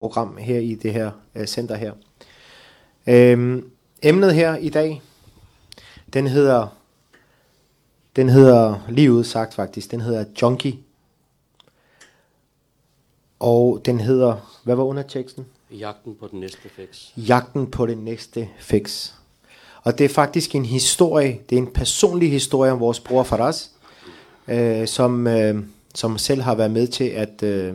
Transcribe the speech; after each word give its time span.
program 0.00 0.36
her 0.36 0.58
i 0.58 0.74
det 0.74 0.92
her 0.92 1.10
øh, 1.34 1.46
center 1.46 1.74
her. 1.74 1.92
Øhm, 3.06 3.70
emnet 4.02 4.34
her 4.34 4.56
i 4.56 4.68
dag, 4.68 5.02
den 6.12 6.26
hedder, 6.26 6.66
den 8.16 8.28
hedder 8.28 8.86
lige 8.88 9.12
ud 9.12 9.24
sagt 9.24 9.54
faktisk, 9.54 9.90
den 9.90 10.00
hedder 10.00 10.24
Junkie. 10.42 10.78
Og 13.38 13.82
den 13.84 14.00
hedder, 14.00 14.60
hvad 14.64 14.74
var 14.74 14.84
underteksten? 14.84 15.46
Jagten 15.70 16.14
på 16.14 16.28
den 16.28 16.40
næste 16.40 16.68
fix. 16.68 17.06
Jagten 17.16 17.70
på 17.70 17.86
den 17.86 17.98
næste 17.98 18.48
fix. 18.58 19.12
Og 19.82 19.98
det 19.98 20.04
er 20.04 20.08
faktisk 20.08 20.54
en 20.54 20.64
historie, 20.64 21.40
det 21.50 21.58
er 21.58 21.62
en 21.62 21.72
personlig 21.72 22.30
historie 22.30 22.72
om 22.72 22.80
vores 22.80 23.00
bror 23.00 23.22
Faraz, 23.22 23.68
øh, 24.48 24.88
som, 24.88 25.26
øh, 25.26 25.64
som 25.94 26.18
selv 26.18 26.42
har 26.42 26.54
været 26.54 26.70
med 26.70 26.86
til 26.86 27.04
at 27.04 27.42
øh, 27.42 27.74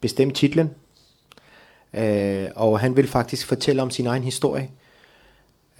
bestemme 0.00 0.34
titlen. 0.34 0.70
Øh, 1.94 2.46
og 2.54 2.80
han 2.80 2.96
vil 2.96 3.08
faktisk 3.08 3.46
fortælle 3.46 3.82
om 3.82 3.90
sin 3.90 4.06
egen 4.06 4.22
historie. 4.22 4.70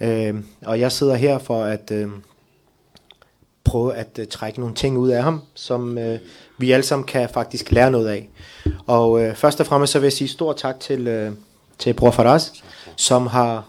Øh, 0.01 0.35
og 0.65 0.79
jeg 0.79 0.91
sidder 0.91 1.15
her 1.15 1.37
for 1.37 1.63
at 1.63 1.91
øh, 1.91 2.09
prøve 3.63 3.95
at 3.95 4.19
øh, 4.19 4.27
trække 4.27 4.59
nogle 4.59 4.75
ting 4.75 4.97
ud 4.97 5.09
af 5.09 5.23
ham, 5.23 5.41
som 5.53 5.97
øh, 5.97 6.19
vi 6.57 6.71
alle 6.71 6.83
sammen 6.83 7.05
kan 7.05 7.29
faktisk 7.33 7.71
lære 7.71 7.91
noget 7.91 8.07
af. 8.07 8.29
Og 8.87 9.21
øh, 9.21 9.35
først 9.35 9.59
og 9.59 9.65
fremmest 9.65 9.93
så 9.93 9.99
vil 9.99 10.05
jeg 10.05 10.13
sige 10.13 10.27
stor 10.27 10.53
tak 10.53 10.79
til, 10.79 11.07
øh, 11.07 11.31
til 11.77 11.93
bror 11.93 12.11
Faraz, 12.11 12.51
som 12.95 13.27
har 13.27 13.65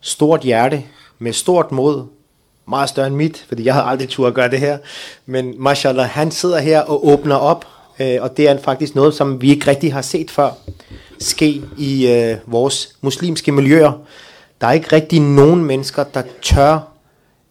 stort 0.00 0.40
hjerte, 0.40 0.84
med 1.18 1.32
stort 1.32 1.72
mod, 1.72 2.06
meget 2.66 2.88
større 2.88 3.06
end 3.06 3.16
mit, 3.16 3.44
fordi 3.48 3.64
jeg 3.64 3.74
havde 3.74 3.86
aldrig 3.86 4.08
tur 4.08 4.28
at 4.28 4.34
gøre 4.34 4.50
det 4.50 4.60
her. 4.60 4.78
Men 5.26 5.54
mashallah, 5.62 6.06
han 6.06 6.30
sidder 6.30 6.58
her 6.58 6.80
og 6.80 7.08
åbner 7.08 7.36
op, 7.36 7.66
øh, 8.00 8.18
og 8.20 8.36
det 8.36 8.48
er 8.48 8.58
faktisk 8.58 8.94
noget, 8.94 9.14
som 9.14 9.42
vi 9.42 9.50
ikke 9.50 9.70
rigtig 9.70 9.92
har 9.92 10.02
set 10.02 10.30
før 10.30 10.50
ske 11.18 11.62
i 11.78 12.08
øh, 12.08 12.36
vores 12.46 12.96
muslimske 13.00 13.52
miljøer. 13.52 13.92
Der 14.60 14.66
er 14.66 14.72
ikke 14.72 14.92
rigtig 14.92 15.20
nogen 15.20 15.64
mennesker, 15.64 16.04
der 16.04 16.22
tør 16.42 16.78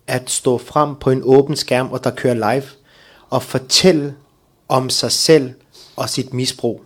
at 0.07 0.29
stå 0.29 0.57
frem 0.57 0.95
på 0.95 1.09
en 1.09 1.21
åben 1.23 1.55
skærm, 1.55 1.91
og 1.91 2.03
der 2.03 2.09
kører 2.09 2.53
live, 2.53 2.63
og 3.29 3.43
fortælle 3.43 4.13
om 4.67 4.89
sig 4.89 5.11
selv 5.11 5.51
og 5.95 6.09
sit 6.09 6.33
misbrug. 6.33 6.81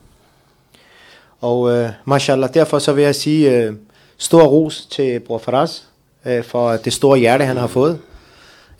Og 1.41 1.71
øh, 1.71 1.89
mashallah, 2.05 2.53
derfor 2.53 2.79
så 2.79 2.93
vil 2.93 3.03
jeg 3.03 3.15
sige 3.15 3.51
øh, 3.51 3.73
stor 4.17 4.43
ros 4.43 4.85
til 4.91 5.19
Bror 5.19 5.37
Faraz 5.37 5.79
øh, 6.25 6.43
for 6.43 6.71
det 6.71 6.93
store 6.93 7.17
hjerte, 7.19 7.45
han 7.45 7.57
har 7.57 7.67
fået. 7.67 7.99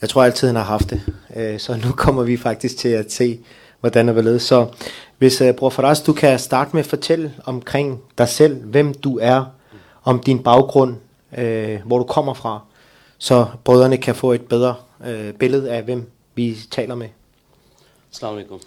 Jeg 0.02 0.10
tror 0.10 0.24
altid, 0.24 0.48
han 0.48 0.56
har 0.56 0.64
haft 0.64 0.90
det. 0.90 1.02
Øh, 1.36 1.60
så 1.60 1.76
nu 1.86 1.92
kommer 1.92 2.24
vi 2.24 2.38
faktisk 2.38 2.78
til 2.78 2.90
at 2.90 3.12
se, 3.12 3.40
hvordan 3.86 4.08
det 4.08 4.16
vil 4.16 4.40
Så 4.40 4.68
hvis 5.18 5.42
uh, 5.42 5.52
Bror 5.52 5.70
Faraz, 5.70 6.02
du 6.02 6.14
kan 6.14 6.40
starte 6.40 6.70
med 6.74 6.80
at 6.80 6.90
fortælle 6.90 7.34
omkring 7.46 8.02
dig 8.18 8.30
selv, 8.30 8.64
hvem 8.64 8.94
du 8.94 9.20
er, 9.22 9.46
om 10.04 10.20
din 10.20 10.44
baggrund, 10.44 10.96
uh, 11.38 11.76
hvor 11.86 11.98
du 11.98 12.04
kommer 12.04 12.34
fra, 12.34 12.60
så 13.18 13.46
brødrene 13.64 13.98
kan 13.98 14.16
få 14.16 14.32
et 14.32 14.42
bedre 14.42 14.76
uh, 15.00 15.34
billede 15.40 15.72
af, 15.72 15.84
hvem 15.84 16.12
vi 16.36 16.58
taler 16.72 16.96
med. 16.96 17.08
Salam 18.12 18.34
alaikum. 18.36 18.60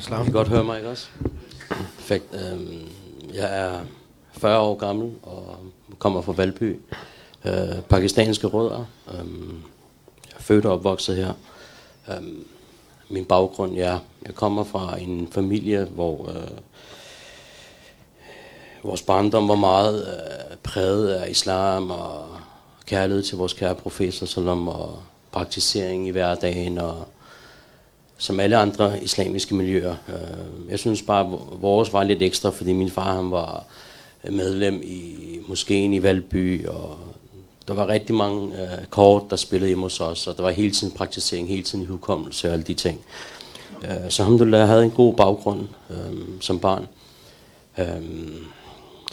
Salam. 0.00 0.20
I 0.20 0.24
kan 0.24 0.32
godt 0.32 0.48
høre 0.48 0.64
mig, 0.64 0.76
ikke 0.78 0.90
også? 0.90 1.06
Perfekt. 1.68 2.24
Øhm, 2.34 2.88
jeg 3.34 3.58
er 3.58 3.80
40 4.32 4.58
år 4.58 4.74
gammel 4.74 5.12
og 5.22 5.56
kommer 5.98 6.22
fra 6.22 6.32
Valby. 6.32 6.80
Øh, 7.44 7.82
pakistanske 7.88 8.46
rødder. 8.46 8.84
Øhm, 9.14 9.62
jeg 10.26 10.36
er 10.36 10.42
født 10.42 10.66
og 10.66 10.72
opvokset 10.72 11.16
her. 11.16 11.32
Øhm, 12.10 12.46
min 13.08 13.24
baggrund, 13.24 13.74
ja, 13.74 13.98
jeg 14.26 14.34
kommer 14.34 14.64
fra 14.64 15.00
en 15.00 15.28
familie, 15.32 15.84
hvor 15.84 16.30
øh, 16.30 16.58
vores 18.82 19.02
barndom 19.02 19.48
var 19.48 19.54
meget 19.54 20.06
øh, 20.06 20.56
præget 20.62 21.08
af 21.08 21.30
islam 21.30 21.90
og 21.90 22.26
kærlighed 22.86 23.22
til 23.22 23.38
vores 23.38 23.52
kære 23.52 23.74
professor 23.74 24.26
Salam 24.26 24.68
og 24.68 24.98
praktisering 25.32 26.08
i 26.08 26.10
hverdagen 26.10 26.78
og 26.78 27.06
som 28.18 28.40
alle 28.40 28.56
andre 28.56 29.02
islamiske 29.02 29.54
miljøer. 29.54 29.94
Øh, 30.08 30.70
jeg 30.70 30.78
synes 30.78 31.02
bare, 31.02 31.20
at 31.20 31.38
vores 31.60 31.92
var 31.92 32.04
lidt 32.04 32.22
ekstra, 32.22 32.50
fordi 32.50 32.72
min 32.72 32.90
far 32.90 33.14
han 33.14 33.30
var 33.30 33.64
medlem 34.30 34.82
i 34.84 35.16
moskeen 35.48 35.94
i 35.94 36.02
Valby, 36.02 36.66
og 36.66 36.98
der 37.68 37.74
var 37.74 37.88
rigtig 37.88 38.14
mange 38.14 38.62
øh, 38.62 38.86
kort, 38.90 39.22
der 39.30 39.36
spillede 39.36 39.68
hjemme 39.68 39.82
hos 39.82 40.00
os, 40.00 40.26
og 40.26 40.36
der 40.36 40.42
var 40.42 40.50
hele 40.50 40.70
tiden 40.70 40.92
praktisering, 40.96 41.48
hele 41.48 41.62
tiden 41.62 41.86
hukommelse 41.86 42.48
og 42.48 42.52
alle 42.52 42.64
de 42.64 42.74
ting. 42.74 43.00
Øh, 43.84 43.90
så 44.08 44.22
alhamdulillah, 44.22 44.68
havde 44.68 44.84
en 44.84 44.90
god 44.90 45.14
baggrund 45.14 45.60
øh, 45.90 45.96
som 46.40 46.58
barn. 46.58 46.86
Øh, 47.78 47.86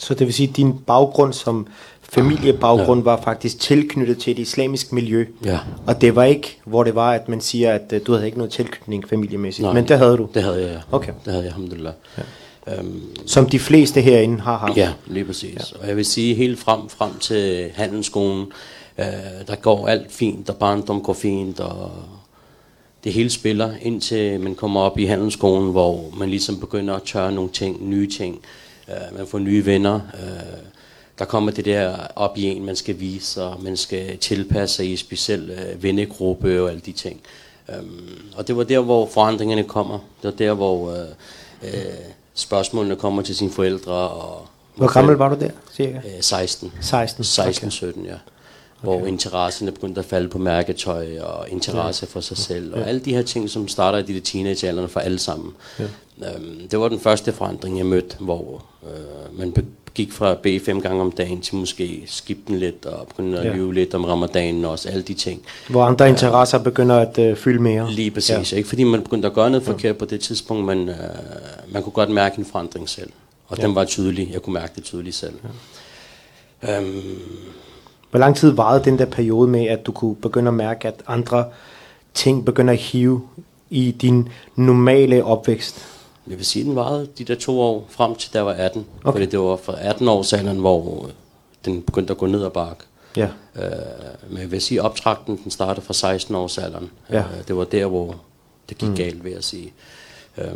så 0.00 0.14
det 0.14 0.26
vil 0.26 0.34
sige, 0.34 0.48
at 0.48 0.56
din 0.56 0.78
baggrund 0.78 1.32
som 1.32 1.66
familiebaggrund 2.02 3.00
ja. 3.00 3.04
var 3.04 3.22
faktisk 3.22 3.60
tilknyttet 3.60 4.18
til 4.18 4.30
et 4.30 4.38
islamisk 4.38 4.92
miljø. 4.92 5.26
Ja. 5.44 5.58
Og 5.86 6.00
det 6.00 6.16
var 6.16 6.24
ikke, 6.24 6.58
hvor 6.64 6.84
det 6.84 6.94
var, 6.94 7.12
at 7.12 7.28
man 7.28 7.40
siger, 7.40 7.72
at 7.72 7.92
uh, 7.92 7.98
du 8.06 8.12
havde 8.12 8.26
ikke 8.26 8.38
noget 8.38 8.52
tilknytning 8.52 9.08
familiemæssigt. 9.08 9.64
Nej, 9.64 9.74
men 9.74 9.88
det 9.88 9.98
havde 9.98 10.16
du. 10.16 10.28
Det 10.34 10.42
havde 10.42 10.60
jeg, 10.62 10.70
ja. 10.70 10.96
Okay. 10.96 11.12
Det 11.24 11.32
havde 11.32 11.44
jeg, 11.44 11.52
alhamdulillah. 11.52 11.92
Ja. 12.18 12.22
Øhm, 12.68 13.02
Som 13.26 13.48
de 13.48 13.58
fleste 13.58 14.00
herinde 14.00 14.40
har 14.40 14.58
haft. 14.58 14.76
Ja, 14.76 14.92
lige 15.06 15.24
præcis. 15.24 15.72
Ja. 15.72 15.78
Og 15.80 15.88
jeg 15.88 15.96
vil 15.96 16.04
sige, 16.04 16.34
helt 16.34 16.58
frem, 16.58 16.88
frem 16.88 17.18
til 17.18 17.70
handelsskolen, 17.74 18.46
øh, 18.98 19.04
der 19.46 19.54
går 19.56 19.88
alt 19.88 20.12
fint, 20.12 20.50
og 20.50 20.56
barndom 20.56 21.02
går 21.02 21.12
fint, 21.12 21.60
og 21.60 21.90
det 23.04 23.12
hele 23.12 23.30
spiller, 23.30 23.72
indtil 23.82 24.40
man 24.40 24.54
kommer 24.54 24.80
op 24.80 24.98
i 24.98 25.04
handelsskolen, 25.04 25.70
hvor 25.70 26.14
man 26.16 26.30
ligesom 26.30 26.60
begynder 26.60 26.94
at 26.94 27.02
tørre 27.02 27.32
nogle 27.32 27.50
ting, 27.50 27.88
nye 27.88 28.10
ting. 28.10 28.40
Øh, 28.88 29.18
man 29.18 29.26
får 29.26 29.38
nye 29.38 29.66
venner. 29.66 29.94
Øh, 29.94 30.58
der 31.18 31.24
kommer 31.24 31.50
det 31.52 31.64
der 31.64 31.96
op 32.16 32.38
i 32.38 32.44
en, 32.44 32.64
man 32.64 32.76
skal 32.76 33.00
vise, 33.00 33.42
og 33.42 33.62
man 33.62 33.76
skal 33.76 34.18
tilpasse 34.18 34.76
sig 34.76 34.92
i 34.92 34.96
speciel 34.96 35.50
øh, 35.50 35.82
vennegruppe 35.82 36.62
og 36.62 36.68
alle 36.70 36.80
de 36.86 36.92
ting. 36.92 37.20
Um, 37.78 38.00
og 38.36 38.48
det 38.48 38.56
var 38.56 38.64
der, 38.64 38.78
hvor 38.80 39.06
forandringerne 39.06 39.64
kommer. 39.64 39.98
Det 40.22 40.24
var 40.30 40.36
der, 40.36 40.52
hvor 40.54 40.90
øh, 40.92 41.08
øh, 41.62 41.70
spørgsmålene 42.34 42.96
kommer 42.96 43.22
til 43.22 43.36
sine 43.36 43.50
forældre. 43.50 43.92
Og 43.92 44.46
Hvor 44.74 44.92
gammel 44.92 45.16
var 45.16 45.28
du 45.28 45.40
der, 45.40 45.50
cirka? 45.72 46.00
16. 46.20 46.72
16? 46.80 47.24
16, 47.24 47.70
17, 47.70 48.04
ja. 48.04 48.14
Hvor 48.80 48.96
okay. 48.96 49.06
interesserne 49.06 49.72
begyndte 49.72 49.98
at 49.98 50.04
falde 50.04 50.28
på 50.28 50.38
mærketøj, 50.38 51.18
og 51.20 51.50
interesse 51.50 52.06
ja. 52.10 52.14
for 52.14 52.20
sig 52.20 52.36
selv, 52.36 52.74
og 52.74 52.80
ja. 52.80 52.84
alle 52.84 53.00
de 53.00 53.14
her 53.14 53.22
ting, 53.22 53.50
som 53.50 53.68
starter 53.68 53.98
i 53.98 54.02
de 54.02 54.20
teenagealderne 54.20 54.88
for 54.88 55.00
alle 55.00 55.18
sammen. 55.18 55.54
Ja. 55.78 55.84
Øhm, 56.34 56.68
det 56.68 56.80
var 56.80 56.88
den 56.88 57.00
første 57.00 57.32
forandring, 57.32 57.78
jeg 57.78 57.86
mødte, 57.86 58.16
hvor 58.20 58.64
øh, 58.82 59.38
man 59.38 59.52
gik 59.94 60.12
fra 60.12 60.30
at 60.30 60.38
bede 60.38 60.60
fem 60.60 60.80
gange 60.80 61.00
om 61.02 61.12
dagen 61.12 61.40
til 61.40 61.54
måske 61.54 62.02
skifte 62.06 62.42
den 62.46 62.58
lidt, 62.58 62.86
og 62.86 63.06
begynde 63.06 63.38
at 63.38 63.44
ja. 63.44 63.52
lyve 63.52 63.74
lidt 63.74 63.94
om 63.94 64.04
ramadanen 64.04 64.64
også, 64.64 64.88
alle 64.88 65.02
de 65.02 65.14
ting. 65.14 65.42
Hvor 65.68 65.84
andre 65.84 66.08
interesser 66.08 66.58
begynder 66.58 66.96
at 66.96 67.18
øh, 67.18 67.36
fylde 67.36 67.62
mere. 67.62 67.90
Lige 67.90 68.10
præcis, 68.10 68.52
ja. 68.52 68.56
ikke 68.56 68.68
fordi 68.68 68.84
man 68.84 69.02
begyndte 69.02 69.28
at 69.28 69.34
gøre 69.34 69.50
noget 69.50 69.66
ja. 69.66 69.72
forkert 69.72 69.96
på 69.96 70.04
det 70.04 70.20
tidspunkt, 70.20 70.64
men 70.64 70.88
øh, 70.88 70.94
man 71.68 71.82
kunne 71.82 71.92
godt 71.92 72.10
mærke 72.10 72.38
en 72.38 72.44
forandring 72.44 72.88
selv. 72.88 73.10
Og 73.48 73.58
ja. 73.58 73.66
den 73.66 73.74
var 73.74 73.84
tydelig, 73.84 74.30
jeg 74.32 74.42
kunne 74.42 74.54
mærke 74.54 74.72
det 74.76 74.84
tydeligt 74.84 75.16
selv. 75.16 75.34
Ja. 76.62 76.80
Øhm, 76.80 77.02
Hvor 78.10 78.18
lang 78.18 78.36
tid 78.36 78.50
varede 78.50 78.84
den 78.84 78.98
der 78.98 79.06
periode 79.06 79.48
med, 79.48 79.66
at 79.66 79.86
du 79.86 79.92
kunne 79.92 80.16
begynde 80.16 80.48
at 80.48 80.54
mærke, 80.54 80.88
at 80.88 80.94
andre 81.06 81.44
ting 82.14 82.44
begynder 82.44 82.72
at 82.72 82.78
hive 82.78 83.22
i 83.70 83.90
din 83.90 84.28
normale 84.56 85.24
opvækst? 85.24 85.93
Jeg 86.28 86.36
vil 86.36 86.46
sige, 86.46 86.64
den 86.64 86.76
varede 86.76 87.08
de 87.18 87.24
der 87.24 87.34
to 87.34 87.60
år 87.60 87.86
frem 87.88 88.14
til, 88.14 88.32
der 88.32 88.40
var 88.40 88.52
18. 88.52 88.86
Okay. 89.04 89.12
Fordi 89.12 89.30
det 89.30 89.40
var 89.40 89.56
fra 89.56 89.74
18 89.78 90.08
års 90.08 90.32
alderen, 90.32 90.58
hvor 90.58 91.10
den 91.64 91.82
begyndte 91.82 92.10
at 92.10 92.18
gå 92.18 92.26
ned 92.26 92.44
ad 92.44 92.50
bakke. 92.50 92.84
Ja. 93.16 93.28
Øh, 93.56 93.70
men 94.28 94.42
jeg 94.42 94.50
vil 94.50 94.60
sige, 94.60 94.82
optrakten 94.82 95.40
den 95.44 95.50
startede 95.50 95.86
fra 95.86 95.94
16 95.94 96.34
års 96.34 96.58
alderen. 96.58 96.90
Ja. 97.10 97.18
Øh, 97.18 97.48
det 97.48 97.56
var 97.56 97.64
der, 97.64 97.86
hvor 97.86 98.16
det 98.68 98.78
gik 98.78 98.88
mm. 98.88 98.96
galt, 98.96 99.24
vil 99.24 99.32
jeg 99.32 99.44
sige. 99.44 99.72
Øh, 100.38 100.46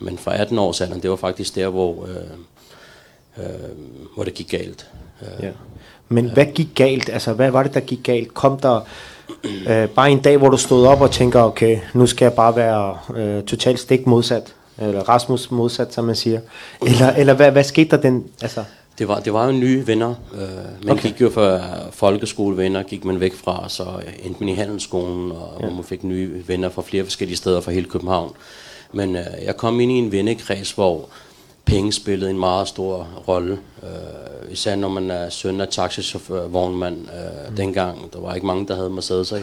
men 0.00 0.18
fra 0.18 0.40
18 0.40 0.58
års 0.58 0.80
alderen, 0.80 1.02
det 1.02 1.10
var 1.10 1.16
faktisk 1.16 1.54
der, 1.54 1.68
hvor, 1.68 2.06
øh, 2.06 3.44
øh, 3.44 3.44
hvor 4.14 4.24
det 4.24 4.34
gik 4.34 4.50
galt. 4.50 4.90
Øh, 5.22 5.44
ja. 5.44 5.50
Men 6.08 6.30
hvad 6.30 6.46
gik 6.46 6.68
galt? 6.74 7.08
Altså, 7.08 7.32
hvad 7.32 7.50
var 7.50 7.62
det, 7.62 7.74
der 7.74 7.80
gik 7.80 8.02
galt? 8.02 8.34
Kom 8.34 8.58
der 8.60 8.80
øh, 9.68 9.88
bare 9.88 10.10
en 10.10 10.20
dag, 10.20 10.36
hvor 10.36 10.48
du 10.48 10.56
stod 10.56 10.86
op 10.86 11.00
og 11.00 11.10
tænker, 11.10 11.42
okay, 11.42 11.78
nu 11.94 12.06
skal 12.06 12.24
jeg 12.24 12.32
bare 12.32 12.56
være 12.56 12.98
øh, 13.16 13.42
totalt 13.42 13.80
stik 13.80 14.06
modsat? 14.06 14.54
Eller 14.78 15.00
Rasmus 15.08 15.50
modsat, 15.50 15.94
som 15.94 16.04
man 16.04 16.16
siger. 16.16 16.40
Eller, 16.86 17.10
eller 17.10 17.34
hvad, 17.34 17.50
hvad 17.50 17.64
skete 17.64 17.90
der 17.90 17.96
den... 17.96 18.24
Altså? 18.42 18.64
Det 18.98 19.08
var, 19.08 19.20
det 19.20 19.32
var 19.32 19.46
jo 19.46 19.52
nye 19.52 19.86
venner. 19.86 20.14
Øh, 20.34 20.40
man 20.84 20.92
okay. 20.92 21.08
gik 21.08 21.20
jo 21.20 21.30
fra 21.30 21.60
folkeskolevenner, 21.90 22.82
gik 22.82 23.04
man 23.04 23.20
væk 23.20 23.34
fra, 23.34 23.68
så 23.68 23.84
endte 24.22 24.40
man 24.40 24.48
i 24.48 24.54
handelsskolen, 24.54 25.32
og 25.32 25.56
ja. 25.60 25.66
hvor 25.66 25.74
man 25.74 25.84
fik 25.84 26.04
nye 26.04 26.42
venner 26.46 26.68
fra 26.68 26.82
flere 26.82 27.04
forskellige 27.04 27.36
steder 27.36 27.60
fra 27.60 27.72
hele 27.72 27.86
København. 27.86 28.32
Men 28.92 29.16
øh, 29.16 29.24
jeg 29.44 29.56
kom 29.56 29.80
ind 29.80 29.92
i 29.92 29.94
en 29.94 30.12
vennekreds, 30.12 30.72
hvor 30.72 31.08
penge 31.64 31.92
spillede 31.92 32.30
en 32.30 32.38
meget 32.38 32.68
stor 32.68 33.08
rolle. 33.28 33.58
Øh, 33.82 34.52
især 34.52 34.76
når 34.76 34.88
man 34.88 35.10
er 35.10 35.28
søn 35.28 35.60
af 35.60 35.68
taxichauffør, 35.68 36.46
vognmand 36.46 36.96
øh, 36.96 37.50
mm. 37.50 37.56
dengang. 37.56 38.12
Der 38.12 38.20
var 38.20 38.34
ikke 38.34 38.46
mange, 38.46 38.66
der 38.66 38.76
havde 38.76 38.90
Mercedes. 38.90 39.28
Så 39.28 39.40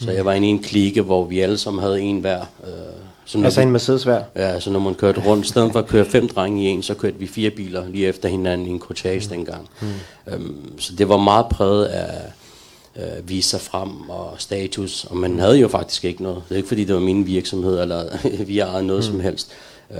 mm. 0.00 0.08
jeg 0.08 0.24
var 0.24 0.32
inde 0.32 0.48
i 0.48 0.50
en 0.50 0.62
klike, 0.62 1.02
hvor 1.02 1.24
vi 1.24 1.40
alle 1.40 1.58
sammen 1.58 1.82
havde 1.82 2.00
en 2.00 2.20
hver. 2.20 2.40
Øh, 2.40 2.72
Så 3.32 3.38
når 3.38 3.44
Altså 3.44 3.60
vi- 3.60 3.66
en 3.66 3.72
Mercedes 3.72 4.02
hver. 4.04 4.22
Ja, 4.36 4.60
så 4.60 4.70
når 4.70 4.80
man 4.80 4.94
kørte 4.94 5.20
rundt, 5.26 5.44
i 5.44 5.48
stedet 5.48 5.72
for 5.72 5.78
at 5.78 5.86
køre 5.86 6.04
fem 6.04 6.28
drenge 6.28 6.62
i 6.64 6.66
en, 6.66 6.82
så 6.82 6.94
kørte 6.94 7.16
vi 7.18 7.26
fire 7.26 7.50
biler 7.50 7.88
lige 7.88 8.06
efter 8.06 8.28
hinanden 8.28 8.66
i 8.66 8.70
en 8.70 8.78
cortege 8.80 9.18
mm. 9.20 9.28
dengang. 9.36 9.68
Mm. 9.80 9.88
Øhm, 10.32 10.78
så 10.78 10.92
det 10.96 11.08
var 11.08 11.16
meget 11.16 11.46
præget 11.50 11.84
af 11.84 12.22
øh, 12.96 13.28
vise 13.28 13.48
sig 13.48 13.60
frem 13.60 14.10
og 14.10 14.34
status, 14.38 15.04
og 15.04 15.16
man 15.16 15.38
havde 15.38 15.58
jo 15.58 15.68
faktisk 15.68 16.04
ikke 16.04 16.22
noget. 16.22 16.42
Det 16.48 16.54
er 16.54 16.56
ikke 16.56 16.68
fordi, 16.68 16.84
det 16.84 16.94
var 16.94 17.00
min 17.00 17.26
virksomhed, 17.26 17.80
eller 17.82 18.04
vi 18.46 18.58
ejede 18.58 18.86
noget 18.86 19.04
mm. 19.04 19.10
som 19.10 19.20
helst. 19.20 19.50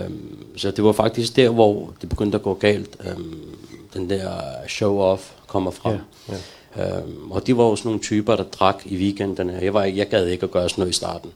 Øhm, 0.00 0.37
så 0.56 0.70
det 0.70 0.84
var 0.84 0.93
faktisk 0.93 1.37
der, 1.37 1.49
hvor 1.49 1.90
det 2.00 2.08
begyndte 2.08 2.37
at 2.37 2.43
gå 2.43 2.55
galt. 2.55 2.96
Øhm, 3.11 3.38
den 3.94 4.11
der 4.11 4.31
show-off 4.69 5.20
kommer 5.46 5.70
frem. 5.70 5.96
Ja, 6.29 6.34
Øhm, 6.79 7.31
og 7.31 7.46
de 7.46 7.56
var 7.56 7.64
jo 7.64 7.76
sådan 7.76 7.88
nogle 7.88 8.00
typer, 8.00 8.37
der 8.37 8.43
drak 8.44 8.82
i 8.84 8.96
weekenderne. 8.96 9.58
Jeg, 9.62 9.75
var, 9.75 9.84
jeg 9.84 10.08
gad 10.08 10.26
ikke 10.26 10.44
at 10.44 10.50
gøre 10.50 10.69
sådan 10.69 10.81
noget 10.82 10.90
i 10.90 10.94
starten. 10.96 11.31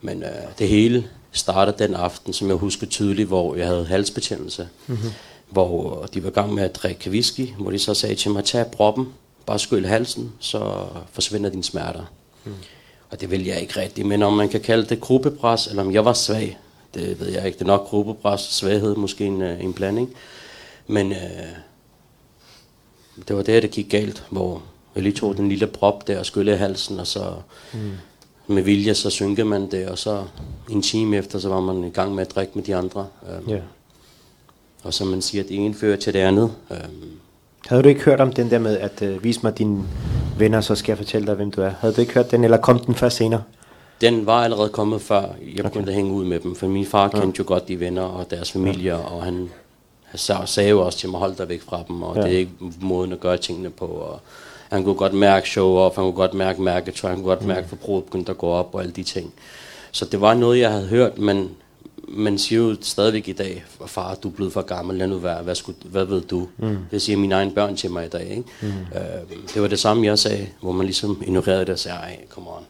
Men 0.00 0.22
øh, 0.22 0.28
det 0.58 0.68
hele 0.68 1.04
startede 1.32 1.78
den 1.78 1.94
aften, 1.94 2.32
som 2.32 2.48
jeg 2.48 2.56
husker 2.56 2.86
tydeligt, 2.86 3.28
hvor 3.28 3.56
jeg 3.56 3.66
havde 3.66 3.86
halsbetændelse. 3.86 4.68
Mm-hmm. 4.86 5.10
Hvor 5.50 6.06
de 6.14 6.22
var 6.22 6.30
i 6.30 6.32
gang 6.32 6.54
med 6.54 6.62
at 6.62 6.74
drikke 6.74 7.10
whisky, 7.10 7.48
hvor 7.58 7.70
de 7.70 7.78
så 7.78 7.94
sagde 7.94 8.14
til 8.14 8.30
mig, 8.30 8.44
tag 8.44 8.66
proppen, 8.66 9.08
bare 9.46 9.58
skyld 9.58 9.86
halsen, 9.86 10.32
så 10.38 10.86
forsvinder 11.12 11.50
dine 11.50 11.64
smerter. 11.64 12.04
Mm. 12.44 12.52
Og 13.10 13.20
det 13.20 13.30
vil 13.30 13.44
jeg 13.44 13.60
ikke 13.60 13.80
rigtigt. 13.80 14.06
Men 14.06 14.22
om 14.22 14.32
man 14.32 14.48
kan 14.48 14.60
kalde 14.60 14.84
det 14.84 15.00
gruppepres, 15.00 15.66
eller 15.66 15.82
om 15.82 15.92
jeg 15.92 16.04
var 16.04 16.12
svag, 16.12 16.58
det 16.94 17.20
ved 17.20 17.28
jeg 17.28 17.46
ikke. 17.46 17.58
Det 17.58 17.62
er 17.62 17.66
nok 17.66 17.84
gruppepres, 17.84 18.40
svaghed, 18.40 18.96
måske 18.96 19.24
en, 19.24 19.42
øh, 19.42 19.64
en 19.64 19.72
blanding. 19.72 20.14
Men 20.86 21.12
øh, 21.12 21.18
det 23.28 23.36
var 23.36 23.42
der, 23.42 23.60
det 23.60 23.70
gik 23.70 23.90
galt, 23.90 24.24
hvor 24.30 24.62
jeg 24.94 25.02
lige 25.02 25.16
tog 25.16 25.36
den 25.36 25.48
lille 25.48 25.66
prop 25.66 26.06
der 26.06 26.18
og 26.18 26.26
skyllede 26.26 26.56
halsen, 26.56 27.00
og 27.00 27.06
så 27.06 27.34
mm. 27.72 27.92
Med 28.46 28.62
vilje, 28.62 28.94
så 28.94 29.10
synkede 29.10 29.46
man 29.46 29.70
det, 29.70 29.88
og 29.88 29.98
så 29.98 30.22
en 30.70 30.82
time 30.82 31.16
efter, 31.16 31.38
så 31.38 31.48
var 31.48 31.60
man 31.60 31.84
i 31.84 31.90
gang 31.90 32.14
med 32.14 32.26
at 32.26 32.34
drikke 32.34 32.52
med 32.54 32.62
de 32.64 32.76
andre. 32.76 33.06
Øhm, 33.36 33.48
Ja. 33.48 33.58
Og 34.84 34.94
som 34.94 35.06
man 35.06 35.22
siger, 35.22 35.44
det 35.44 35.56
ene 35.56 35.74
fører 35.74 35.96
til 35.96 36.12
det 36.14 36.18
andet. 36.18 36.52
Øhm, 36.70 37.10
Havde 37.66 37.82
du 37.82 37.88
ikke 37.88 38.00
hørt 38.00 38.20
om 38.20 38.32
den 38.32 38.50
der 38.50 38.58
med, 38.58 38.78
at 38.78 39.02
uh, 39.02 39.24
vis 39.24 39.42
mig 39.42 39.58
dine 39.58 39.82
venner, 40.38 40.60
så 40.60 40.74
skal 40.74 40.92
jeg 40.92 40.98
fortælle 40.98 41.26
dig, 41.26 41.34
hvem 41.34 41.50
du 41.50 41.62
er? 41.62 41.70
Havde 41.80 41.94
du 41.94 42.00
ikke 42.00 42.14
hørt 42.14 42.30
den, 42.30 42.44
eller 42.44 42.56
kom 42.56 42.78
den 42.78 42.94
først 42.94 43.16
senere? 43.16 43.42
den 44.00 44.26
var 44.26 44.44
allerede 44.44 44.68
kommet 44.68 45.00
før, 45.02 45.20
jeg 45.22 45.64
begyndte 45.64 45.78
okay. 45.78 45.88
at 45.88 45.94
hænge 45.94 46.12
ud 46.12 46.24
med 46.24 46.40
dem, 46.40 46.54
for 46.54 46.66
min 46.68 46.86
far 46.86 47.08
kendte 47.08 47.38
jo 47.38 47.44
godt 47.46 47.68
de 47.68 47.80
venner 47.80 48.02
og 48.02 48.30
deres 48.30 48.52
familier, 48.52 48.94
og 48.96 49.22
han, 49.22 49.50
han 50.04 50.18
sa- 50.18 50.46
sagde 50.46 50.70
jo 50.70 50.80
også 50.86 50.98
til 50.98 51.08
mig, 51.10 51.20
hold 51.20 51.34
dig 51.36 51.48
væk 51.48 51.62
fra 51.62 51.82
dem, 51.88 52.02
og 52.02 52.14
Ja. 52.16 52.20
ja. 52.20 52.26
det 52.26 52.34
er 52.34 52.38
ikke 52.38 52.52
måden 52.80 53.12
at 53.12 53.20
gøre 53.20 53.36
tingene 53.36 53.70
på. 53.70 53.86
Og 53.86 54.20
han 54.72 54.84
kunne 54.84 54.94
godt 54.94 55.14
mærke 55.14 55.48
show 55.48 55.76
off, 55.76 55.96
han 55.96 56.04
kunne 56.04 56.12
godt 56.12 56.34
mærke 56.34 56.62
mærketøj, 56.62 57.10
han 57.10 57.18
kunne 57.18 57.28
godt 57.28 57.46
mærke 57.46 57.68
forbruget 57.68 58.04
begyndte 58.04 58.30
at 58.30 58.38
gå 58.38 58.46
op 58.46 58.74
og 58.74 58.80
alle 58.80 58.92
de 58.92 59.02
ting. 59.02 59.32
Så 59.90 60.04
det 60.04 60.20
var 60.20 60.34
noget, 60.34 60.58
jeg 60.58 60.70
havde 60.70 60.86
hørt, 60.86 61.18
men 61.18 61.50
man 62.08 62.38
siger 62.38 62.60
jo 62.60 62.76
stadigvæk 62.80 63.28
i 63.28 63.32
dag, 63.32 63.64
far, 63.86 64.14
du 64.14 64.28
er 64.28 64.32
blevet 64.32 64.52
for 64.52 64.62
gammel, 64.62 64.96
lad 64.96 65.06
nu 65.06 65.18
være, 65.18 65.42
hvad, 65.42 65.54
skulle, 65.54 65.78
hvad 65.84 66.04
ved 66.04 66.20
du? 66.20 66.48
Mm. 66.58 66.78
Det 66.90 67.02
siger 67.02 67.16
mine 67.16 67.34
egne 67.34 67.50
børn 67.50 67.76
til 67.76 67.90
mig 67.90 68.06
i 68.06 68.08
dag. 68.08 68.30
Ikke? 68.30 68.44
Mm. 68.62 68.68
Øh, 68.68 69.38
det 69.54 69.62
var 69.62 69.68
det 69.68 69.78
samme, 69.78 70.06
jeg 70.06 70.18
sagde, 70.18 70.48
hvor 70.60 70.72
man 70.72 70.86
ligesom 70.86 71.22
ignorerede 71.26 71.60
det 71.60 71.70
og 71.70 71.78
sagde, 71.78 71.98
ej, 71.98 72.18
come 72.28 72.50
on. 72.50 72.64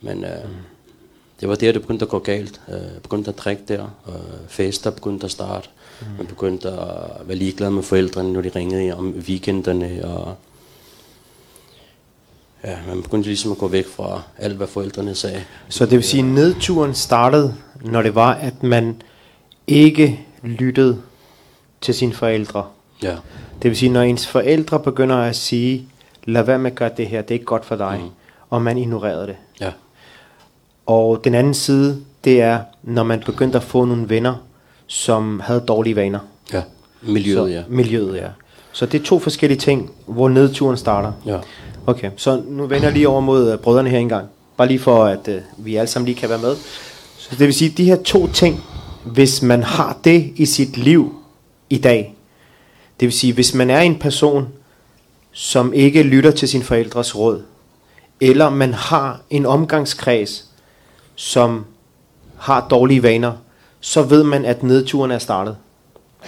Men 0.00 0.24
øh, 0.24 0.44
mm. 0.44 0.54
det 1.40 1.48
var 1.48 1.54
der, 1.54 1.72
det 1.72 1.80
begyndte 1.80 2.04
at 2.04 2.08
gå 2.08 2.18
galt. 2.18 2.60
Øh, 2.68 3.00
begyndte 3.02 3.30
at 3.30 3.38
drikke 3.38 3.62
der, 3.68 3.82
og 4.04 4.20
fester 4.48 4.90
begyndte 4.90 5.24
at 5.24 5.30
starte. 5.30 5.68
Mm. 6.00 6.06
Man 6.16 6.26
begyndte 6.26 6.68
at 6.68 7.28
være 7.28 7.36
ligeglad 7.36 7.70
med 7.70 7.82
forældrene, 7.82 8.32
når 8.32 8.40
de 8.40 8.50
ringede 8.56 8.96
om 8.96 9.14
weekenderne, 9.28 10.04
og 10.04 10.36
ja, 12.64 12.76
man 12.88 13.02
begyndte 13.02 13.28
ligesom 13.28 13.52
at 13.52 13.58
gå 13.58 13.68
væk 13.68 13.86
fra 13.86 14.22
alt, 14.38 14.56
hvad 14.56 14.66
forældrene 14.66 15.14
sagde. 15.14 15.42
Så 15.68 15.84
det 15.84 15.92
vil 15.92 16.02
sige, 16.04 16.20
at 16.22 16.28
nedturen 16.28 16.94
startede, 16.94 17.54
når 17.84 18.02
det 18.02 18.14
var, 18.14 18.34
at 18.34 18.62
man 18.62 19.02
ikke 19.66 20.20
lyttede 20.42 20.98
til 21.80 21.94
sine 21.94 22.12
forældre. 22.12 22.64
Ja, 23.02 23.16
Det 23.62 23.70
vil 23.70 23.76
sige, 23.76 23.92
når 23.92 24.02
ens 24.02 24.26
forældre 24.26 24.80
begynder 24.80 25.16
at 25.16 25.36
sige, 25.36 25.88
lad 26.24 26.42
være 26.42 26.58
med 26.58 26.70
at 26.70 26.76
gøre 26.76 26.90
det 26.96 27.06
her, 27.06 27.22
det 27.22 27.30
er 27.30 27.34
ikke 27.34 27.44
godt 27.44 27.64
for 27.64 27.76
dig, 27.76 27.98
mm. 28.02 28.08
og 28.50 28.62
man 28.62 28.78
ignorerede 28.78 29.26
det. 29.26 29.36
ja, 29.60 29.70
Og 30.86 31.24
den 31.24 31.34
anden 31.34 31.54
side, 31.54 32.00
det 32.24 32.42
er, 32.42 32.60
når 32.82 33.02
man 33.02 33.20
begyndte 33.26 33.58
at 33.58 33.64
få 33.64 33.84
nogle 33.84 34.08
venner, 34.08 34.34
som 34.86 35.40
havde 35.40 35.60
dårlige 35.60 35.96
vaner. 35.96 36.18
ja. 36.52 36.62
Miljøet, 37.02 37.36
så, 37.36 37.46
ja. 37.46 37.62
Miljøet, 37.68 38.16
ja. 38.16 38.28
Så 38.72 38.86
det 38.86 39.00
er 39.00 39.04
to 39.04 39.18
forskellige 39.18 39.58
ting, 39.58 39.90
hvor 40.06 40.28
nedturen 40.28 40.76
starter. 40.76 41.12
Ja. 41.26 41.38
Okay, 41.88 42.10
så 42.16 42.42
nu 42.46 42.66
vender 42.66 42.86
jeg 42.86 42.92
lige 42.92 43.08
over 43.08 43.20
mod 43.20 43.52
uh, 43.52 43.58
brødrene 43.58 43.90
her 43.90 43.98
engang. 43.98 44.28
Bare 44.56 44.68
lige 44.68 44.78
for, 44.78 45.04
at 45.04 45.28
uh, 45.28 45.66
vi 45.66 45.76
alle 45.76 45.86
sammen 45.86 46.06
lige 46.06 46.16
kan 46.16 46.28
være 46.28 46.38
med. 46.38 46.56
Så 47.18 47.30
det 47.30 47.38
vil 47.38 47.54
sige, 47.54 47.70
de 47.70 47.84
her 47.84 48.02
to 48.02 48.26
ting, 48.26 48.64
hvis 49.04 49.42
man 49.42 49.62
har 49.62 49.98
det 50.04 50.32
i 50.36 50.46
sit 50.46 50.76
liv 50.76 51.14
i 51.70 51.78
dag, 51.78 52.14
det 53.00 53.06
vil 53.06 53.12
sige, 53.12 53.32
hvis 53.32 53.54
man 53.54 53.70
er 53.70 53.80
en 53.80 53.98
person, 53.98 54.48
som 55.32 55.72
ikke 55.72 56.02
lytter 56.02 56.30
til 56.30 56.48
sin 56.48 56.62
forældres 56.62 57.16
råd, 57.16 57.42
eller 58.20 58.50
man 58.50 58.74
har 58.74 59.20
en 59.30 59.46
omgangskreds, 59.46 60.44
som 61.14 61.64
har 62.36 62.68
dårlige 62.68 63.02
vaner, 63.02 63.32
så 63.80 64.02
ved 64.02 64.24
man, 64.24 64.44
at 64.44 64.62
nedturen 64.62 65.10
er 65.10 65.18
startet, 65.18 65.56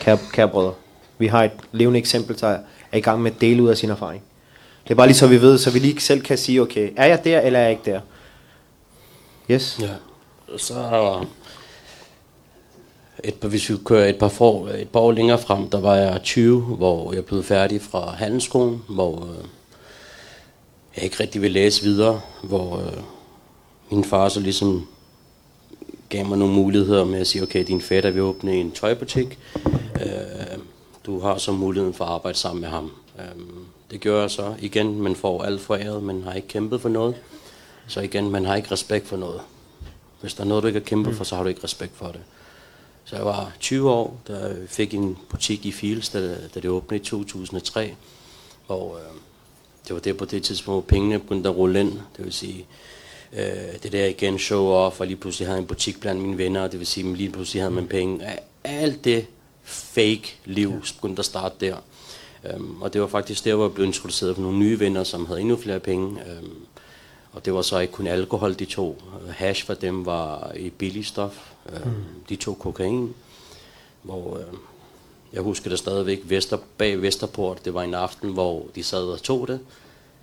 kære, 0.01 0.19
kære 0.33 0.49
brødre. 0.49 0.73
Vi 1.19 1.27
har 1.27 1.45
et 1.45 1.53
levende 1.73 1.99
eksempel, 1.99 2.41
der 2.41 2.59
er 2.93 2.99
i 2.99 3.01
gang 3.01 3.23
med 3.23 3.31
at 3.31 3.41
dele 3.41 3.62
ud 3.62 3.69
af 3.69 3.77
sin 3.77 3.91
erfaring. 3.91 4.23
Det 4.90 4.94
er 4.94 4.96
bare 4.96 5.06
lige 5.06 5.16
så 5.16 5.26
vi 5.26 5.40
ved, 5.40 5.58
så 5.58 5.70
vi 5.70 5.78
lige 5.78 6.00
selv 6.00 6.20
kan 6.22 6.38
sige, 6.38 6.62
okay, 6.62 6.90
er 6.96 7.06
jeg 7.06 7.25
der, 7.25 7.40
eller 7.40 7.58
er 7.58 7.62
jeg 7.62 7.70
ikke 7.70 7.90
der? 7.90 8.00
Yes? 9.50 9.78
Ja. 9.81 9.88
Så 10.56 10.75
et 13.25 13.34
par, 13.34 13.48
hvis 13.48 13.70
vi 13.70 13.76
kører 13.84 14.08
et 14.08 14.19
par, 14.19 14.28
for, 14.28 14.69
et 14.69 14.88
par 14.88 15.00
år 15.00 15.12
længere 15.12 15.38
frem, 15.38 15.70
der 15.70 15.81
var 15.81 15.94
jeg 15.94 16.20
20, 16.22 16.60
hvor 16.60 17.12
jeg 17.12 17.25
blev 17.25 17.42
færdig 17.42 17.82
fra 17.82 18.10
handelsskolen, 18.10 18.82
hvor 18.88 19.16
øh, 19.16 19.44
jeg 20.96 21.04
ikke 21.04 21.20
rigtig 21.20 21.42
ville 21.42 21.54
læse 21.54 21.82
videre, 21.82 22.20
hvor 22.42 22.76
øh, 22.76 23.02
min 23.90 24.04
far 24.04 24.28
så 24.28 24.40
ligesom 24.40 24.88
gav 26.08 26.26
mig 26.26 26.38
nogle 26.38 26.54
muligheder 26.54 27.04
med 27.04 27.20
at 27.20 27.26
sige, 27.26 27.42
okay, 27.42 27.64
din 27.66 27.81
fætter 27.81 28.10
vil 28.10 28.22
åbne 28.22 28.52
en 28.52 28.72
tøjbutik, 28.72 29.38
øh, 30.00 30.58
du 31.06 31.20
har 31.20 31.38
så 31.38 31.52
muligheden 31.52 31.94
for 31.94 32.04
at 32.04 32.10
arbejde 32.10 32.38
sammen 32.38 32.60
med 32.60 32.69
ham. 32.69 32.90
Øh, 33.20 33.43
det 33.90 34.00
gør 34.00 34.20
jeg 34.20 34.31
så 34.31 34.55
igen, 34.61 35.02
man 35.02 35.17
får 35.17 35.43
alt 35.43 35.61
foræret, 35.61 36.02
man 36.02 36.22
har 36.22 36.32
ikke 36.32 36.49
kæmpet 36.49 36.81
for 36.81 36.88
noget, 36.88 37.14
så 37.87 38.00
igen, 38.00 38.31
man 38.31 38.44
har 38.44 38.56
ikke 38.56 38.70
respekt 38.70 39.06
for 39.08 39.17
noget. 39.17 39.40
Hvis 40.20 40.34
der 40.34 40.44
er 40.44 40.49
noget, 40.49 40.62
du 40.62 40.67
ikke 40.67 40.81
har 40.81 40.84
kæmpet 40.84 41.17
for, 41.17 41.25
så 41.25 41.37
har 41.37 41.43
du 41.43 41.49
ikke 41.49 41.64
respekt 41.64 41.96
for 41.96 42.06
det. 42.06 42.20
Så 43.05 43.17
jeg 43.17 43.25
var 43.25 43.52
20 43.61 43.90
år, 43.90 44.20
jeg 44.28 44.56
fik 44.67 44.94
en 44.94 45.19
butik 45.28 45.67
i 45.67 45.72
Fields, 45.72 46.08
da, 46.08 46.20
da 46.55 46.61
det 46.61 46.70
åbnede 46.70 47.02
i 47.02 47.05
2003. 47.05 47.94
Og 48.68 48.99
øh, 49.00 49.14
det 49.88 49.95
var 49.95 50.00
der 50.00 50.12
på 50.12 50.25
det 50.25 50.42
tidspunkt, 50.42 50.75
hvor 50.75 50.97
pengene 50.97 51.18
begyndte 51.18 51.49
at 51.49 51.56
rulle 51.56 51.80
ind. 51.80 51.92
Det 52.16 52.25
vil 52.25 52.33
sige, 52.33 52.66
øh, 53.33 53.83
det 53.83 53.92
der 53.92 54.06
igen 54.06 54.38
show 54.38 54.66
off, 54.66 55.00
og 55.00 55.06
lige 55.06 55.16
pludselig 55.16 55.47
havde 55.47 55.56
jeg 55.56 55.62
en 55.62 55.66
butik 55.66 56.00
blandt 56.00 56.23
mine 56.23 56.38
venner, 56.38 56.68
det 56.68 56.78
vil 56.78 56.87
sige, 56.87 57.11
at 57.11 57.16
lige 57.16 57.30
pludselig 57.30 57.62
havde 57.62 57.75
man 57.75 57.87
penge. 57.87 58.38
Alt 58.64 59.04
det 59.04 59.26
fake 59.62 60.37
liv 60.45 60.83
begyndte 61.00 61.21
at 61.21 61.26
starte 61.26 61.66
der. 61.66 61.76
Um, 62.56 62.82
og 62.82 62.92
det 62.92 63.00
var 63.00 63.06
faktisk 63.06 63.44
der, 63.44 63.54
hvor 63.54 63.64
jeg 63.64 63.75
blev 63.75 63.87
introduceret 63.87 64.35
for 64.35 64.42
nogle 64.42 64.59
nye 64.59 64.80
venner, 64.80 65.04
som 65.04 65.26
havde 65.26 65.40
endnu 65.40 65.56
flere 65.56 65.80
penge. 65.80 66.06
Um, 66.06 66.66
og 67.32 67.44
det 67.44 67.54
var 67.54 67.62
så 67.62 67.78
ikke 67.78 67.92
kun 67.92 68.06
alkohol, 68.06 68.54
de 68.54 68.64
to. 68.64 69.02
Hash 69.30 69.66
for 69.66 69.75
dem 69.75 70.06
var 70.06 70.52
et 70.56 70.73
billigt 70.73 71.06
stof. 71.06 71.50
Mm. 71.85 71.90
De 72.28 72.37
to 72.37 72.54
kokain. 72.54 73.14
Hvor 74.02 74.37
øh, 74.37 74.44
jeg 75.32 75.42
husker 75.42 75.70
det 75.70 75.78
stadigvæk 75.78 76.20
Vester, 76.25 76.59
bag 76.78 77.02
Vesterport. 77.02 77.64
Det 77.64 77.75
var 77.75 77.82
en 77.82 77.94
aften, 77.94 78.32
hvor 78.32 78.66
de 78.75 78.82
sad 78.82 79.02
og 79.02 79.23
tog 79.23 79.49
det. 79.49 79.61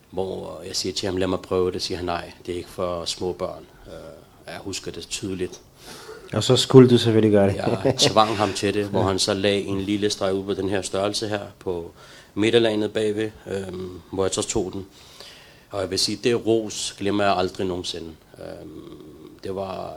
Hvor 0.09 0.61
jeg 0.67 0.75
siger 0.75 0.93
til 0.93 1.05
ham, 1.05 1.17
lad 1.17 1.27
mig 1.27 1.39
prøve 1.39 1.71
det. 1.71 1.81
Siger 1.81 1.97
han, 1.97 2.05
nej, 2.05 2.31
det 2.45 2.53
er 2.53 2.57
ikke 2.57 2.69
for 2.69 3.05
små 3.05 3.33
børn. 3.33 3.65
Øh, 3.87 4.53
jeg 4.53 4.59
husker 4.59 4.91
det 4.91 5.07
tydeligt. 5.07 5.61
Og 6.33 6.43
så 6.43 6.55
skulle 6.55 6.89
du 6.89 6.97
selvfølgelig 6.97 7.31
gøre 7.31 7.47
det. 7.47 7.55
Jeg 7.83 7.95
tvang 7.97 8.37
ham 8.37 8.53
til 8.53 8.73
det, 8.73 8.85
hvor 8.85 9.03
han 9.03 9.19
så 9.19 9.33
lagde 9.33 9.61
en 9.61 9.81
lille 9.81 10.09
streg 10.09 10.33
ud 10.33 10.43
på 10.43 10.53
den 10.53 10.69
her 10.69 10.81
størrelse 10.81 11.27
her 11.27 11.41
på 11.59 11.91
midterlaget 12.35 12.93
bagved, 12.93 13.29
øhm, 13.51 13.89
hvor 14.11 14.25
jeg 14.25 14.33
så 14.33 14.41
tog 14.41 14.73
den. 14.73 14.85
Og 15.69 15.81
jeg 15.81 15.89
vil 15.89 15.99
sige, 15.99 16.19
det 16.23 16.45
ros 16.45 16.95
glemmer 16.97 17.23
jeg 17.23 17.37
aldrig 17.37 17.67
nogensinde. 17.67 18.09
Øhm, 18.39 19.39
det 19.43 19.55
var... 19.55 19.93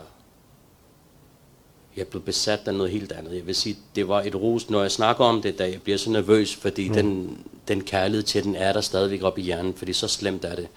Jeg 1.97 2.07
blev 2.07 2.23
besat 2.23 2.61
af 2.67 2.75
noget 2.75 2.93
helt 2.93 3.13
andet. 3.13 3.35
Jeg 3.35 3.47
vil 3.47 3.55
sige, 3.55 3.77
det 3.95 4.09
var 4.09 4.23
et 4.23 4.35
ros, 4.35 4.71
når 4.71 4.83
jeg 4.83 4.91
snakker 4.91 5.25
om 5.25 5.43
det, 5.43 5.59
da 5.59 5.65
jeg 5.65 5.83
bliver 5.83 5.99
så 5.99 6.11
nervøs, 6.11 6.55
fordi 6.55 6.89
mm. 6.89 6.95
den, 6.95 7.39
den 7.69 7.81
kærlighed 7.81 8.23
til 8.23 8.45
den 8.45 8.57
er 8.57 8.73
der 8.73 8.81
stadigvæk 8.81 9.23
op 9.23 9.39
i 9.39 9.43
hjernen, 9.43 9.75
fordi 9.75 9.93
så 9.93 10.09
slemt 10.09 10.45
er 10.45 10.55
det. 10.55 10.69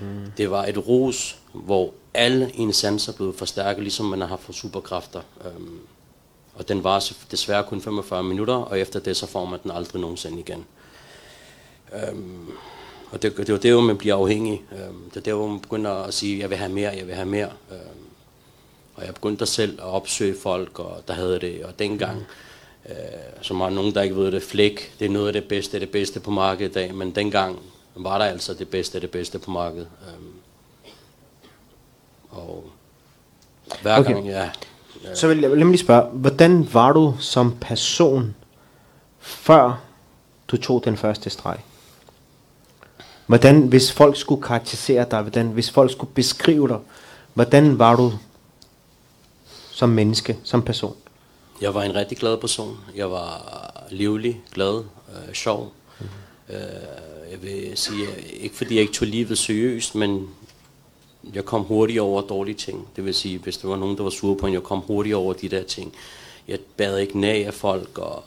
Mm. 0.00 0.32
Det 0.36 0.50
var 0.50 0.64
et 0.64 0.88
ros, 0.88 1.36
hvor 1.52 1.94
alle 2.18 2.50
ens 2.54 2.76
sanser 2.76 3.12
blevet 3.12 3.34
forstærket, 3.34 3.82
ligesom 3.82 4.06
man 4.06 4.20
har 4.20 4.28
fået 4.28 4.40
for 4.40 4.52
superkræfter. 4.52 5.20
Øhm, 5.44 5.78
og 6.54 6.68
den 6.68 6.84
var 6.84 7.12
desværre 7.30 7.64
kun 7.64 7.80
45 7.80 8.22
minutter, 8.22 8.54
og 8.54 8.80
efter 8.80 9.00
det, 9.00 9.16
så 9.16 9.26
får 9.26 9.44
man 9.44 9.60
den 9.62 9.70
aldrig 9.70 10.00
nogensinde 10.00 10.40
igen. 10.40 10.64
Øhm, 11.92 12.46
og 13.10 13.22
det, 13.22 13.36
det 13.36 13.52
var 13.52 13.58
der, 13.58 13.72
hvor 13.72 13.82
man 13.82 13.98
bliver 13.98 14.14
afhængig. 14.14 14.62
Øhm, 14.72 15.10
det 15.10 15.16
er 15.16 15.20
der, 15.20 15.34
hvor 15.34 15.46
man 15.46 15.60
begynder 15.60 15.90
at 15.90 16.14
sige, 16.14 16.38
jeg 16.38 16.50
vil 16.50 16.58
have 16.58 16.72
mere, 16.72 16.90
jeg 16.96 17.06
vil 17.06 17.14
have 17.14 17.28
mere. 17.28 17.50
Øhm, 17.70 18.08
og 18.94 19.06
jeg 19.06 19.14
begyndte 19.14 19.46
selv 19.46 19.80
at 19.80 19.86
opsøge 19.86 20.36
folk, 20.42 20.78
og 20.78 21.02
der 21.08 21.14
havde 21.14 21.40
det, 21.40 21.64
og 21.64 21.78
dengang, 21.78 22.26
øh, 22.88 22.94
som 23.42 23.60
har 23.60 23.70
nogen, 23.70 23.94
der 23.94 24.02
ikke 24.02 24.16
ved 24.16 24.32
det, 24.32 24.42
flæk, 24.42 24.94
det 24.98 25.06
er 25.06 25.10
noget 25.10 25.26
af 25.26 25.32
det 25.32 25.44
bedste, 25.44 25.80
det 25.80 25.90
bedste 25.90 26.20
på 26.20 26.30
markedet 26.30 26.70
i 26.70 26.74
dag, 26.74 26.94
men 26.94 27.14
dengang 27.14 27.58
var 27.94 28.18
der 28.18 28.24
altså 28.24 28.54
det 28.54 28.68
bedste, 28.68 29.00
det 29.00 29.10
bedste 29.10 29.38
på 29.38 29.50
markedet. 29.50 29.88
Øhm, 30.08 30.32
og 32.30 32.64
hver 33.82 33.98
Okay. 33.98 34.12
gang, 34.12 34.26
ja, 34.26 34.48
Så 35.14 35.28
vil 35.28 35.40
jeg 35.40 35.50
nemlig 35.50 35.78
spørge, 35.80 36.02
hvordan 36.12 36.68
var 36.72 36.92
du 36.92 37.14
som 37.20 37.56
person, 37.60 38.34
før 39.18 39.80
du 40.48 40.56
tog 40.56 40.84
den 40.84 40.96
første 40.96 41.30
streg? 41.30 41.58
Hvordan, 43.26 43.62
hvis 43.62 43.92
folk 43.92 44.16
skulle 44.16 44.42
karakterisere 44.42 45.06
dig, 45.10 45.22
hvordan, 45.22 45.46
hvis 45.46 45.70
folk 45.70 45.92
skulle 45.92 46.12
beskrive 46.14 46.68
dig, 46.68 46.78
hvordan 47.34 47.78
var 47.78 47.96
du 47.96 48.12
som 49.72 49.88
menneske, 49.88 50.36
som 50.44 50.62
person? 50.62 50.96
Jeg 51.60 51.74
var 51.74 51.82
en 51.82 51.94
rigtig 51.94 52.18
glad 52.18 52.36
person. 52.36 52.78
Jeg 52.96 53.10
var 53.10 53.42
livlig, 53.90 54.40
glad, 54.54 54.84
øh, 55.08 55.34
sjov. 55.34 55.72
Mm. 56.00 56.06
Øh, 56.48 56.60
jeg 57.30 57.42
vil 57.42 57.72
sige, 57.74 58.06
ikke 58.40 58.56
fordi 58.56 58.74
jeg 58.74 58.80
ikke 58.82 58.92
tog 58.92 59.08
livet 59.08 59.38
seriøst, 59.38 59.94
men 59.94 60.28
jeg 61.34 61.44
kom 61.44 61.62
hurtigt 61.62 62.00
over 62.00 62.22
dårlige 62.22 62.54
ting. 62.54 62.88
Det 62.96 63.04
vil 63.04 63.14
sige, 63.14 63.38
hvis 63.38 63.58
der 63.58 63.68
var 63.68 63.76
nogen, 63.76 63.96
der 63.96 64.02
var 64.02 64.10
sure 64.10 64.36
på 64.36 64.46
en, 64.46 64.52
jeg 64.52 64.62
kom 64.62 64.78
hurtigt 64.78 65.14
over 65.14 65.32
de 65.32 65.48
der 65.48 65.62
ting. 65.62 65.94
Jeg 66.48 66.58
bad 66.76 66.98
ikke 66.98 67.20
nag 67.20 67.46
af 67.46 67.54
folk, 67.54 67.98
og 67.98 68.24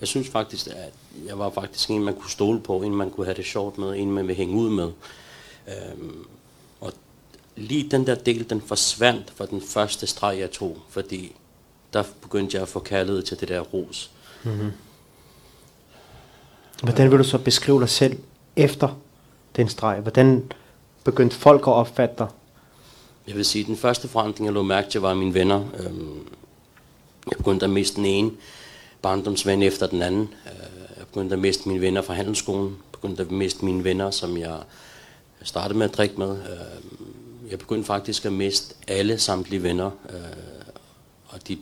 jeg 0.00 0.08
synes 0.08 0.28
faktisk, 0.28 0.66
at 0.66 0.92
jeg 1.26 1.38
var 1.38 1.50
faktisk 1.50 1.90
en, 1.90 2.04
man 2.04 2.14
kunne 2.14 2.30
stole 2.30 2.60
på, 2.60 2.82
en 2.82 2.94
man 2.96 3.10
kunne 3.10 3.26
have 3.26 3.36
det 3.36 3.44
sjovt 3.44 3.78
med, 3.78 3.96
en 3.96 4.12
man 4.12 4.28
ville 4.28 4.36
hænge 4.36 4.56
ud 4.56 4.70
med. 4.70 4.90
Øhm, 5.68 6.26
og 6.80 6.92
lige 7.56 7.90
den 7.90 8.06
der 8.06 8.14
del, 8.14 8.50
den 8.50 8.60
forsvandt 8.60 9.32
fra 9.36 9.46
den 9.46 9.62
første 9.62 10.06
streg, 10.06 10.38
jeg 10.38 10.50
tog, 10.50 10.78
fordi 10.88 11.36
der 11.92 12.04
begyndte 12.22 12.54
jeg 12.54 12.62
at 12.62 12.68
få 12.68 12.80
kærlighed 12.80 13.22
til 13.22 13.40
det 13.40 13.48
der 13.48 13.60
ros. 13.60 14.10
Mm-hmm. 14.44 14.72
Hvordan 16.82 17.10
vil 17.10 17.18
du 17.18 17.24
så 17.24 17.38
beskrive 17.38 17.80
dig 17.80 17.88
selv 17.88 18.18
efter 18.56 18.88
den 19.56 19.68
streg? 19.68 20.00
Hvordan 20.00 20.52
begyndte 21.04 21.36
folk 21.36 21.60
at 21.60 21.72
opfatte 21.72 22.14
dig? 22.18 22.26
Jeg 23.26 23.36
vil 23.36 23.44
sige, 23.44 23.62
at 23.62 23.66
den 23.66 23.76
første 23.76 24.08
forandring, 24.08 24.46
jeg 24.46 24.54
lå 24.54 24.62
mærke 24.62 24.90
til, 24.90 25.00
var 25.00 25.14
mine 25.14 25.34
venner. 25.34 25.64
Øhm, 25.78 26.26
Jeg 27.30 27.36
begyndte 27.36 27.64
at 27.64 27.70
miste 27.70 27.96
den 27.96 28.06
ene 28.06 28.30
barndomsven 29.02 29.62
efter 29.62 29.86
den 29.86 30.02
anden. 30.02 30.34
Øh, 30.46 30.96
Jeg 30.98 31.06
begyndte 31.06 31.32
at 31.32 31.38
miste 31.38 31.68
mine 31.68 31.80
venner 31.80 32.02
fra 32.02 32.14
handelsskolen. 32.14 32.66
Jeg 32.68 33.00
begyndte 33.00 33.22
at 33.22 33.30
miste 33.30 33.64
mine 33.64 33.84
venner, 33.84 34.10
som 34.10 34.36
jeg 34.36 34.58
startede 35.42 35.78
med 35.78 35.88
at 35.90 35.96
drikke 35.96 36.14
med. 36.18 36.30
Øh, 36.30 37.50
Jeg 37.50 37.58
begyndte 37.58 37.86
faktisk 37.86 38.24
at 38.24 38.32
miste 38.32 38.74
alle 38.88 39.18
samtlige 39.18 39.62
venner. 39.62 39.90
Øh, 40.10 40.16
Og 41.28 41.48
de, 41.48 41.58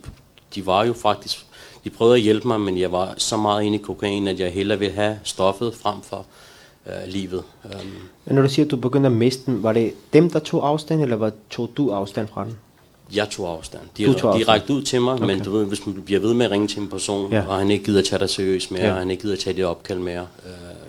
de 0.55 0.67
var 0.67 0.85
jo 0.85 0.93
faktisk... 0.93 1.47
De 1.85 1.91
prøvede 1.91 2.17
at 2.17 2.23
hjælpe 2.23 2.49
mig, 2.49 2.61
men 2.61 2.79
jeg 2.79 2.93
var 2.93 3.15
så 3.17 3.37
meget 3.37 3.63
inde 3.65 3.79
i 3.79 3.83
kokain, 3.83 4.29
at 4.29 4.41
jeg 4.41 4.53
hellere 4.53 4.79
ville 4.79 4.95
have 4.95 5.21
stoffet 5.25 5.75
frem 5.75 6.03
for 6.03 6.27
øh, 6.87 6.93
livet. 7.07 7.43
Øhm, 7.65 7.91
Men 8.25 8.35
når 8.35 8.43
du 8.43 8.49
siger, 8.49 8.65
at 8.67 8.71
du 8.71 8.77
begyndte 8.77 9.07
at 9.07 9.13
miste 9.13 9.47
den, 9.47 9.63
var 9.63 9.73
det 9.73 9.95
dem, 10.13 10.31
der 10.31 10.39
tog 10.39 10.69
afstand, 10.69 11.03
eller 11.03 11.17
var, 11.17 11.33
tog 11.51 11.71
du 11.77 11.91
afstand 11.91 12.29
fra 12.29 12.45
den? 12.45 12.59
Jeg 13.15 13.29
tog 13.31 13.49
afstand. 13.57 13.83
De, 13.97 14.07
Du 14.07 14.13
tog 14.19 14.39
de 14.39 14.45
rakte 14.45 14.73
ud 14.73 14.83
til 14.83 15.01
mig, 15.01 15.15
okay. 15.15 15.25
men 15.27 15.43
du 15.43 15.51
ved, 15.51 15.65
hvis 15.67 15.87
man 15.87 16.03
bliver 16.03 16.21
ved 16.21 16.35
med 16.35 16.47
at 16.47 16.53
ringe 16.53 16.69
til 16.69 16.79
en 16.83 16.89
person, 16.89 17.33
Ja. 17.33 17.45
og 17.49 17.59
han 17.59 17.71
ikke 17.71 17.85
gider 17.85 17.99
at 17.99 18.05
tage 18.05 18.21
dig 18.21 18.31
seriøst 18.31 18.71
mere, 18.71 18.83
Ja. 18.83 18.93
og 18.93 18.99
han 18.99 19.11
ikke 19.11 19.21
gider 19.23 19.35
at 19.35 19.41
tage 19.41 19.57
det 19.57 19.65
opkald 19.65 19.99
mere, 19.99 20.27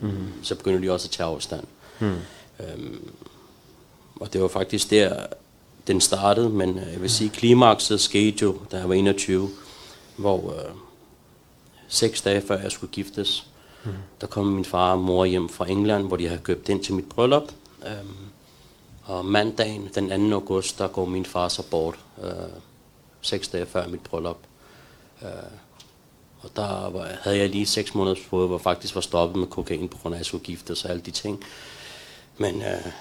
øh, 0.02 0.10
mm. 0.10 0.18
så 0.44 0.56
begynder 0.56 0.80
de 0.80 0.92
også 0.92 1.08
at 1.08 1.12
tage 1.12 1.28
afstand. 1.28 1.64
Hmm. 2.00 2.12
Øhm, 2.60 3.10
og 4.16 4.34
det 4.34 4.42
var 4.42 4.48
faktisk 4.48 4.90
der, 4.90 5.16
den 5.88 6.02
startede, 6.02 6.50
men 6.50 6.70
øh, 6.70 6.94
jeg 6.94 7.02
vil 7.02 7.10
sige, 7.10 7.30
klimakset 7.30 8.00
skete 8.02 8.38
jo, 8.44 8.56
da 8.72 8.78
jeg 8.78 8.90
var 8.90 8.96
21, 8.96 9.50
hvor 10.18 10.50
øh, 10.52 10.72
seks 11.88 12.22
dage 12.22 12.42
før 12.48 12.60
jeg 12.62 12.72
skulle 12.72 12.92
giftes, 12.92 13.46
mm. 13.86 13.92
der 14.22 14.28
kom 14.28 14.46
min 14.46 14.66
far 14.66 14.92
og 14.92 15.00
mor 15.00 15.25
hjem 15.25 15.50
fra 15.50 15.70
England, 15.70 16.08
hvor 16.08 16.18
de 16.18 16.28
havde 16.28 16.42
købt 16.42 16.70
ind 16.70 16.84
til 16.84 16.94
mit 16.94 17.10
bryllup. 17.10 17.52
Øhm, 17.88 18.16
og 19.04 19.25
mandagen, 19.25 19.90
den 19.96 20.32
2. 20.32 20.36
august, 20.36 20.80
der 20.80 20.88
går 20.88 21.06
min 21.06 21.25
far 21.25 21.48
så 21.48 21.70
bort, 21.70 22.00
øh, 22.24 22.32
seks 23.22 23.48
dage 23.48 23.66
før 23.66 23.88
mit 23.88 24.02
bryllup. 24.02 24.38
Øh, 25.22 25.30
og 26.42 26.50
der 26.56 26.90
var, 26.90 27.08
havde 27.22 27.38
jeg 27.38 27.50
lige 27.50 27.66
seks 27.66 27.96
måneders 27.96 28.20
prøve, 28.30 28.48
hvor 28.48 28.58
jeg 28.58 28.62
faktisk 28.62 28.96
var 28.96 29.02
stoppet 29.02 29.40
med 29.40 29.48
kokain, 29.48 29.90
på 29.90 29.98
grund 29.98 30.16
af, 30.16 30.18
at 30.18 30.20
jeg 30.20 30.25
skulle 30.25 30.44
giftes 30.44 30.86
og 30.86 30.92
alle 30.92 31.02
de 31.02 31.12
ting. 31.12 31.44
Men 32.38 32.62
øh, 32.62 32.92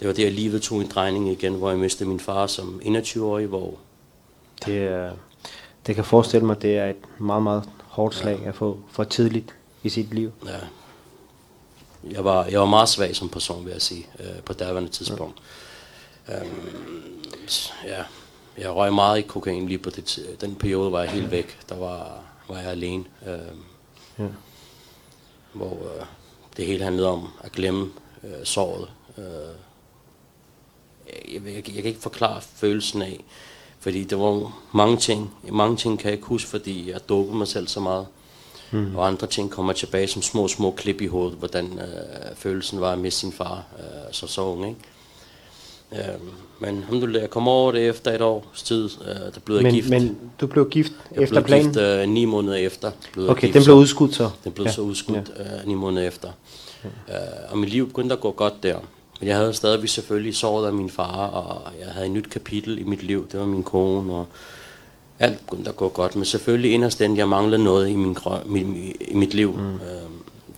det 0.00 0.08
var 0.08 0.14
der, 0.14 0.30
livet 0.30 0.62
tog 0.62 0.80
en 0.80 0.88
drejning 0.88 1.28
igen, 1.28 1.54
hvor 1.54 1.70
jeg 1.70 1.78
mistede 1.78 2.08
min 2.08 2.20
far 2.20 2.46
som 2.46 2.80
21-årig, 2.84 3.46
hvor 3.46 3.74
Det, 4.66 5.12
det 5.86 5.94
kan 5.94 6.04
forestille 6.04 6.46
mig, 6.46 6.62
det 6.62 6.78
er 6.78 6.86
et 6.86 7.20
meget, 7.20 7.42
meget 7.42 7.68
hårdt 7.88 8.14
slag 8.14 8.46
at 8.46 8.54
få 8.54 8.78
for 8.90 9.04
tidligt 9.04 9.54
i 9.84 9.88
sit 9.88 10.14
liv. 10.14 10.32
ja, 10.46 10.58
jeg, 12.10 12.24
var, 12.24 12.44
jeg 12.44 12.60
var 12.60 12.66
meget 12.66 12.88
svag 12.88 13.16
som 13.16 13.28
person, 13.28 13.64
vil 13.64 13.72
jeg 13.72 13.82
sige, 13.82 14.06
øh, 14.20 14.42
på 14.44 14.52
daværende 14.52 14.90
tidspunkt. 14.90 15.38
Ja. 16.28 16.40
Øhm, 16.40 17.22
ja, 17.84 18.04
jeg 18.58 18.70
røg 18.74 18.92
meget 18.94 19.18
i 19.18 19.22
kokain 19.22 19.66
lige 19.66 19.78
på 19.78 19.90
det, 19.90 20.36
den 20.40 20.54
periode, 20.54 20.92
var 20.92 21.00
jeg 21.02 21.10
helt 21.10 21.30
væk. 21.30 21.58
Der 21.68 21.76
var, 21.76 22.22
var 22.48 22.58
jeg 22.58 22.70
alene. 22.70 23.04
Øh, 23.26 23.38
Ja. 24.18 24.26
hvor 25.52 25.70
øh, 25.72 26.06
det 26.56 26.66
hele 26.66 26.84
handlede 26.84 27.08
om 27.08 27.28
at 27.40 27.52
glemme 27.52 27.90
øh, 28.24 28.44
såret. 28.44 28.88
Øh, 29.18 29.24
jeg, 31.34 31.42
jeg, 31.44 31.54
jeg 31.54 31.74
kan 31.74 31.84
ikke 31.84 32.00
forklare 32.00 32.40
følelsen 32.40 33.02
af, 33.02 33.24
fordi 33.78 34.04
der 34.04 34.16
var 34.16 34.58
mange 34.72 34.96
ting, 34.96 35.34
mange 35.52 35.76
ting 35.76 35.98
kan 35.98 36.04
jeg 36.06 36.14
ikke 36.14 36.26
huske, 36.26 36.50
fordi 36.50 36.90
jeg 36.90 37.08
dopede 37.08 37.36
mig 37.36 37.48
selv 37.48 37.68
så 37.68 37.80
meget. 37.80 38.06
Mm. 38.74 38.96
Og 38.96 39.06
andre 39.06 39.26
ting 39.26 39.50
kommer 39.50 39.72
tilbage 39.72 40.06
som 40.06 40.22
små, 40.22 40.48
små 40.48 40.70
klip 40.70 41.00
i 41.00 41.06
hovedet, 41.06 41.38
hvordan 41.38 41.64
øh, 41.78 42.36
følelsen 42.36 42.80
var 42.80 42.92
at 42.92 42.98
miste 42.98 43.20
sin 43.20 43.32
far 43.32 43.64
øh, 43.78 43.84
så 44.12 44.26
så 44.26 44.40
ung, 44.40 44.68
ikke? 44.68 44.80
Øh, 45.92 46.20
men 46.60 46.76
alhamdulillah, 46.78 47.22
jeg 47.22 47.30
kom 47.30 47.48
over 47.48 47.72
det 47.72 47.88
efter 47.88 48.12
et 48.12 48.22
års 48.22 48.62
tid, 48.62 48.90
øh, 49.08 49.34
der 49.34 49.40
blev 49.44 49.56
jeg 49.56 49.62
Men, 49.62 49.74
gift. 49.74 49.90
men 49.90 50.18
du 50.40 50.46
blev 50.46 50.68
gift 50.70 50.92
jeg 51.14 51.22
efter 51.22 51.34
blev 51.34 51.44
planen? 51.44 51.66
gift 51.66 51.76
øh, 51.76 52.08
ni 52.08 52.24
måneder 52.24 52.56
efter. 52.56 52.90
Blev 53.12 53.24
jeg 53.24 53.30
okay, 53.30 53.40
gift, 53.40 53.54
den 53.54 53.64
blev 53.64 53.76
udskudt 53.76 54.14
så? 54.14 54.30
den 54.44 54.52
blev 54.52 54.66
ja. 54.66 54.72
så 54.72 54.80
udskudt 54.80 55.32
ja. 55.38 55.42
øh, 55.60 55.66
ni 55.66 55.74
måneder 55.74 56.06
efter. 56.06 56.28
Ja. 57.08 57.14
Øh, 57.14 57.50
og 57.50 57.58
mit 57.58 57.68
liv 57.70 57.86
begyndte 57.86 58.12
at 58.12 58.20
gå 58.20 58.30
godt 58.30 58.62
der. 58.62 58.78
Men 59.20 59.28
jeg 59.28 59.36
havde 59.36 59.54
stadigvæk 59.54 59.88
selvfølgelig 59.88 60.36
såret 60.36 60.66
af 60.66 60.72
min 60.72 60.90
far, 60.90 61.26
og 61.26 61.72
jeg 61.80 61.88
havde 61.92 62.06
et 62.06 62.12
nyt 62.12 62.30
kapitel 62.30 62.78
i 62.78 62.82
mit 62.82 63.02
liv. 63.02 63.28
Det 63.32 63.40
var 63.40 63.46
min 63.46 63.62
kone, 63.62 64.14
og 64.14 64.26
alt 65.24 65.46
begyndte 65.46 65.70
at 65.70 65.76
gå 65.76 65.88
godt. 65.88 66.16
Men 66.16 66.24
selvfølgelig 66.24 66.72
inderst 66.72 67.00
inde, 67.00 67.18
jeg 67.18 67.28
manglede 67.28 67.64
noget 67.64 67.88
i, 67.88 67.96
min, 67.96 68.12
grø- 68.16 68.44
mi- 68.44 68.96
i 69.10 69.14
mit 69.14 69.34
liv. 69.34 69.52
Mm. 69.56 69.74
Øh, 69.74 69.80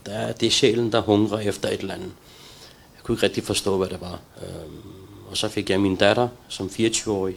der, 0.05 0.11
er- 0.11 0.31
det 0.31 0.47
er 0.47 0.51
sjælen, 0.51 0.91
der 0.91 1.01
hungrer 1.01 1.39
efter 1.39 1.69
et 1.69 1.79
eller 1.79 1.93
andet. 1.93 2.11
Jeg 2.95 3.03
kunne 3.03 3.13
ikke 3.15 3.23
rigtig 3.25 3.43
forstå, 3.43 3.77
hvad 3.77 3.87
det 3.87 4.01
var. 4.01 4.19
Øh, 4.41 4.71
og 5.31 5.37
så 5.37 5.47
fik 5.47 5.69
jeg 5.69 5.81
min 5.81 5.95
datter 5.95 6.27
som 6.47 6.67
24-årig, 6.67 7.35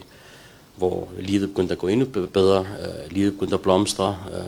hvor 0.75 1.07
livet 1.19 1.49
begyndte 1.49 1.71
at 1.71 1.77
gå 1.77 1.87
endnu 1.87 2.05
bedre. 2.27 2.59
Øh, 2.59 3.11
livet 3.11 3.33
begyndte 3.33 3.53
at 3.53 3.61
blomstre. 3.61 4.17
Øh, 4.33 4.43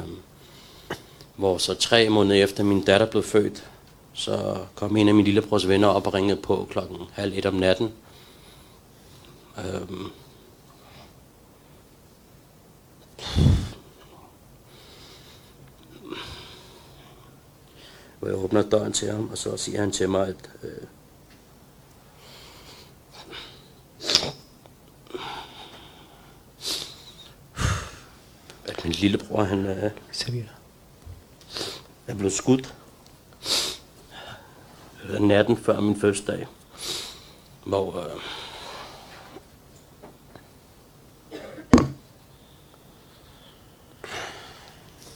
hvor 1.36 1.58
så 1.58 1.74
tre 1.74 2.10
måneder 2.10 2.44
efter 2.44 2.64
min 2.64 2.82
datter 2.84 3.06
blev 3.08 3.24
født, 3.24 3.64
så 4.14 4.58
kom 4.76 4.98
en 4.98 5.08
af 5.08 5.14
mine 5.16 5.26
lillebrors 5.26 5.68
venner 5.68 5.88
op 5.88 6.08
og 6.08 6.14
ringede 6.14 6.36
på 6.42 6.68
klokken 6.72 6.98
halv 7.12 7.34
et 7.36 7.46
om 7.46 7.54
natten. 7.54 7.90
Øhm, 9.58 10.06
hvor 18.20 18.28
jeg 18.28 18.38
åbner 18.38 18.62
døren 18.62 18.94
til 18.94 19.12
ham, 19.12 19.30
og 19.30 19.38
så 19.38 19.58
siger 19.58 19.80
han 19.80 19.92
til 19.92 20.10
mig, 20.10 20.28
at 20.28 20.50
øh, 20.64 20.88
at 28.66 28.84
min 28.84 28.94
lillebror, 28.94 29.44
han 29.44 29.66
er, 29.66 29.90
Servietter. 30.12 30.54
er 32.08 32.14
blevet 32.16 32.34
skudt 32.34 32.76
øh, 35.10 35.22
natten 35.22 35.58
før 35.58 35.80
min 35.80 36.02
fødselsdag, 36.02 36.48
hvor 37.66 38.00
øh, 38.00 38.22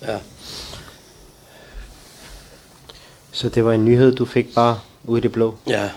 ja, 0.08 0.20
Så 3.32 3.50
det 3.50 3.66
var 3.66 3.74
en 3.74 3.86
nyhed, 3.86 4.16
du 4.16 4.26
fik 4.26 4.54
bare 4.56 4.80
ud 5.04 5.18
i 5.18 5.22
det 5.22 5.32
blå? 5.32 5.58
ja, 5.68 5.90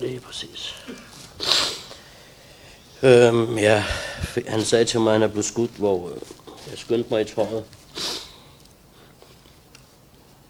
det 0.00 0.14
er 0.16 0.20
præcis. 0.20 0.74
Øhm, 3.02 3.58
ja, 3.58 3.84
han 4.48 4.64
sagde 4.64 4.84
til 4.84 5.00
mig, 5.00 5.14
at 5.14 5.20
han 5.20 5.22
er 5.28 5.32
blevet 5.32 5.44
skudt, 5.44 5.70
hvor 5.70 6.08
øh, 6.08 6.16
jeg 6.70 6.78
skyndte 6.78 7.10
mig 7.10 7.20
i 7.20 7.24
tøjet. 7.24 7.64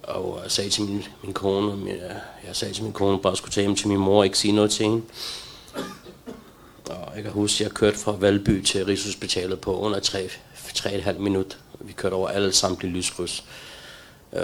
Og 0.02 0.40
jeg 0.42 0.50
sagde 0.50 0.70
til 0.70 0.82
min, 0.84 1.04
min 1.22 1.32
kone, 1.32 1.90
jeg, 1.90 2.20
jeg 2.46 2.56
sagde 2.56 2.74
til 2.74 2.82
min 2.84 2.92
kone, 2.92 3.18
bare 3.18 3.36
skulle 3.36 3.52
tage 3.52 3.62
hjem 3.62 3.76
til 3.76 3.88
min 3.88 3.98
mor 3.98 4.18
og 4.18 4.24
ikke 4.24 4.38
sige 4.38 4.52
noget 4.52 4.70
til 4.70 4.84
hende. 4.84 5.02
Jeg 7.14 7.22
kan 7.22 7.32
huske, 7.32 7.64
jeg 7.64 7.70
kørte 7.70 7.98
fra 7.98 8.12
Valby 8.12 8.62
til 8.62 8.84
Rigshospitalet 8.84 9.60
på 9.60 9.78
under 9.78 10.00
3,5 10.00 11.18
minut. 11.18 11.58
Vi 11.80 11.92
kørte 11.92 12.14
over 12.14 12.28
alle 12.28 12.52
samtlige 12.52 12.92
lyskryds. 12.92 13.44
Øh, 14.32 14.42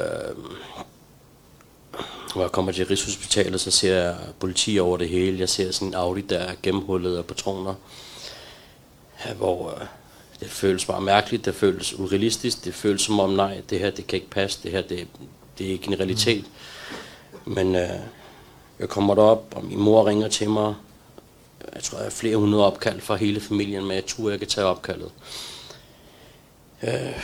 hvor 2.32 2.42
jeg 2.42 2.52
kommer 2.52 2.72
til 2.72 2.86
Rigshospitalet, 2.86 3.60
så 3.60 3.70
ser 3.70 3.96
jeg 3.96 4.16
politi 4.40 4.78
over 4.78 4.96
det 4.96 5.08
hele. 5.08 5.38
Jeg 5.38 5.48
ser 5.48 5.70
sådan 5.70 5.88
en 5.88 5.94
Audi, 5.94 6.20
der 6.20 6.38
er 6.38 6.54
gennemhullet 6.62 7.16
af 7.16 7.24
patroner. 7.24 7.74
Hvor 9.36 9.70
øh, 9.70 9.86
det 10.40 10.50
føles 10.50 10.84
bare 10.84 11.00
mærkeligt, 11.00 11.44
det 11.44 11.54
føles 11.54 11.98
urealistisk, 11.98 12.64
det 12.64 12.74
føles 12.74 13.02
som 13.02 13.20
om, 13.20 13.30
nej, 13.30 13.60
det 13.70 13.78
her 13.78 13.90
det 13.90 14.06
kan 14.06 14.16
ikke 14.16 14.30
passe, 14.30 14.58
det 14.62 14.70
her 14.70 14.82
det, 14.82 15.08
det 15.58 15.66
er 15.66 15.70
ikke 15.70 15.88
en 15.88 15.98
realitet. 15.98 16.44
Men 17.44 17.76
øh, 17.76 18.00
jeg 18.78 18.88
kommer 18.88 19.14
derop, 19.14 19.52
og 19.56 19.64
min 19.64 19.78
mor 19.78 20.06
ringer 20.06 20.28
til 20.28 20.50
mig. 20.50 20.74
Jeg 21.74 21.82
tror, 21.82 21.98
jeg 21.98 22.04
har 22.04 22.10
flere 22.10 22.36
hundrede 22.36 22.66
opkald 22.66 23.00
fra 23.00 23.16
hele 23.16 23.40
familien, 23.40 23.82
men 23.82 23.94
jeg 23.94 24.06
tror, 24.06 24.30
jeg 24.30 24.38
kan 24.38 24.48
tage 24.48 24.66
opkaldet. 24.66 25.10
Øh, 26.82 27.22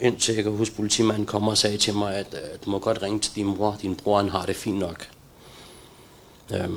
indtil 0.00 0.34
jeg 0.34 0.44
kan 0.44 0.52
huske, 0.52 0.76
politimanden 0.76 1.26
kommer 1.26 1.50
og 1.50 1.58
sagde 1.58 1.78
til 1.78 1.94
mig, 1.94 2.14
at 2.14 2.34
øh, 2.34 2.58
du 2.64 2.70
må 2.70 2.78
godt 2.78 3.02
ringe 3.02 3.18
til 3.20 3.34
din 3.34 3.46
mor. 3.46 3.78
Din 3.82 3.94
bror 3.94 4.16
han 4.16 4.28
har 4.28 4.46
det 4.46 4.56
fint 4.56 4.78
nok. 4.78 5.08
Øh, 6.52 6.68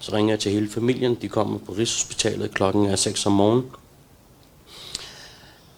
så 0.00 0.12
ringer 0.12 0.32
jeg 0.32 0.40
til 0.40 0.52
hele 0.52 0.70
familien. 0.70 1.14
De 1.14 1.28
kommer 1.28 1.58
på 1.58 1.72
Rigshospitalet 1.72 2.54
klokken 2.54 2.86
er 2.86 2.96
6 2.96 3.26
om 3.26 3.32
morgenen. 3.32 3.70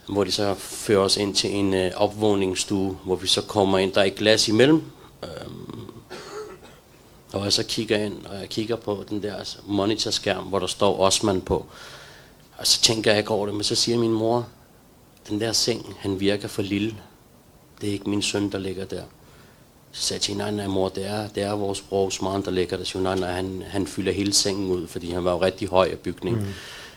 Hvor 0.09 0.25
de 0.25 0.33
så 0.33 0.54
fører 0.54 1.00
os 1.00 1.16
ind 1.16 1.35
til 1.35 1.54
en 1.54 1.75
øh, 1.75 1.92
opvågningsstue, 1.97 2.99
hvor 3.04 3.16
vi 3.16 3.26
så 3.26 3.42
kommer 3.42 3.78
ind. 3.78 3.92
Der 3.92 4.00
er 4.00 4.04
et 4.04 4.14
glas 4.14 4.49
imellem. 4.49 4.83
øh, 5.25 5.65
og 7.36 7.44
jeg 7.44 7.52
så 7.52 7.62
kigger 7.62 7.98
ind, 7.98 8.26
og 8.26 8.40
jeg 8.40 8.48
kigger 8.48 8.76
på 8.76 9.04
den 9.08 9.22
der 9.22 9.56
monitorskærm, 9.66 10.44
hvor 10.44 10.58
der 10.58 10.66
står 10.66 11.00
Osman 11.00 11.40
på. 11.40 11.66
Og 12.58 12.66
så 12.66 12.80
tænker 12.80 13.10
jeg 13.10 13.18
ikke 13.18 13.30
over 13.30 13.46
det, 13.46 13.54
men 13.54 13.64
så 13.64 13.74
siger 13.74 13.98
min 13.98 14.12
mor, 14.12 14.46
den 15.28 15.40
der 15.40 15.52
seng, 15.52 15.96
han 15.98 16.20
virker 16.20 16.48
for 16.48 16.62
lille. 16.62 16.96
Det 17.80 17.88
er 17.88 17.92
ikke 17.92 18.10
min 18.10 18.22
søn, 18.22 18.52
der 18.52 18.58
ligger 18.58 18.84
der. 18.84 19.02
Så 19.92 20.02
sagde 20.02 20.24
jeg 20.28 20.36
nej, 20.36 20.50
nej 20.50 20.66
mor, 20.66 20.88
det 20.88 21.06
er, 21.06 21.28
det 21.28 21.42
er 21.42 21.52
vores 21.52 21.80
bror 21.80 22.06
Osman, 22.06 22.44
der 22.44 22.50
ligger 22.50 22.76
der. 22.76 22.84
Så 22.84 22.98
nej, 22.98 23.18
nej, 23.18 23.32
han, 23.32 23.62
han 23.66 23.86
fylder 23.86 24.12
hele 24.12 24.32
sengen 24.32 24.70
ud, 24.70 24.86
fordi 24.86 25.10
han 25.10 25.24
var 25.24 25.32
jo 25.32 25.42
rigtig 25.42 25.68
høj 25.68 25.88
af 25.92 25.98
bygning. 25.98 26.36
Mm. 26.36 26.46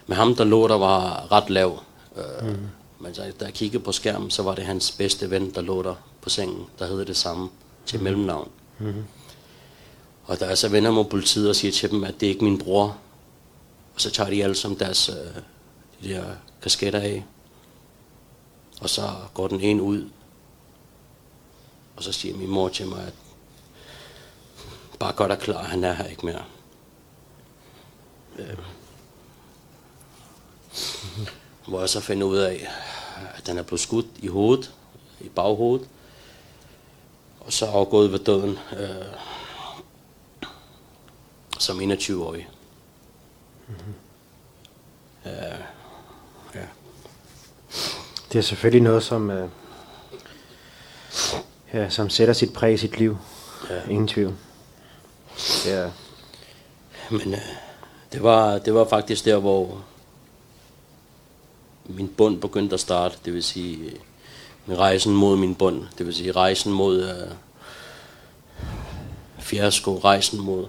Men 0.07 0.17
ham, 0.17 0.35
der 0.35 0.43
lå 0.43 0.67
der, 0.67 0.77
var 0.77 1.31
ret 1.31 1.49
lav. 1.49 1.79
Øh, 2.17 2.47
mm. 2.47 2.57
Men 2.99 3.13
så, 3.13 3.21
da 3.39 3.45
jeg 3.45 3.53
kiggede 3.53 3.83
på 3.83 3.91
skærmen, 3.91 4.31
så 4.31 4.43
var 4.43 4.55
det 4.55 4.65
hans 4.65 4.91
bedste 4.91 5.29
ven, 5.29 5.51
der 5.55 5.61
lå 5.61 5.81
der 5.81 5.95
på 6.21 6.29
sengen, 6.29 6.65
der 6.79 6.87
hed 6.87 7.05
det 7.05 7.17
samme 7.17 7.49
til 7.85 7.97
mm. 7.97 8.03
mellemnavn. 8.03 8.49
Mm. 8.79 8.93
Og 10.29 10.39
der 10.39 10.45
er 10.45 10.55
så 10.55 10.69
vender 10.69 10.91
mod 10.91 11.05
politiet 11.05 11.49
og 11.49 11.55
siger 11.55 11.71
til 11.71 11.91
dem, 11.91 12.03
at 12.03 12.19
det 12.19 12.25
er 12.25 12.29
ikke 12.29 12.43
min 12.43 12.57
bror. 12.57 12.97
Og 13.95 14.01
så 14.01 14.11
tager 14.11 14.29
de 14.29 14.43
alle 14.43 14.55
som 14.55 14.75
deres 14.75 15.09
øh, 15.09 15.15
de 16.03 16.09
der 16.09 16.35
kasketter 16.61 16.99
af. 16.99 17.25
Og 18.81 18.89
så 18.89 19.15
går 19.33 19.47
den 19.47 19.61
ene 19.61 19.81
ud, 19.81 20.09
og 21.95 22.03
så 22.03 22.11
siger 22.11 22.37
min 22.37 22.49
mor 22.49 22.69
til 22.69 22.87
mig, 22.87 23.03
at 23.07 23.13
bare 24.99 25.13
godt 25.13 25.31
er 25.31 25.35
klar, 25.35 25.63
han 25.63 25.83
er 25.83 25.93
her 25.93 26.05
ikke 26.05 26.25
mere. 26.25 26.43
Øh. 28.39 28.57
Hvor 31.67 31.79
jeg 31.79 31.89
så 31.89 31.99
finder 31.99 32.27
ud 32.27 32.37
af, 32.37 32.67
at 33.35 33.47
den 33.47 33.57
er 33.57 33.63
blevet 33.63 33.81
skudt 33.81 34.07
i 34.19 34.27
hovedet, 34.27 34.73
i 35.19 35.29
baghovedet, 35.29 35.87
og 37.39 37.53
så 37.53 37.65
afgået 37.65 38.11
ved 38.11 38.19
døden 38.19 38.59
øh, 38.79 39.29
som 41.59 41.79
21-årig. 41.79 42.49
Mm-hmm. 43.67 43.93
Øh, 45.25 45.59
ja. 46.55 46.65
Det 48.31 48.39
er 48.39 48.41
selvfølgelig 48.41 48.81
noget, 48.81 49.03
som, 49.03 49.31
øh, 49.31 49.49
ja, 51.73 51.89
som 51.89 52.09
sætter 52.09 52.33
sit 52.33 52.53
præg 52.53 52.73
i 52.73 52.77
sit 52.77 52.97
liv. 52.97 53.17
Ja. 53.69 53.81
Ingen 53.89 54.07
tvivl. 54.07 54.35
Ja. 55.65 55.89
Men 57.11 57.33
øh, 57.33 57.39
det, 58.13 58.23
var, 58.23 58.57
det 58.57 58.73
var 58.73 58.85
faktisk 58.85 59.25
der, 59.25 59.37
hvor 59.37 59.83
min 61.85 62.07
bund 62.07 62.41
begyndte 62.41 62.73
at 62.73 62.79
starte. 62.79 63.17
Det 63.25 63.33
vil 63.33 63.43
sige, 63.43 63.85
øh, 63.85 63.99
min 64.65 64.77
rejsen 64.77 65.15
mod 65.15 65.37
min 65.37 65.55
bund. 65.55 65.83
Det 65.97 66.05
vil 66.05 66.15
sige, 66.15 66.31
rejsen 66.31 66.73
mod 66.73 67.03
øh, 67.03 67.31
fiasko, 69.39 69.97
rejsen 69.97 70.39
mod 70.39 70.67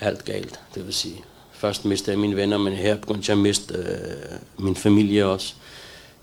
alt 0.00 0.24
galt. 0.24 0.60
Det 0.74 0.86
vil 0.86 0.94
sige, 0.94 1.24
først 1.52 1.84
mistede 1.84 2.10
jeg 2.10 2.18
mine 2.18 2.36
venner, 2.36 2.58
men 2.58 2.72
her 2.72 2.96
begyndte 2.96 3.30
jeg 3.30 3.38
at 3.38 3.42
miste 3.42 3.74
øh, 3.74 4.64
min 4.64 4.76
familie 4.76 5.26
også. 5.26 5.54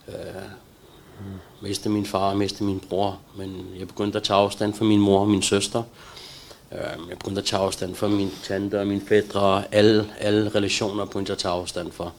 Øh, 0.07 0.15
miste 1.62 1.89
min 1.89 2.05
far, 2.05 2.34
miste 2.34 2.63
min 2.63 2.79
bror, 2.79 3.19
men 3.38 3.67
jeg 3.79 3.88
begyndte 3.88 4.17
at 4.17 4.23
tage 4.23 4.38
afstand 4.38 4.73
fra 4.73 4.86
min 4.86 4.99
mor 4.99 5.19
og 5.19 5.29
min 5.29 5.41
søster. 5.41 5.84
Øh, 6.71 7.10
jeg 7.10 7.17
begyndte 7.17 7.41
at 7.41 7.45
tage 7.45 7.62
afstand 7.62 7.95
fra 7.95 8.07
min 8.07 8.31
tante 8.43 8.79
og 8.79 8.88
min 8.88 9.01
fædre, 9.01 9.63
alle, 9.71 10.10
alle 10.19 10.49
relationer 10.55 11.05
begyndte 11.05 11.29
jeg 11.29 11.36
at 11.36 11.39
tage 11.39 11.53
afstand 11.53 11.91
fra. 11.91 12.12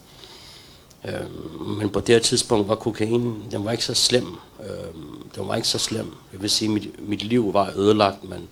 Øh, 1.05 1.67
men 1.77 1.89
på 1.89 1.99
det 1.99 2.15
her 2.15 2.19
tidspunkt 2.19 2.67
var 2.67 2.75
kokain, 2.75 3.43
den 3.51 3.65
var 3.65 3.71
ikke 3.71 3.85
så 3.85 3.93
slem. 3.93 4.27
Øh, 4.59 4.93
den 5.35 5.47
var 5.47 5.55
ikke 5.55 5.67
så 5.67 5.79
slem. 5.79 6.13
Jeg 6.33 6.41
vil 6.41 6.49
sige, 6.49 6.69
mit, 6.69 7.09
mit 7.09 7.23
liv 7.23 7.53
var 7.53 7.73
ødelagt, 7.75 8.29
men 8.29 8.47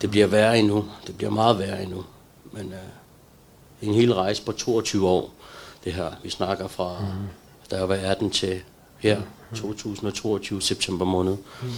det 0.00 0.10
bliver 0.10 0.26
værre 0.26 0.58
endnu. 0.58 0.84
Det 1.06 1.16
bliver 1.16 1.30
meget 1.30 1.58
værre 1.58 1.82
endnu. 1.82 2.04
Men 2.52 2.72
øh, 2.72 3.88
en 3.88 3.94
hel 3.94 4.14
rejse 4.14 4.42
på 4.42 4.52
22 4.52 5.08
år, 5.08 5.30
det 5.84 5.92
her. 5.92 6.10
Vi 6.22 6.30
snakker 6.30 6.68
fra, 6.68 6.96
mm. 7.00 7.06
da 7.70 7.76
jeg 7.76 7.88
var 7.88 7.94
18 7.94 8.30
til 8.30 8.60
her, 8.98 9.18
mm. 9.50 9.56
2022, 9.56 10.62
september 10.62 11.04
måned. 11.04 11.36
Mm. 11.62 11.68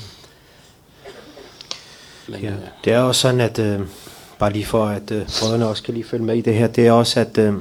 Men, 2.29 2.41
ja, 2.41 2.51
øh, 2.51 2.59
det 2.85 2.93
er 2.93 3.01
også 3.01 3.21
sådan, 3.21 3.41
at 3.41 3.59
øh, 3.59 3.81
bare 4.39 4.53
lige 4.53 4.67
for 4.67 4.87
at 4.87 5.11
øh, 5.11 5.29
brødrene 5.41 5.67
også 5.67 5.83
kan 5.83 5.95
lige 5.95 6.05
følge 6.05 6.25
med 6.25 6.37
i 6.37 6.41
det 6.41 6.55
her, 6.55 6.67
det 6.67 6.87
er 6.87 6.93
også, 6.93 7.21
at 7.21 7.39
øh, 7.39 7.55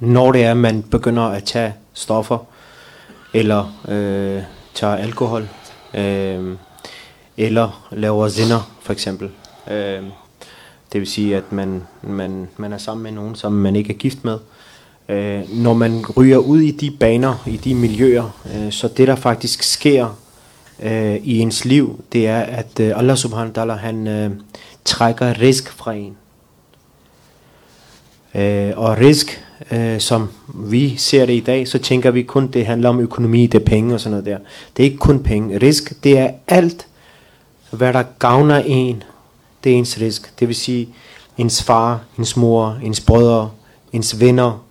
når 0.00 0.32
det 0.32 0.44
er, 0.44 0.50
at 0.50 0.56
man 0.56 0.82
begynder 0.82 1.22
at 1.22 1.44
tage 1.44 1.74
stoffer, 1.92 2.38
eller 3.34 3.80
øh, 3.88 4.42
tager 4.74 4.96
alkohol, 4.96 5.48
øh, 5.94 6.56
eller 7.36 7.88
laver 7.90 8.28
zinder 8.28 8.70
for 8.80 8.92
eksempel, 8.92 9.30
øh, 9.70 10.02
det 10.92 11.00
vil 11.00 11.08
sige, 11.08 11.36
at 11.36 11.52
man, 11.52 11.82
man, 12.02 12.48
man 12.56 12.72
er 12.72 12.78
sammen 12.78 13.02
med 13.02 13.12
nogen, 13.12 13.34
som 13.34 13.52
man 13.52 13.76
ikke 13.76 13.92
er 13.92 13.98
gift 13.98 14.24
med. 14.24 14.38
Øh, 15.08 15.42
når 15.52 15.74
man 15.74 16.04
ryger 16.16 16.38
ud 16.38 16.60
i 16.60 16.70
de 16.70 16.90
baner, 16.90 17.44
i 17.46 17.56
de 17.56 17.74
miljøer, 17.74 18.38
øh, 18.54 18.72
så 18.72 18.88
det 18.88 19.08
der 19.08 19.16
faktisk 19.16 19.62
sker 19.62 20.18
øh, 20.82 21.14
i 21.14 21.38
ens 21.38 21.64
liv, 21.64 22.04
det 22.12 22.26
er, 22.26 22.40
at 22.40 22.80
øh, 22.80 22.98
Allah 22.98 23.16
subhanahu 23.16 23.52
wa 23.56 23.64
ta'ala, 23.64 23.76
han 23.76 24.06
øh, 24.06 24.30
trækker 24.84 25.40
risk 25.40 25.72
fra 25.72 25.92
en. 25.92 26.16
Øh, 28.34 28.72
og 28.76 28.98
risk, 28.98 29.44
øh, 29.70 30.00
som 30.00 30.28
vi 30.54 30.96
ser 30.96 31.26
det 31.26 31.32
i 31.32 31.40
dag, 31.40 31.68
så 31.68 31.78
tænker 31.78 32.10
vi 32.10 32.22
kun, 32.22 32.46
det 32.46 32.66
handler 32.66 32.88
om 32.88 33.00
økonomi, 33.00 33.46
det 33.46 33.60
er 33.60 33.64
penge 33.64 33.94
og 33.94 34.00
sådan 34.00 34.10
noget 34.10 34.26
der. 34.26 34.38
Det 34.76 34.82
er 34.82 34.84
ikke 34.84 34.98
kun 34.98 35.22
penge. 35.22 35.58
Risk, 35.58 36.04
det 36.04 36.18
er 36.18 36.30
alt, 36.48 36.86
hvad 37.70 37.92
der 37.92 38.02
gavner 38.18 38.62
en, 38.66 39.02
det 39.64 39.72
er 39.72 39.76
ens 39.76 40.00
risk. 40.00 40.40
Det 40.40 40.48
vil 40.48 40.56
sige, 40.56 40.88
ens 41.38 41.62
far, 41.62 42.00
ens 42.18 42.36
mor, 42.36 42.78
ens 42.82 43.00
brødre, 43.00 43.50
ens 43.92 44.20
venner, 44.20 44.64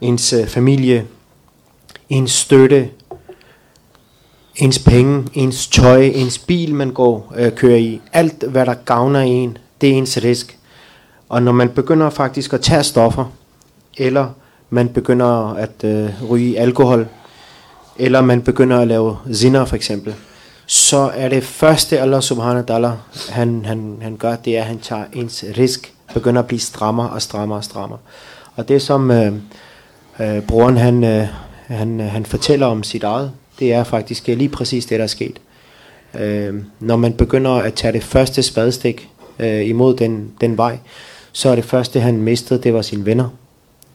ens 0.00 0.32
øh, 0.32 0.46
familie, 0.46 1.06
ens 2.08 2.32
støtte, 2.32 2.90
ens 4.56 4.78
penge, 4.78 5.28
ens 5.34 5.66
tøj, 5.66 6.02
ens 6.02 6.38
bil, 6.38 6.74
man 6.74 6.90
går 6.90 7.34
øh, 7.36 7.52
kører 7.52 7.76
i. 7.76 8.00
Alt, 8.12 8.44
hvad 8.48 8.66
der 8.66 8.74
gavner 8.74 9.20
en, 9.20 9.58
det 9.80 9.88
er 9.88 9.94
ens 9.94 10.18
risk. 10.24 10.58
Og 11.28 11.42
når 11.42 11.52
man 11.52 11.68
begynder 11.68 12.10
faktisk 12.10 12.52
at 12.52 12.60
tage 12.60 12.82
stoffer, 12.82 13.24
eller 13.96 14.28
man 14.70 14.88
begynder 14.88 15.54
at 15.54 15.84
øh, 15.84 16.30
ryge 16.30 16.58
alkohol, 16.58 17.08
eller 17.98 18.20
man 18.20 18.42
begynder 18.42 18.78
at 18.78 18.88
lave 18.88 19.16
zinder 19.34 19.64
for 19.64 19.76
eksempel, 19.76 20.14
så 20.72 21.10
er 21.14 21.28
det 21.28 21.44
første 21.44 22.00
Allah 22.00 22.22
subhanahu 22.22 22.64
wa 22.68 22.76
ta'ala, 22.76 22.90
han, 23.32 23.64
han, 23.64 23.98
han 24.02 24.16
gør, 24.16 24.36
det 24.36 24.56
er, 24.56 24.60
at 24.60 24.66
han 24.66 24.78
tager 24.78 25.04
ens 25.12 25.44
risk, 25.58 25.94
begynder 26.14 26.42
at 26.42 26.46
blive 26.46 26.60
strammer 26.60 27.08
og 27.08 27.22
strammer 27.22 27.56
og 27.56 27.64
strammer. 27.64 27.96
Og 28.56 28.68
det 28.68 28.82
som 28.82 29.10
øh, 29.10 29.32
øh, 30.20 30.42
broren 30.42 30.76
han, 30.76 31.04
øh, 31.04 31.26
han, 31.66 32.00
han 32.00 32.26
fortæller 32.26 32.66
om 32.66 32.82
sit 32.82 33.02
eget, 33.02 33.32
det 33.58 33.72
er 33.72 33.84
faktisk 33.84 34.26
lige 34.26 34.48
præcis 34.48 34.86
det, 34.86 34.98
der 34.98 35.02
er 35.02 35.08
sket. 35.08 35.40
Øh, 36.14 36.54
når 36.80 36.96
man 36.96 37.12
begynder 37.12 37.50
at 37.50 37.74
tage 37.74 37.92
det 37.92 38.04
første 38.04 38.42
spadestik 38.42 39.08
øh, 39.38 39.66
imod 39.66 39.96
den, 39.96 40.32
den 40.40 40.56
vej, 40.56 40.78
så 41.32 41.48
er 41.48 41.54
det 41.54 41.64
første, 41.64 42.00
han 42.00 42.22
mistede, 42.22 42.62
det 42.62 42.74
var 42.74 42.82
sine 42.82 43.06
venner, 43.06 43.28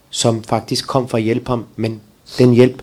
som 0.09 0.43
faktisk 0.43 0.87
kom 0.87 1.07
for 1.07 1.17
at 1.17 1.23
hjælpe 1.23 1.49
ham, 1.49 1.65
men 1.75 2.01
den 2.37 2.53
hjælp 2.53 2.81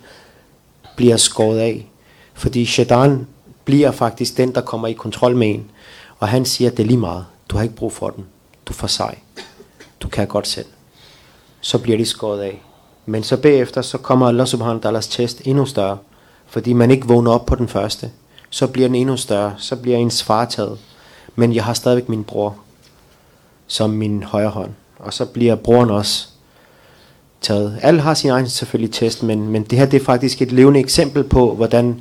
bliver 0.96 1.16
skåret 1.16 1.58
af. 1.58 1.86
Fordi 2.34 2.66
shaitan 2.66 3.26
bliver 3.64 3.90
faktisk 3.90 4.36
den, 4.36 4.54
der 4.54 4.60
kommer 4.60 4.88
i 4.88 4.92
kontrol 4.92 5.36
med 5.36 5.48
en. 5.48 5.70
Og 6.18 6.28
han 6.28 6.44
siger, 6.44 6.70
at 6.70 6.76
det 6.76 6.82
er 6.82 6.86
lige 6.86 6.98
meget. 6.98 7.26
Du 7.48 7.56
har 7.56 7.62
ikke 7.62 7.74
brug 7.74 7.92
for 7.92 8.10
den. 8.10 8.24
Du 8.66 8.72
får 8.72 8.86
sej. 8.86 9.18
Du 10.00 10.08
kan 10.08 10.26
godt 10.26 10.46
selv. 10.48 10.66
så 11.60 11.78
bliver 11.78 11.98
de 11.98 12.04
skåret 12.04 12.40
af. 12.40 12.62
Men 13.06 13.22
så 13.22 13.36
bagefter, 13.36 13.82
så 13.82 13.98
kommer 13.98 14.28
Allah 14.28 14.46
subhanahu 14.46 14.80
wa 14.84 14.90
ta'alas 14.90 15.10
test 15.10 15.42
endnu 15.44 15.66
større, 15.66 15.98
fordi 16.46 16.72
man 16.72 16.90
ikke 16.90 17.06
vågner 17.06 17.30
op 17.30 17.46
på 17.46 17.54
den 17.54 17.68
første. 17.68 18.10
Så 18.50 18.66
bliver 18.66 18.88
den 18.88 18.94
endnu 18.94 19.16
større, 19.16 19.54
så 19.58 19.76
bliver 19.76 19.98
ens 19.98 20.22
far 20.22 20.44
taget. 20.44 20.78
Men 21.34 21.54
jeg 21.54 21.64
har 21.64 21.74
stadigvæk 21.74 22.08
min 22.08 22.24
bror 22.24 22.56
som 23.66 23.90
min 23.90 24.22
højre 24.22 24.48
hånd. 24.48 24.70
Og 24.98 25.12
så 25.12 25.24
bliver 25.24 25.54
broren 25.54 25.90
også 25.90 26.28
taget. 27.40 27.78
Alle 27.82 28.00
har 28.00 28.14
sin 28.14 28.30
egen 28.30 28.48
selvfølgelig 28.48 28.94
test, 28.94 29.22
men, 29.22 29.48
men 29.48 29.62
det 29.62 29.78
her 29.78 29.86
det 29.86 30.00
er 30.00 30.04
faktisk 30.04 30.42
et 30.42 30.52
levende 30.52 30.80
eksempel 30.80 31.24
på, 31.24 31.54
hvordan 31.54 32.00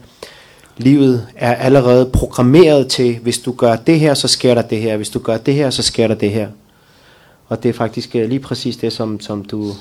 livet 0.82 1.28
er 1.36 1.56
allerede 1.56 2.10
programmeret 2.14 2.88
til, 2.88 3.18
hvis 3.20 3.40
du 3.40 3.52
gør 3.52 3.76
det 3.76 4.00
her, 4.00 4.14
så 4.14 4.28
sker 4.28 4.54
der 4.56 4.62
det 4.62 4.82
her. 4.82 4.98
Hvis 4.98 5.10
du 5.10 5.20
gør 5.20 5.38
det 5.38 5.54
her, 5.54 5.70
så 5.70 5.84
sker 5.84 6.08
der 6.08 6.16
det 6.16 6.32
her. 6.32 6.50
Og 7.48 7.64
det 7.64 7.70
er 7.70 7.74
faktisk 7.74 8.16
øh, 8.16 8.30
lige 8.30 8.40
præcis 8.40 8.78
det, 8.78 8.94
som, 8.94 9.20
som 9.20 9.46
du, 9.46 9.72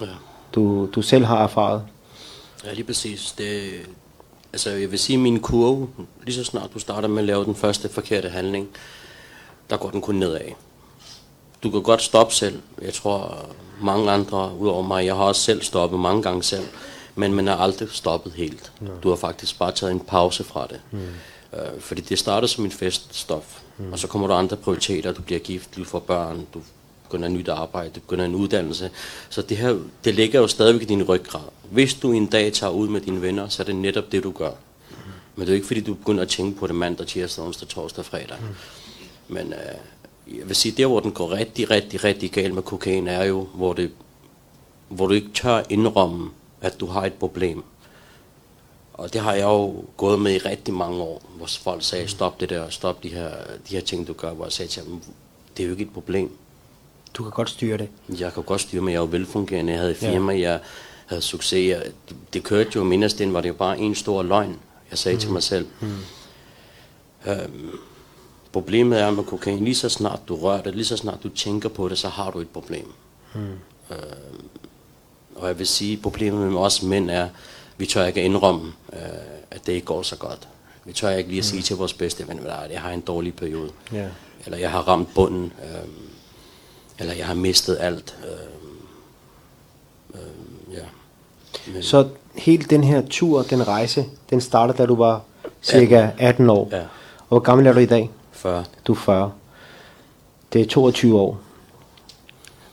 Ja. 0.00 0.06
du, 0.54 0.88
du 0.94 1.02
selv 1.02 1.24
har 1.24 1.42
erfaret. 1.42 1.82
Ja, 2.64 2.72
lige 2.72 2.84
præcis. 2.84 3.34
Det, 3.38 3.70
altså, 4.52 4.70
jeg 4.70 4.90
vil 4.90 4.98
sige, 4.98 5.14
at 5.16 5.20
min 5.20 5.40
kurve, 5.40 5.88
lige 6.24 6.34
så 6.34 6.44
snart 6.44 6.70
du 6.74 6.78
starter 6.78 7.08
med 7.08 7.18
at 7.18 7.24
lave 7.24 7.44
den 7.44 7.54
første 7.54 7.88
forkerte 7.88 8.28
handling, 8.28 8.68
der 9.70 9.76
går 9.76 9.90
den 9.90 10.00
kun 10.00 10.14
nedad. 10.14 10.40
Du 11.62 11.70
kan 11.70 11.82
godt 11.82 12.02
stoppe 12.02 12.34
selv. 12.34 12.58
Jeg 12.82 12.92
tror, 12.94 13.46
mange 13.82 14.10
andre, 14.10 14.50
udover 14.58 14.82
mig, 14.82 15.06
jeg 15.06 15.14
har 15.14 15.22
også 15.22 15.40
selv 15.42 15.62
stoppet 15.62 16.00
mange 16.00 16.22
gange 16.22 16.42
selv, 16.42 16.64
men 17.18 17.34
man 17.34 17.46
har 17.46 17.56
aldrig 17.56 17.88
stoppet 17.90 18.32
helt. 18.32 18.72
No. 18.80 18.90
Du 19.02 19.08
har 19.08 19.16
faktisk 19.16 19.58
bare 19.58 19.72
taget 19.72 19.92
en 19.92 20.00
pause 20.00 20.44
fra 20.44 20.66
det. 20.66 20.80
Mm. 20.90 20.98
Øh, 21.52 21.80
fordi 21.80 22.00
det 22.00 22.18
startede 22.18 22.52
som 22.52 22.64
en 22.64 22.70
feststof, 22.70 23.60
mm. 23.78 23.92
og 23.92 23.98
så 23.98 24.06
kommer 24.06 24.28
der 24.28 24.34
andre 24.34 24.56
prioriteter. 24.56 25.12
Du 25.12 25.22
bliver 25.22 25.38
gift, 25.38 25.76
du 25.76 25.84
får 25.84 25.98
børn, 25.98 26.46
du 26.54 26.62
begynder 27.02 27.26
et 27.26 27.32
nyt 27.32 27.48
arbejde, 27.48 27.90
du 27.90 28.00
begynder 28.00 28.24
en 28.24 28.34
uddannelse. 28.34 28.90
Så 29.28 29.42
det 29.42 29.56
her, 29.56 29.78
det 30.04 30.14
ligger 30.14 30.40
jo 30.40 30.46
stadigvæk 30.46 30.82
i 30.82 30.84
din 30.84 31.02
ryggrad. 31.02 31.42
Hvis 31.70 31.94
du 31.94 32.12
en 32.12 32.26
dag 32.26 32.52
tager 32.52 32.72
ud 32.72 32.88
med 32.88 33.00
dine 33.00 33.22
venner, 33.22 33.48
så 33.48 33.62
er 33.62 33.64
det 33.64 33.76
netop 33.76 34.12
det, 34.12 34.22
du 34.22 34.32
gør. 34.32 34.50
Men 35.36 35.40
det 35.40 35.48
er 35.48 35.52
jo 35.52 35.54
ikke 35.54 35.66
fordi, 35.66 35.80
du 35.80 35.94
begynder 35.94 36.22
at 36.22 36.28
tænke 36.28 36.58
på 36.58 36.66
det 36.66 36.74
mandag, 36.74 37.06
tirsdag, 37.06 37.44
onsdag, 37.44 37.68
torsdag, 37.68 38.04
fredag. 38.04 38.36
Mm. 38.40 39.34
Men 39.34 39.52
øh, 39.52 40.38
jeg 40.38 40.48
vil 40.48 40.56
sige, 40.56 40.72
der 40.76 40.86
hvor 40.86 41.00
den 41.00 41.12
går 41.12 41.32
rigtig, 41.32 41.70
rigtig, 41.70 42.04
rigtig 42.04 42.30
galt 42.30 42.54
med 42.54 42.62
kokain, 42.62 43.08
er 43.08 43.24
jo, 43.24 43.48
hvor, 43.54 43.72
det, 43.72 43.90
hvor 44.88 45.06
du 45.06 45.14
ikke 45.14 45.30
tør 45.34 45.62
indrømme, 45.70 46.30
at 46.60 46.80
du 46.80 46.86
har 46.86 47.06
et 47.06 47.14
problem. 47.14 47.64
Og 48.92 49.12
det 49.12 49.20
har 49.20 49.32
jeg 49.32 49.44
jo 49.44 49.84
gået 49.96 50.20
med 50.20 50.34
i 50.34 50.38
rigtig 50.38 50.74
mange 50.74 51.02
år, 51.02 51.22
hvor 51.36 51.46
folk 51.46 51.82
sagde, 51.82 52.08
stop 52.08 52.40
det 52.40 52.48
der, 52.48 52.70
stop 52.70 53.02
de 53.02 53.08
her, 53.08 53.30
de 53.68 53.74
her 53.74 53.80
ting, 53.80 54.06
du 54.06 54.12
gør, 54.12 54.32
hvor 54.32 54.44
jeg 54.44 54.52
sagde 54.52 54.70
til 54.70 54.84
dem, 54.84 55.00
det 55.56 55.62
er 55.62 55.66
jo 55.66 55.72
ikke 55.72 55.84
et 55.84 55.92
problem. 55.92 56.30
Du 57.14 57.22
kan 57.22 57.32
godt 57.32 57.50
styre 57.50 57.78
det. 57.78 57.88
Jeg 58.18 58.34
kan 58.34 58.42
godt 58.42 58.60
styre 58.60 58.82
mig, 58.82 58.90
jeg 58.92 58.96
er 58.96 59.02
jo 59.02 59.08
velfungerende, 59.10 59.72
jeg 59.72 59.80
havde 59.80 59.92
et 59.92 59.96
firma, 59.96 60.32
ja. 60.32 60.50
jeg 60.50 60.60
havde 61.06 61.22
succes, 61.22 61.68
jeg, 61.68 61.82
det, 62.08 62.16
det 62.32 62.42
kørte 62.42 62.70
jo, 62.76 62.84
mindes 62.84 63.14
den 63.14 63.32
var 63.32 63.40
det 63.40 63.48
jo 63.48 63.54
bare 63.54 63.78
en 63.78 63.94
stor 63.94 64.22
løgn, 64.22 64.56
jeg 64.90 64.98
sagde 64.98 65.16
mm. 65.16 65.20
til 65.20 65.30
mig 65.30 65.42
selv. 65.42 65.66
Mm. 65.80 65.88
Øhm, 67.26 67.78
problemet 68.52 69.00
er 69.00 69.10
med 69.10 69.24
kokain, 69.24 69.64
lige 69.64 69.74
så 69.74 69.88
snart 69.88 70.20
du 70.28 70.36
rører 70.36 70.62
det, 70.62 70.74
lige 70.74 70.84
så 70.84 70.96
snart 70.96 71.22
du 71.22 71.28
tænker 71.28 71.68
på 71.68 71.88
det, 71.88 71.98
så 71.98 72.08
har 72.08 72.30
du 72.30 72.38
et 72.38 72.48
problem. 72.48 72.92
Mm. 73.34 73.40
Øhm, 73.90 74.48
og 75.38 75.48
jeg 75.48 75.58
vil 75.58 75.66
sige, 75.66 75.96
problemet 75.96 76.52
med 76.52 76.60
os 76.60 76.82
mænd 76.82 77.10
er, 77.10 77.28
vi 77.76 77.86
tør 77.86 78.04
ikke 78.04 78.22
indrømme, 78.22 78.72
øh, 78.92 78.98
at 79.50 79.66
det 79.66 79.72
ikke 79.72 79.86
går 79.86 80.02
så 80.02 80.16
godt. 80.16 80.48
Vi 80.84 80.92
tør 80.92 81.10
ikke 81.10 81.30
lige 81.30 81.38
at 81.38 81.44
sige 81.44 81.58
mm. 81.58 81.62
til 81.62 81.76
vores 81.76 81.92
bedste 81.92 82.28
ven, 82.28 82.38
at 82.38 82.70
jeg 82.72 82.80
har 82.80 82.90
en 82.90 83.00
dårlig 83.00 83.34
periode. 83.34 83.70
Ja. 83.92 84.06
Eller 84.44 84.58
jeg 84.58 84.70
har 84.70 84.80
ramt 84.80 85.14
bunden. 85.14 85.52
Øh, 85.64 85.88
eller 86.98 87.14
jeg 87.14 87.26
har 87.26 87.34
mistet 87.34 87.76
alt. 87.80 88.16
Øh, 88.24 88.30
øh, 90.14 90.74
ja. 90.76 90.84
Men, 91.72 91.82
Så 91.82 92.08
helt 92.34 92.70
den 92.70 92.84
her 92.84 93.02
tur, 93.10 93.42
den 93.42 93.68
rejse, 93.68 94.06
den 94.30 94.40
starter, 94.40 94.74
da 94.74 94.86
du 94.86 94.94
var 94.94 95.22
cirka 95.62 96.08
18 96.18 96.50
år. 96.50 96.68
Ja. 96.72 96.80
Og 97.18 97.28
hvor 97.28 97.38
gammel 97.38 97.66
er 97.66 97.72
du 97.72 97.78
i 97.78 97.86
dag? 97.86 98.10
40. 98.32 98.64
Du 98.86 98.92
er 98.92 98.96
40. 98.96 99.32
Det 100.52 100.60
er 100.60 100.66
22 100.66 101.20
år. 101.20 101.40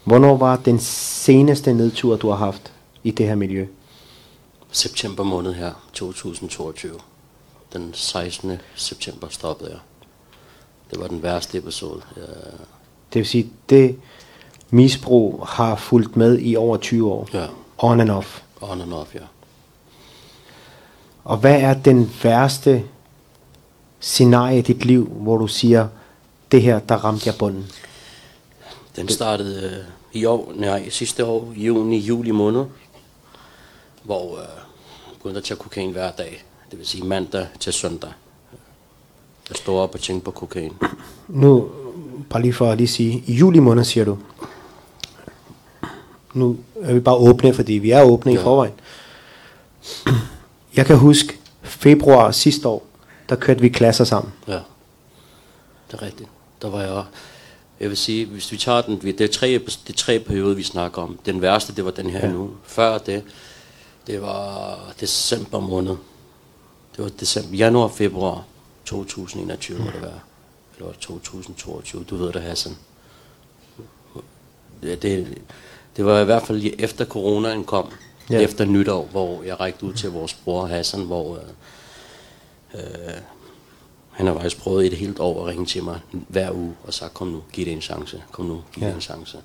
Hvornår 0.06 0.38
var 0.38 0.56
den 0.56 0.80
seneste 0.80 1.74
nedtur, 1.74 2.16
du 2.18 2.30
har 2.30 2.36
haft 2.36 2.72
i 3.04 3.12
det 3.12 3.28
her 3.28 3.36
miljø? 3.36 3.68
September 4.72 5.24
måned 5.24 5.54
her, 5.54 5.72
2022. 5.94 7.00
Den 7.74 7.92
16. 7.94 8.58
september 8.76 9.28
stoppede 9.30 9.70
jeg. 9.70 9.80
Det 10.92 11.00
var 11.00 11.08
den 11.08 11.24
værste 11.24 11.58
episode. 11.58 12.02
Jeg, 12.16 12.24
Det 13.14 13.20
vil 13.20 13.26
sige, 13.26 13.50
det 13.70 14.00
misbrug 14.70 15.48
har 15.48 15.76
fulgt 15.76 16.16
med 16.18 16.40
i 16.42 16.56
over 16.56 16.78
20 16.78 17.12
år. 17.12 17.30
ja, 17.34 17.46
On 17.78 18.00
and 18.02 18.10
off. 18.10 18.42
on 18.62 18.82
and 18.82 18.94
off, 18.94 19.16
ja. 19.16 19.20
Og 21.24 21.38
hvad 21.38 21.62
er 21.62 21.74
den 21.74 22.12
værste 22.24 22.84
scenarie 24.00 24.58
i 24.60 24.62
dit 24.62 24.86
liv, 24.86 25.08
hvor 25.08 25.38
du 25.38 25.48
siger, 25.48 25.88
det 26.52 26.62
her, 26.62 26.80
der 26.80 26.96
ramte 26.96 27.24
jeg 27.30 27.36
bunden? 27.40 27.66
Den 28.96 29.10
startede 29.10 29.70
øh, 29.70 29.86
i 30.16 30.26
år, 30.26 30.54
nej, 30.56 30.90
sidste 30.90 31.26
år, 31.26 31.54
juni, 31.56 31.98
juli 31.98 32.32
måned, 32.32 32.66
hvor 34.04 34.38
øh, 34.38 34.46
begyndte 35.18 35.38
at 35.38 35.44
tage 35.44 35.58
kokain 35.58 35.92
hver 35.92 36.12
dag. 36.12 36.44
Det 36.72 36.80
vil 36.80 36.88
sige 36.88 37.04
mandag 37.04 37.48
til 37.60 37.74
søndag. 37.74 38.12
Jeg 39.50 39.56
stod 39.56 39.80
op 39.80 39.94
og 39.94 40.00
tænkte 40.00 40.26
på 40.26 40.32
kokain. 40.32 40.74
Nu, 41.28 41.70
bare 42.30 42.42
lige 42.42 42.54
for 42.54 42.72
at 42.72 42.78
lige 42.78 42.88
sige, 42.88 43.24
i 43.28 43.34
juli 43.34 43.60
måned 43.60 43.84
siger 43.84 44.06
du, 44.06 44.18
nu 46.34 46.58
er 46.82 46.94
vi 46.94 47.00
bare 47.00 47.16
åbne, 47.16 47.54
fordi 47.54 47.74
vi 47.74 47.92
er 47.92 48.04
åbne 48.04 48.32
ja. 48.32 48.40
i 48.40 48.44
forvejen. 48.44 48.74
Jeg 50.76 50.86
kan 50.86 50.98
huske, 50.98 51.40
februar 51.62 52.32
sidste 52.32 52.68
år, 52.68 52.86
der 53.30 53.36
kørte 53.36 53.62
vi 53.62 53.70
klasser 53.70 54.04
sammen. 54.04 54.34
Ja, 54.48 54.60
det 55.92 55.94
er 55.94 56.02
rigtigt. 56.02 56.30
Der 56.62 56.70
var 56.70 56.82
jeg 56.82 57.04
Jeg 57.80 57.90
vil 57.90 57.98
sige, 57.98 58.26
hvis 58.26 58.52
vi 58.52 58.58
tager 58.58 58.82
den, 58.82 59.02
det 59.02 59.22
er 59.22 59.28
tre, 59.28 59.48
det 59.48 59.90
er 59.90 59.94
tre 59.94 60.20
perioder, 60.20 60.56
vi 60.56 60.64
snakker 60.64 61.02
om. 61.02 61.20
Den 61.26 61.42
værste, 61.42 61.76
det 61.76 61.86
var 61.86 61.92
den 61.92 62.10
her 62.10 62.20
Ja. 62.20 62.32
nu. 62.32 62.52
Før 62.64 62.98
det, 62.98 63.24
det 64.08 64.22
var 64.22 64.78
december 65.00 65.60
måned. 65.60 65.96
Det 66.96 67.04
var 67.04 67.10
december, 67.20 67.56
januar, 67.58 67.88
februar 67.88 68.44
2021 68.86 69.80
må 69.80 69.86
det 69.86 70.02
være. 70.02 70.20
Eller 70.76 70.86
var 70.86 70.92
det 70.92 71.00
2022, 71.02 72.04
du 72.10 72.16
ved 72.16 72.34
det, 72.34 72.42
Hassan. 72.42 72.78
Det, 74.82 75.02
det, 75.02 75.38
det 75.98 76.06
var 76.06 76.20
i 76.20 76.26
hvert 76.26 76.44
fald 76.44 76.64
efter 76.80 77.06
coronaen 77.06 77.64
kom. 77.64 77.88
Ja. 78.30 78.36
Ja. 78.36 78.42
Efter 78.42 78.66
nytår, 78.66 79.06
hvor 79.12 79.44
jeg 79.44 79.60
rækte 79.60 79.86
ud 79.86 79.94
til 79.94 80.10
vores 80.10 80.34
bror 80.34 80.66
Hassan, 80.66 81.02
hvor 81.02 81.36
øh, 81.36 81.42
øh, 82.74 83.14
han 84.16 84.28
har 84.28 84.34
faktisk 84.34 84.58
prøvet 84.58 84.86
et 84.86 84.94
helt 84.94 85.20
år 85.20 85.42
at 85.42 85.48
ringe 85.48 85.66
til 85.66 85.84
mig 85.84 86.00
hver 86.12 86.52
uge 86.52 86.74
og 86.84 86.94
sagt, 86.94 87.14
kom 87.14 87.28
nu, 87.28 87.44
giv 87.54 87.66
det 87.66 87.74
en 87.74 87.82
chance, 87.82 88.24
kom 88.32 88.46
nu, 88.46 88.62
giv 88.74 88.84
Ja. 88.84 88.88
det 88.88 88.96
en 88.96 89.02
chance. 89.02 89.38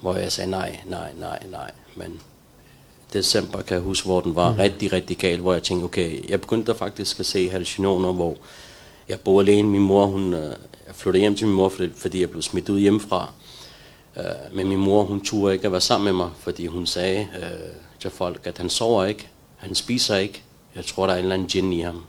Hvor 0.00 0.14
jeg 0.16 0.32
sagde 0.32 0.50
nej, 0.50 0.80
nej, 0.86 1.12
nej, 1.20 1.38
nej, 1.50 1.70
men 1.96 2.20
december 3.12 3.62
kan 3.62 3.74
jeg 3.74 3.82
huske, 3.82 4.06
hvor 4.06 4.20
den 4.20 4.34
var 4.34 4.50
mm. 4.52 4.56
rigtig, 4.58 4.92
rigtig 4.92 5.16
gal, 5.16 5.40
hvor 5.40 5.52
jeg 5.52 5.62
tænkte, 5.62 5.84
okay, 5.84 6.30
jeg 6.30 6.40
begyndte 6.40 6.74
faktisk 6.74 7.20
at 7.20 7.26
se 7.26 7.50
hallucinationer, 7.50 8.12
hvor 8.12 8.36
jeg 9.08 9.20
boede 9.20 9.46
alene, 9.52 9.68
min 9.68 9.80
mor, 9.82 10.06
hun, 10.06 10.34
øh, 10.34 10.50
jeg 10.86 10.94
flyttede 10.94 11.20
hjem 11.20 11.36
til 11.36 11.46
min 11.46 11.56
mor, 11.56 11.68
fordi, 11.68 11.92
fordi 11.96 12.20
jeg 12.20 12.30
blev 12.30 12.42
smidt 12.42 12.68
ud 12.68 12.78
hjemmefra. 12.80 13.32
Øh, 14.16 14.24
men 14.52 14.68
min 14.68 14.78
mor, 14.78 15.02
hun 15.04 15.20
turde 15.24 15.54
ikke 15.54 15.66
at 15.66 15.72
være 15.72 15.80
sammen 15.80 16.04
med 16.04 16.12
mig, 16.12 16.30
fordi 16.38 16.66
hun 16.66 16.86
sagde 16.86 17.28
øh, 17.42 17.72
til 18.00 18.10
folk, 18.10 18.40
at 18.44 18.58
han 18.58 18.70
sover 18.70 19.04
ikke, 19.04 19.28
han 19.56 19.74
spiser 19.74 20.16
ikke, 20.16 20.42
jeg 20.76 20.84
tror, 20.84 21.06
der 21.06 21.14
er 21.14 21.18
en 21.18 21.24
eller 21.24 21.34
anden 21.34 21.48
gin 21.48 21.72
i 21.72 21.80
ham. 21.80 22.02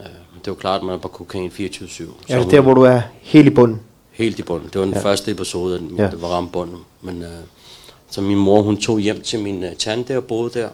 Øh, 0.00 0.06
det 0.44 0.46
var 0.46 0.54
klart, 0.54 0.80
at 0.80 0.86
man 0.86 0.94
er 0.94 0.98
på 0.98 1.08
kokain 1.08 1.50
24-7. 1.50 1.86
Så 1.88 2.04
Er 2.28 2.34
det 2.34 2.44
hun- 2.44 2.50
der, 2.50 2.60
hvor 2.60 2.74
du 2.74 2.82
er 2.82 3.00
helt 3.20 3.46
i 3.46 3.50
bunden? 3.50 3.80
Helt 4.10 4.38
i 4.38 4.42
bunden. 4.42 4.68
Det 4.68 4.74
var 4.78 4.84
den 4.84 4.94
Ja. 4.94 5.00
ja. 5.00 5.04
første 5.04 5.30
episode, 5.30 5.78
den, 5.78 5.96
Ja. 5.96 6.02
ja. 6.04 6.10
det 6.10 6.22
var 6.22 6.28
ramt 6.28 6.52
bunden. 6.52 6.78
Men 7.02 7.22
øh, 7.22 7.28
så 8.10 8.20
min 8.20 8.38
mor, 8.38 8.62
hun 8.62 8.76
tog 8.76 9.00
hjem 9.00 9.20
til 9.20 9.40
min 9.40 9.64
øh, 9.64 9.74
tante 9.76 10.16
og 10.16 10.24
boede 10.24 10.58
der. 10.60 10.68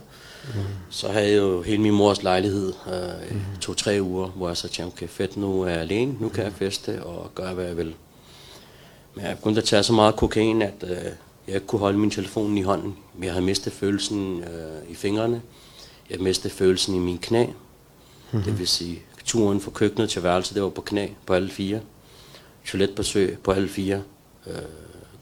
Mm. 0.44 0.50
Så 0.90 1.09
havde 1.09 1.28
jeg 1.28 1.37
jo 1.38 1.62
hele 1.62 1.83
min 1.83 1.94
mors 1.94 2.22
lejlighed 2.22 2.72
øh, 2.92 3.35
mm. 3.35 3.40
to-tre 3.61 3.98
uger, 4.02 4.28
hvor 4.28 4.48
jeg 4.48 4.56
så 4.56 4.68
tænkte, 4.68 4.94
okay 4.94 5.09
fedt, 5.09 5.37
nu 5.37 5.62
er 5.62 5.68
jeg 5.68 5.80
alene, 5.80 6.14
nu 6.20 6.28
kan 6.28 6.44
jeg 6.44 6.52
feste 6.52 7.02
og 7.04 7.30
gøre, 7.35 7.54
hvad 7.54 7.64
jeg 7.64 7.76
vil. 7.76 7.94
Men 9.14 9.24
jeg 9.24 9.37
begyndte 9.37 9.61
at 9.61 9.64
tage 9.64 9.83
så 9.83 9.92
meget 9.92 10.16
kokain, 10.16 10.62
at 10.62 10.74
øh, 10.83 10.90
jeg 11.46 11.54
ikke 11.54 11.66
kunne 11.66 11.78
holde 11.78 11.98
min 11.98 12.11
telefon 12.11 12.59
i 12.59 12.62
hånden. 12.62 12.96
Jeg 13.22 13.33
havde 13.33 13.44
mistet 13.44 13.72
følelsen 13.72 14.40
øh, 14.44 14.90
i 14.90 14.94
fingrene. 14.94 15.42
Jeg 16.11 16.20
mistet 16.20 16.52
følelsen 16.52 16.94
i 16.94 16.98
min 16.98 17.18
knæ. 17.18 17.44
Mm-hmm. 17.46 18.42
Det 18.42 18.59
vil 18.59 18.68
sige, 18.68 19.02
turen 19.24 19.61
fra 19.61 19.70
køkkenet 19.70 20.11
til 20.11 20.22
værelset, 20.22 20.54
det 20.54 20.62
var 20.62 20.68
på 20.68 20.80
knæ 20.80 21.09
på 21.26 21.35
alle 21.35 21.50
fire 21.50 21.80
toiletbesøg 22.66 23.38
på 23.38 23.52
alle 23.52 23.68
fire. 23.68 24.02
Øh, 24.46 24.54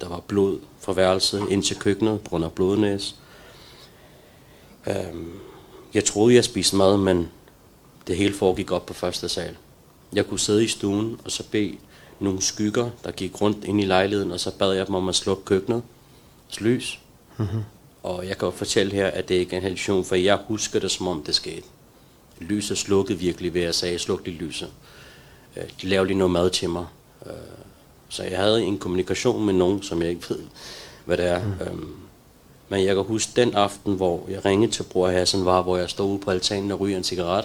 der 0.00 0.08
var 0.08 0.20
blod 0.20 0.58
fra 0.80 0.92
værelset 0.92 1.42
ind 1.50 1.62
til 1.62 1.76
køkkenet 1.76 2.20
på 2.20 2.30
grund 2.30 2.44
af 2.44 2.52
blodnæs. 2.52 3.16
Øh, 4.86 4.94
jeg 5.94 6.04
troede, 6.04 6.34
jeg 6.34 6.44
spiste 6.44 6.76
mad, 6.76 6.96
men 6.96 7.28
det 8.06 8.16
hele 8.16 8.34
foregik 8.34 8.70
op 8.70 8.86
på 8.86 8.94
første 8.94 9.28
sal. 9.28 9.56
Jeg 10.12 10.26
kunne 10.26 10.40
sidde 10.40 10.64
i 10.64 10.68
stuen 10.68 11.20
og 11.24 11.30
så 11.30 11.44
bede 11.50 11.76
nogle 12.20 12.42
skygger, 12.42 12.90
der 13.04 13.10
gik 13.10 13.40
rundt 13.40 13.64
ind 13.64 13.80
i 13.80 13.84
lejligheden, 13.84 14.32
og 14.32 14.40
så 14.40 14.50
bad 14.58 14.72
jeg 14.72 14.86
dem 14.86 14.94
om 14.94 15.08
at 15.08 15.14
slukke 15.14 15.44
køkkenet, 15.44 15.82
lys, 16.60 17.00
Mm-hmm. 17.38 17.62
Og 18.02 18.28
jeg 18.28 18.38
kan 18.38 18.46
jo 18.46 18.50
fortælle 18.50 18.92
her, 18.92 19.06
at 19.06 19.28
det 19.28 19.34
ikke 19.34 19.52
er 19.52 19.56
en 19.56 19.62
hallucination, 19.62 20.04
for 20.04 20.14
jeg 20.14 20.38
husker 20.48 20.80
det, 20.80 20.90
som 20.90 21.08
om 21.08 21.22
det 21.22 21.34
skete. 21.34 21.62
Lyset 22.40 22.78
slukkede 22.78 23.18
virkelig 23.18 23.54
ved, 23.54 23.60
at 23.60 23.66
jeg 23.66 23.74
sagde, 23.74 23.98
sluk 23.98 24.24
lige 24.24 24.38
lyset. 24.38 24.68
Øh, 25.56 25.62
de 25.82 25.86
lavede 25.86 26.06
lige 26.06 26.18
noget 26.18 26.30
mad 26.30 26.50
til 26.50 26.68
mig. 26.68 26.86
Øh, 27.26 27.32
så 28.08 28.22
jeg 28.22 28.38
havde 28.38 28.62
en 28.62 28.78
kommunikation 28.78 29.46
med 29.46 29.54
nogen, 29.54 29.82
som 29.82 30.02
jeg 30.02 30.10
ikke 30.10 30.28
ved, 30.28 30.40
hvad 31.04 31.16
det 31.16 31.26
er. 31.26 31.44
Mm. 31.44 31.52
Øhm, 31.66 31.94
men 32.68 32.84
jeg 32.84 32.94
kan 32.94 33.04
huske 33.04 33.32
den 33.36 33.54
aften, 33.54 33.94
hvor 33.94 34.26
jeg 34.28 34.44
ringede 34.44 34.72
til 34.72 34.82
bror 34.82 35.08
Hassan 35.08 35.44
var, 35.44 35.62
hvor 35.62 35.76
jeg 35.76 35.90
stod 35.90 36.10
ude 36.10 36.18
på 36.18 36.30
altanen 36.30 36.70
og 36.70 36.80
ryger 36.80 36.96
en 36.96 37.04
cigaret. 37.04 37.44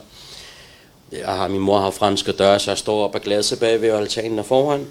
Jeg 1.12 1.28
har, 1.28 1.48
min 1.48 1.62
mor 1.62 1.80
har 1.80 1.92
franske 1.92 2.32
døre, 2.32 2.60
så 2.60 2.72
jeg 2.72 2.78
står 2.78 3.04
op 3.04 3.16
og 3.16 3.22
glasset 3.22 3.60
bag 3.60 3.82
ved 3.82 3.90
altanen 3.90 4.40
og 4.40 4.46
foran. 4.46 4.88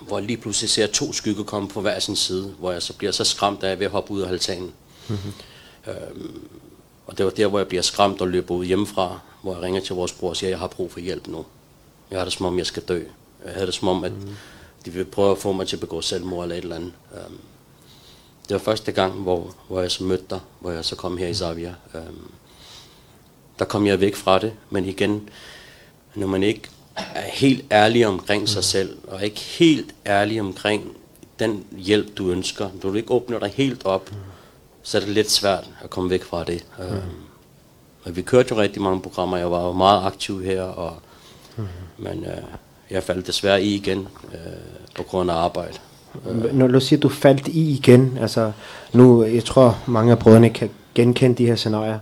Hvor 0.00 0.18
jeg 0.18 0.26
lige 0.26 0.36
pludselig 0.36 0.70
ser 0.70 0.86
to 0.86 1.12
skygger 1.12 1.44
komme 1.44 1.68
på 1.68 1.80
hver 1.80 1.98
sin 1.98 2.16
side, 2.16 2.54
hvor 2.58 2.72
jeg 2.72 2.82
så 2.82 2.92
bliver 2.92 3.12
så 3.12 3.24
skræmt 3.24 3.62
af 3.62 3.78
ved 3.78 3.86
at 3.86 3.92
hoppe 3.92 4.12
ud 4.12 4.20
af 4.20 4.28
altanen. 4.28 4.72
Mm-hmm. 5.08 5.32
Øhm, 5.86 6.48
og 7.06 7.18
det 7.18 7.24
var 7.24 7.30
der, 7.30 7.46
hvor 7.46 7.58
jeg 7.58 7.68
bliver 7.68 7.82
skræmt 7.82 8.20
og 8.20 8.28
løber 8.28 8.54
ud 8.54 8.64
hjemmefra, 8.64 9.20
hvor 9.42 9.54
jeg 9.54 9.62
ringer 9.62 9.80
til 9.80 9.94
vores 9.94 10.12
bror 10.12 10.28
og 10.28 10.36
siger, 10.36 10.48
at 10.48 10.50
jeg 10.50 10.58
har 10.58 10.66
brug 10.66 10.92
for 10.92 11.00
hjælp 11.00 11.26
nu. 11.26 11.44
Jeg 12.10 12.18
har 12.18 12.24
det 12.24 12.32
som 12.32 12.46
om, 12.46 12.58
jeg 12.58 12.66
skal 12.66 12.82
dø. 12.82 13.02
Jeg 13.44 13.52
havde 13.52 13.66
det 13.66 13.74
som 13.74 13.88
om, 13.88 14.04
at 14.04 14.12
mm. 14.12 14.36
de 14.84 14.90
vil 14.90 15.04
prøve 15.04 15.30
at 15.32 15.38
få 15.38 15.52
mig 15.52 15.68
til 15.68 15.76
at 15.76 15.80
begå 15.80 16.00
selvmord 16.00 16.44
eller 16.44 16.56
et 16.56 16.62
eller 16.62 16.76
andet. 16.76 16.92
Um, 17.12 17.38
det 18.48 18.54
var 18.54 18.58
første 18.58 18.92
gang, 18.92 19.12
hvor, 19.12 19.54
hvor 19.68 19.80
jeg 19.80 19.90
så 19.90 20.04
mødte 20.04 20.24
dig, 20.30 20.40
hvor 20.60 20.70
jeg 20.70 20.84
så 20.84 20.96
kom 20.96 21.16
her 21.16 21.28
i 21.28 21.34
Zavia. 21.34 21.74
Um, 21.94 22.30
der 23.58 23.64
kom 23.64 23.86
jeg 23.86 24.00
væk 24.00 24.14
fra 24.14 24.38
det, 24.38 24.52
men 24.70 24.84
igen, 24.84 25.28
når 26.14 26.26
man 26.26 26.42
ikke 26.42 26.62
er 26.96 27.30
helt 27.30 27.64
ærlig 27.72 28.06
omkring 28.06 28.48
sig 28.48 28.64
selv, 28.64 28.98
og 29.08 29.24
ikke 29.24 29.40
helt 29.40 29.94
ærlig 30.06 30.40
omkring 30.40 30.96
den 31.38 31.66
hjælp, 31.78 32.18
du 32.18 32.30
ønsker, 32.30 32.70
når 32.82 32.90
du 32.90 32.96
ikke 32.96 33.10
åbner 33.10 33.38
dig 33.38 33.52
helt 33.56 33.84
op, 33.84 34.10
så 34.86 34.98
er 34.98 35.00
det 35.00 35.10
lidt 35.10 35.30
svært 35.30 35.64
at 35.84 35.90
komme 35.90 36.10
væk 36.10 36.24
fra 36.24 36.44
det. 36.44 36.64
Um, 36.78 36.86
men 38.04 38.16
vi 38.16 38.22
kørte 38.22 38.48
jo 38.50 38.60
rigtig 38.60 38.82
mange 38.82 39.00
programmer, 39.00 39.36
jeg 39.36 39.50
var 39.50 39.66
jo 39.66 39.72
meget 39.72 40.06
aktiv 40.06 40.42
her, 40.42 40.62
og, 40.62 40.96
men 41.98 42.18
uh, 42.18 42.44
jeg 42.90 43.02
faldt 43.02 43.26
desværre 43.26 43.62
i 43.62 43.74
igen 43.74 43.98
uh, 44.24 44.38
på 44.94 45.02
grund 45.02 45.30
af 45.30 45.34
arbejde. 45.34 45.78
Når 46.52 46.66
du 46.66 46.80
siger, 46.80 47.00
du 47.00 47.08
faldt 47.08 47.48
i 47.48 47.70
igen, 47.70 48.18
altså 48.20 48.52
nu, 48.92 49.24
jeg 49.24 49.44
tror 49.44 49.78
mange 49.86 50.12
af 50.12 50.18
brødrene 50.18 50.50
kan 50.50 50.70
genkende 50.94 51.36
de 51.36 51.46
her 51.46 51.56
scenarier, 51.56 51.98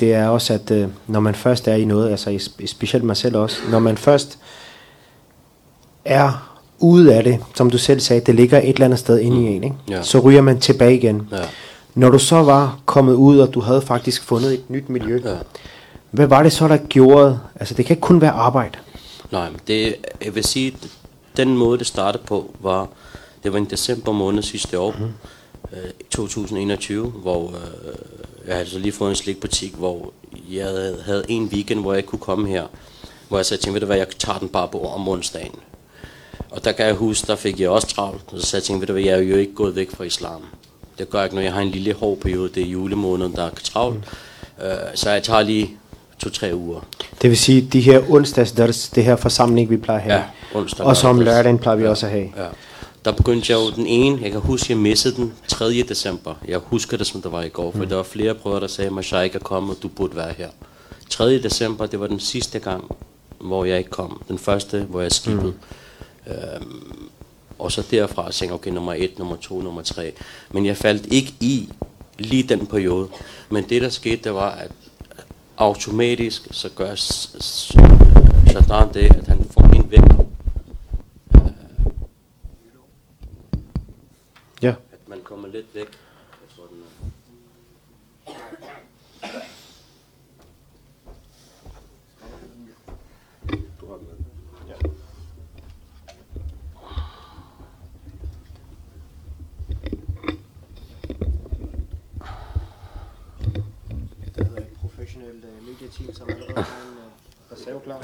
det 0.00 0.14
er 0.14 0.28
også, 0.28 0.54
at 0.54 0.70
øh, 0.70 0.88
når 1.06 1.20
man 1.20 1.34
først 1.34 1.68
er 1.68 1.74
i 1.74 1.84
noget, 1.84 2.10
altså 2.10 2.50
specielt 2.66 3.04
mig 3.04 3.16
selv 3.16 3.36
også, 3.36 3.56
når 3.70 3.78
man 3.78 3.96
først 3.96 4.38
er 6.04 6.58
ude 6.78 7.14
af 7.14 7.24
det, 7.24 7.38
som 7.54 7.70
du 7.70 7.78
selv 7.78 8.00
sagde, 8.00 8.20
det 8.26 8.34
ligger 8.34 8.58
et 8.58 8.68
eller 8.68 8.84
andet 8.84 8.98
sted 8.98 9.18
inde 9.18 9.36
mm. 9.36 9.44
i 9.44 9.48
en, 9.48 9.64
ikke? 9.64 9.76
Ja. 9.88 10.02
så 10.02 10.18
ryger 10.18 10.40
man 10.40 10.60
tilbage 10.60 10.96
igen. 10.96 11.28
Ja. 11.32 11.38
Når 12.00 12.10
du 12.10 12.18
så 12.18 12.36
var 12.36 12.80
kommet 12.86 13.14
ud, 13.14 13.38
og 13.38 13.54
du 13.54 13.60
havde 13.60 13.82
faktisk 13.82 14.22
fundet 14.22 14.52
et 14.52 14.70
nyt 14.70 14.88
miljø, 14.88 15.20
ja. 15.24 15.36
hvad 16.10 16.26
var 16.26 16.42
det 16.42 16.52
så, 16.52 16.68
der 16.68 16.76
gjorde, 16.76 17.40
altså 17.54 17.74
det 17.74 17.86
kan 17.86 17.94
ikke 17.94 18.00
kun 18.00 18.20
være 18.20 18.30
arbejde. 18.30 18.78
Nej, 19.30 19.48
det, 19.66 19.96
jeg 20.24 20.34
vil 20.34 20.44
sige, 20.44 20.76
den 21.36 21.56
måde 21.56 21.78
det 21.78 21.86
startede 21.86 22.22
på, 22.26 22.50
var, 22.60 22.88
det 23.42 23.52
var 23.52 23.58
en 23.58 23.64
december 23.64 24.12
måned 24.12 24.42
sidste 24.42 24.78
år, 24.78 24.94
mm. 24.98 25.04
øh, 25.72 25.90
2021, 26.10 27.06
hvor 27.06 27.46
øh, 27.46 27.94
jeg 28.46 28.54
havde 28.54 28.68
så 28.68 28.78
lige 28.78 28.92
fået 28.92 29.10
en 29.10 29.16
slikbutik, 29.16 29.74
hvor 29.74 30.12
jeg 30.50 30.66
havde, 30.66 31.02
havde 31.06 31.24
en 31.28 31.44
weekend, 31.52 31.80
hvor 31.80 31.94
jeg 31.94 32.06
kunne 32.06 32.18
komme 32.18 32.48
her, 32.48 32.66
hvor 33.28 33.38
jeg 33.38 33.46
så 33.46 33.56
tænkte, 33.56 33.72
ved 33.72 33.80
du 33.80 33.86
hvad, 33.86 33.96
jeg 33.96 34.08
tager 34.18 34.38
den 34.38 34.48
bare 34.48 34.68
på 34.68 34.80
om 34.80 35.08
onsdagen. 35.08 35.54
Og 36.50 36.64
der 36.64 36.72
kan 36.72 36.86
jeg 36.86 36.94
huske, 36.94 37.26
der 37.26 37.36
fik 37.36 37.60
jeg 37.60 37.70
også 37.70 37.88
travlt, 37.88 38.24
og 38.32 38.40
så 38.40 38.56
jeg 38.56 38.64
tænkte, 38.64 38.80
ved 38.80 38.86
du 38.86 38.92
hvad, 38.92 39.02
jeg 39.02 39.18
er 39.18 39.22
jo 39.22 39.36
ikke 39.36 39.54
gået 39.54 39.76
væk 39.76 39.90
fra 39.90 40.04
islam. 40.04 40.42
Det 41.00 41.10
gør 41.10 41.22
ikke, 41.22 41.34
når 41.34 41.42
jeg 41.42 41.52
har 41.52 41.60
en 41.60 41.68
lille 41.68 41.94
hård 41.94 42.18
periode, 42.18 42.48
det 42.54 42.62
er 42.62 42.66
julemåneden, 42.66 43.32
der 43.32 43.44
er 43.44 43.50
travlt. 43.62 43.96
Mm. 44.58 44.64
Øh, 44.64 44.72
så 44.94 45.10
jeg 45.10 45.22
tager 45.22 45.42
lige 45.42 45.76
to-tre 46.18 46.50
uger. 46.54 46.80
Det 47.22 47.30
vil 47.30 47.38
sige, 47.38 47.60
de 47.60 47.80
her 47.80 48.10
onsdags, 48.10 48.52
det 48.88 49.04
her 49.04 49.16
forsamling, 49.16 49.70
vi 49.70 49.76
plejer 49.76 50.00
at 50.00 50.04
have. 50.04 50.24
Ja, 50.54 50.58
onsdag, 50.58 50.86
og 50.86 50.96
så 50.96 51.08
om 51.08 51.20
lørdagen 51.20 51.58
plejer 51.58 51.76
vi 51.76 51.82
ja, 51.82 51.90
også 51.90 52.06
at 52.06 52.12
have. 52.12 52.28
Ja. 52.36 52.46
Der 53.04 53.12
begyndte 53.12 53.52
jeg 53.52 53.58
jo 53.58 53.70
den 53.76 53.86
ene, 53.86 54.18
jeg 54.22 54.30
kan 54.30 54.40
huske, 54.40 54.72
jeg 54.72 54.78
missede 54.78 55.16
den 55.16 55.32
3. 55.48 55.82
december. 55.88 56.34
Jeg 56.48 56.58
husker 56.58 56.96
det, 56.96 57.06
som 57.06 57.22
det 57.22 57.32
var 57.32 57.42
i 57.42 57.48
går, 57.48 57.70
for 57.70 57.78
mm. 57.78 57.88
der 57.88 57.96
var 57.96 58.02
flere 58.02 58.34
prøver, 58.34 58.60
der 58.60 58.66
sagde, 58.66 58.90
at 58.98 59.12
jeg 59.12 59.24
ikke 59.24 59.36
er 59.36 59.42
kommet, 59.42 59.76
og 59.76 59.82
du 59.82 59.88
burde 59.88 60.16
være 60.16 60.32
her. 60.38 60.48
3. 61.10 61.42
december, 61.42 61.86
det 61.86 62.00
var 62.00 62.06
den 62.06 62.20
sidste 62.20 62.58
gang, 62.58 62.84
hvor 63.40 63.64
jeg 63.64 63.78
ikke 63.78 63.90
kom. 63.90 64.22
Den 64.28 64.38
første, 64.38 64.86
hvor 64.88 65.00
jeg 65.00 65.12
skibede. 65.12 65.52
Mm. 66.26 66.32
Øhm, 66.32 67.10
og 67.60 67.72
så 67.72 67.86
derfra 67.90 68.30
tænkte 68.32 68.54
okay, 68.54 68.70
nummer 68.70 68.94
1, 68.94 69.18
nummer 69.18 69.36
2, 69.36 69.60
nummer 69.60 69.82
3. 69.82 70.12
Men 70.50 70.66
jeg 70.66 70.76
faldt 70.76 71.06
ikke 71.06 71.34
i 71.40 71.68
lige 72.18 72.42
den 72.42 72.66
periode. 72.66 73.08
Men 73.50 73.68
det, 73.68 73.82
der 73.82 73.88
skete, 73.88 74.24
det 74.24 74.34
var, 74.34 74.50
at 74.50 74.70
automatisk, 75.56 76.48
så 76.50 76.68
gør 76.68 76.94
Shadran 78.48 78.94
det, 78.94 79.16
at 79.16 79.26
han 79.26 79.44
får 79.50 79.62
en 79.62 79.90
væk. 79.90 80.00
Ja. 84.62 84.74
At 84.92 85.08
man 85.08 85.18
kommer 85.24 85.48
lidt 85.48 85.66
væk. 85.74 85.86
Jeg 85.86 86.56
tror, 86.56 86.66
den 86.66 86.82
er 86.82 87.10
professionelt 105.90 106.18
som 106.18 106.28
allerede 106.28 106.54
har 106.54 107.70
en 107.70 107.74
øh, 107.74 107.82
klar. 107.84 108.00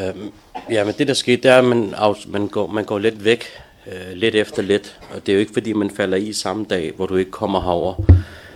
Øhm, 0.00 0.32
ja, 0.70 0.84
men 0.84 0.94
det 0.98 1.08
der 1.08 1.14
skete, 1.14 1.42
det 1.42 1.50
er, 1.50 1.58
at 1.58 1.64
man, 1.64 1.94
man, 2.26 2.48
går, 2.48 2.66
man 2.66 2.84
går 2.84 2.98
lidt 2.98 3.24
væk, 3.24 3.44
øh, 3.86 4.12
lidt 4.16 4.34
efter 4.34 4.62
lidt. 4.62 5.00
Og 5.14 5.26
det 5.26 5.32
er 5.32 5.34
jo 5.34 5.40
ikke, 5.40 5.52
fordi 5.52 5.72
man 5.72 5.90
falder 5.90 6.16
i 6.16 6.32
samme 6.32 6.66
dag, 6.70 6.92
hvor 6.96 7.06
du 7.06 7.16
ikke 7.16 7.30
kommer 7.30 7.60
herover. 7.60 7.94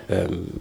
Øhm, 0.09 0.61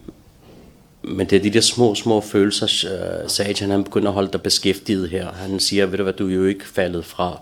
men 1.02 1.28
det 1.28 1.36
er 1.36 1.41
de 1.41 1.50
der 1.50 1.62
små, 1.62 1.95
små 1.95 2.21
følelser, 2.21 2.67
øh, 2.91 3.30
Satan 3.30 3.71
han 3.71 3.84
begynder 3.84 4.08
at 4.08 4.13
holde 4.13 4.32
dig 4.32 4.41
beskæftiget 4.41 5.10
her. 5.10 5.32
Han 5.32 5.60
siger, 5.60 5.86
ved 5.86 5.98
du 5.98 6.04
hvad, 6.04 6.13
du 6.13 6.30
er 6.30 6.34
jo 6.34 6.45
ikke 6.45 6.67
faldet 6.67 7.06
fra. 7.06 7.39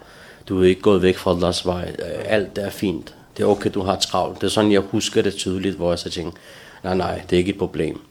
Du 0.50 0.62
er 0.62 0.68
ikke 0.68 0.82
gået 0.82 1.02
væk 1.02 1.18
fra 1.18 1.32
Allahs 1.32 1.66
vej. 1.66 1.96
Øh, 2.00 2.24
alt 2.26 2.58
er 2.58 2.70
fint. 2.70 3.16
Det 3.38 3.44
er 3.44 3.48
okay, 3.48 3.72
du 3.74 3.82
har 3.82 3.96
travlt. 3.96 4.42
Det 4.42 4.48
er 4.48 4.52
sådan, 4.52 4.72
jeg 4.72 4.82
husker 4.82 5.22
det 5.22 5.34
tydeligt, 5.34 5.76
hvor 5.76 5.92
jeg 5.92 6.00
så 6.00 6.10
tænker, 6.10 6.32
nej, 6.84 6.96
nej, 6.96 7.22
det 7.30 7.36
er 7.36 7.38
ikke 7.38 7.52
et 7.52 7.58
problem. 7.58 8.02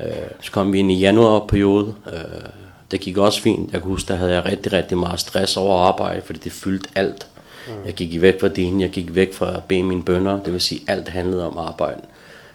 Øh, 0.00 0.12
så 0.40 0.52
kom 0.52 0.72
vi 0.72 0.78
ind 0.78 0.92
i 0.92 0.98
januarperiode. 0.98 1.94
Øh, 2.12 2.48
det 2.90 3.00
gik 3.00 3.18
også 3.18 3.42
fint. 3.42 3.72
Jeg 3.72 3.80
kan 3.80 3.90
huske, 3.90 4.08
der 4.08 4.14
havde 4.14 4.32
jeg 4.32 4.44
rigtig, 4.44 4.72
rigtig 4.72 4.98
meget 4.98 5.20
stress 5.20 5.56
over 5.56 5.78
arbejde, 5.78 6.22
fordi 6.22 6.38
det 6.38 6.52
fyldte 6.52 6.88
alt. 6.94 7.26
Mm. 7.68 7.72
Jeg 7.86 7.94
gik 7.94 8.20
væk 8.20 8.40
fra 8.40 8.48
din, 8.48 8.80
jeg 8.80 8.90
gik 8.90 9.14
væk 9.14 9.34
fra 9.34 9.56
at 9.56 9.64
bede 9.64 9.82
mine 9.82 10.02
bønder, 10.02 10.42
det 10.42 10.52
vil 10.52 10.60
sige, 10.60 10.80
alt 10.88 11.08
handlede 11.08 11.46
om 11.46 11.58
arbejde. 11.58 12.00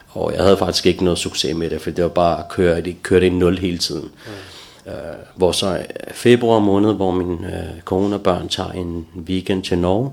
Og 0.09 0.33
jeg 0.33 0.43
havde 0.43 0.57
faktisk 0.57 0.85
ikke 0.85 1.03
noget 1.03 1.19
succes 1.19 1.55
med 1.55 1.69
det, 1.69 1.81
for 1.81 1.91
det 1.91 2.03
var 2.03 2.09
bare 2.09 2.39
at 2.39 2.49
køre, 2.49 2.81
det 2.81 3.03
kørte 3.03 3.27
i 3.27 3.29
nul 3.29 3.57
hele 3.57 3.77
tiden. 3.77 4.11
Mm. 4.25 4.91
Uh, 4.91 4.93
hvor 5.35 5.51
så 5.51 5.85
februar 6.11 6.59
måned, 6.59 6.93
hvor 6.93 7.11
min 7.11 7.31
uh, 7.31 7.81
kone 7.85 8.15
og 8.15 8.21
børn 8.21 8.47
tager 8.47 8.71
en 8.71 9.07
weekend 9.17 9.63
til 9.63 9.77
Norge, 9.77 10.11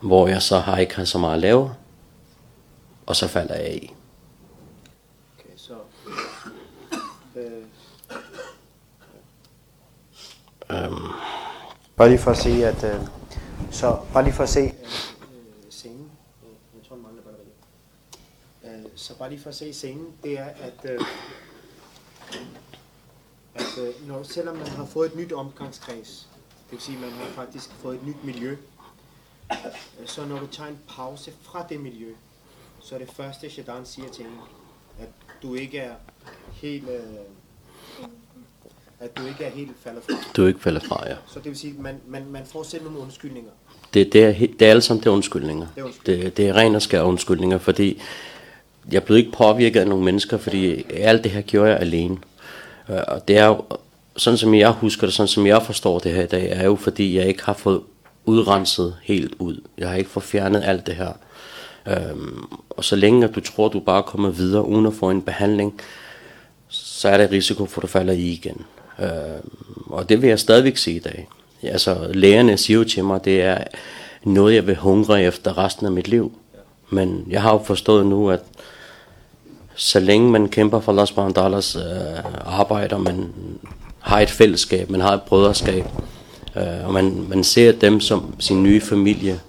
hvor 0.00 0.28
jeg 0.28 0.42
så 0.42 0.58
har 0.58 0.76
ikke 0.76 0.96
har 0.96 1.04
så 1.04 1.18
meget 1.18 1.34
at 1.34 1.40
lave, 1.40 1.70
og 3.06 3.16
så 3.16 3.28
falder 3.28 3.54
jeg 3.54 3.74
i. 3.74 3.92
Øhm. 10.70 11.12
Bare 11.96 12.08
lige 12.08 12.18
for 12.18 12.30
at 12.30 12.36
se, 12.36 12.50
at... 12.50 12.84
Øh, 12.84 13.06
så 13.70 13.98
bare 14.12 14.24
lige 14.24 14.34
for 14.34 14.42
at 14.42 14.48
se 14.48 14.60
øh, 14.60 14.72
scenen. 15.70 16.10
Øh, 16.42 16.78
jeg 16.78 16.88
tror, 16.88 16.96
mangler 16.96 17.22
batterier. 17.22 18.84
Øh, 18.84 18.90
så 18.94 19.18
bare 19.18 19.30
lige 19.30 19.40
for 19.40 19.48
at 19.48 19.54
se 19.56 19.72
scenen, 19.74 20.12
det 20.22 20.38
er, 20.38 20.44
at... 20.44 20.90
Øh, 20.90 21.00
at 23.54 23.78
øh, 23.78 24.08
når, 24.08 24.22
selvom 24.22 24.56
man 24.56 24.66
har 24.66 24.84
fået 24.84 25.10
et 25.10 25.16
nyt 25.16 25.32
omgangskreds, 25.32 26.28
det 26.64 26.72
vil 26.72 26.80
sige, 26.80 26.94
at 26.96 27.00
man 27.02 27.10
har 27.10 27.26
faktisk 27.26 27.70
fået 27.70 27.96
et 27.96 28.06
nyt 28.06 28.24
miljø, 28.24 28.56
så 30.06 30.24
når 30.24 30.38
du 30.38 30.46
tager 30.46 30.70
en 30.70 30.78
pause 30.88 31.32
fra 31.42 31.66
det 31.68 31.80
miljø, 31.80 32.14
så 32.80 32.94
er 32.94 32.98
det 32.98 33.10
første, 33.10 33.50
Shadan 33.50 33.86
siger 33.86 34.08
til 34.08 34.24
hende, 34.24 34.38
at 34.98 35.08
du 35.42 35.54
ikke 35.54 35.78
er 35.78 35.94
helt... 36.52 36.88
Øh, 36.88 37.02
at 39.00 39.16
du 39.16 39.26
ikke 39.26 39.44
er 39.44 39.50
helt 39.50 39.70
faldet 39.84 40.02
fra. 40.02 40.16
Du 40.36 40.44
er 40.44 40.48
ikke 40.48 40.60
faldet 40.60 40.82
fra, 40.82 41.08
ja. 41.08 41.14
Så 41.26 41.38
det 41.38 41.44
vil 41.44 41.56
sige, 41.56 41.74
at 41.78 41.82
man, 41.82 41.94
man, 42.06 42.22
man 42.30 42.42
får 42.46 42.62
selv 42.62 42.84
nogle 42.84 42.98
undskyldninger. 42.98 43.50
Det, 43.94 44.12
det, 44.12 44.24
er, 44.24 44.32
det 44.32 44.62
er 44.62 44.70
alle 44.70 44.82
sammen 44.82 45.04
det 45.04 45.10
er 45.10 45.14
undskyldninger. 45.14 45.66
Det 45.74 45.80
er, 45.80 45.84
undskyldninger. 45.84 46.24
Det, 46.24 46.36
det 46.36 46.48
er 46.48 46.52
ren 46.56 46.74
og 46.74 46.82
skær 46.82 47.02
undskyldninger, 47.02 47.58
fordi 47.58 48.02
jeg 48.92 49.02
blev 49.02 49.18
ikke 49.18 49.32
påvirket 49.32 49.80
af 49.80 49.86
nogle 49.88 50.04
mennesker, 50.04 50.38
fordi 50.38 50.84
alt 50.92 51.24
det 51.24 51.32
her 51.32 51.40
gjorde 51.40 51.70
jeg 51.70 51.80
alene. 51.80 52.16
Øh, 52.90 53.00
og 53.08 53.28
det 53.28 53.38
er 53.38 53.46
jo, 53.46 53.64
sådan 54.16 54.38
som 54.38 54.54
jeg 54.54 54.70
husker 54.70 55.06
det, 55.06 55.14
sådan 55.14 55.28
som 55.28 55.46
jeg 55.46 55.62
forstår 55.62 55.98
det 55.98 56.12
her 56.12 56.22
i 56.22 56.26
dag, 56.26 56.50
er 56.50 56.64
jo 56.64 56.76
fordi 56.76 57.16
jeg 57.16 57.26
ikke 57.26 57.44
har 57.44 57.52
fået 57.52 57.80
udrenset 58.24 58.96
helt 59.02 59.34
ud. 59.38 59.60
Jeg 59.78 59.88
har 59.88 59.96
ikke 59.96 60.10
fået 60.10 60.24
fjernet 60.24 60.62
alt 60.64 60.86
det 60.86 60.94
her. 60.94 61.12
Øhm, 61.88 62.44
og 62.70 62.84
så 62.84 62.96
længe 62.96 63.24
at 63.24 63.34
du 63.34 63.40
tror, 63.40 63.68
du 63.68 63.80
bare 63.80 64.02
kommer 64.02 64.30
videre 64.30 64.66
uden 64.66 64.86
at 64.86 64.94
få 64.94 65.10
en 65.10 65.22
behandling, 65.22 65.80
så 66.68 67.08
er 67.08 67.16
der 67.16 67.30
risiko 67.30 67.66
for, 67.66 67.80
at 67.80 67.82
du 67.82 67.86
falder 67.86 68.12
i 68.12 68.28
igen. 68.28 68.64
Øh, 69.00 69.08
og 69.86 70.08
det 70.08 70.22
vil 70.22 70.28
jeg 70.28 70.38
stadigvæk 70.38 70.76
sige 70.76 70.96
i 70.96 71.00
dag. 71.00 71.28
Altså, 71.62 72.10
lægerne 72.14 72.56
siger 72.56 72.78
jo 72.78 72.84
til 72.84 73.04
mig, 73.04 73.24
det 73.24 73.42
er 73.42 73.58
noget, 74.24 74.54
jeg 74.54 74.66
vil 74.66 74.76
hungre 74.76 75.22
efter 75.22 75.58
resten 75.58 75.86
af 75.86 75.92
mit 75.92 76.08
liv. 76.08 76.32
Men 76.90 77.24
jeg 77.30 77.42
har 77.42 77.52
jo 77.52 77.58
forstået 77.58 78.06
nu, 78.06 78.30
at 78.30 78.40
så 79.74 80.00
længe 80.00 80.30
man 80.30 80.48
kæmper 80.48 80.80
for 80.80 80.92
Las 80.92 81.12
Bandalas 81.12 81.76
øh, 81.76 81.82
arbejder, 82.44 82.98
man 82.98 83.32
har 84.00 84.20
et 84.20 84.30
fællesskab, 84.30 84.90
man 84.90 85.00
har 85.00 85.14
et 85.14 85.22
brøderskab, 85.22 85.84
øh, 86.56 86.86
og 86.86 86.92
man, 86.92 87.26
man 87.28 87.44
ser 87.44 87.72
dem 87.72 88.00
som 88.00 88.34
sin 88.38 88.62
nye 88.62 88.80
familie, 88.80 89.40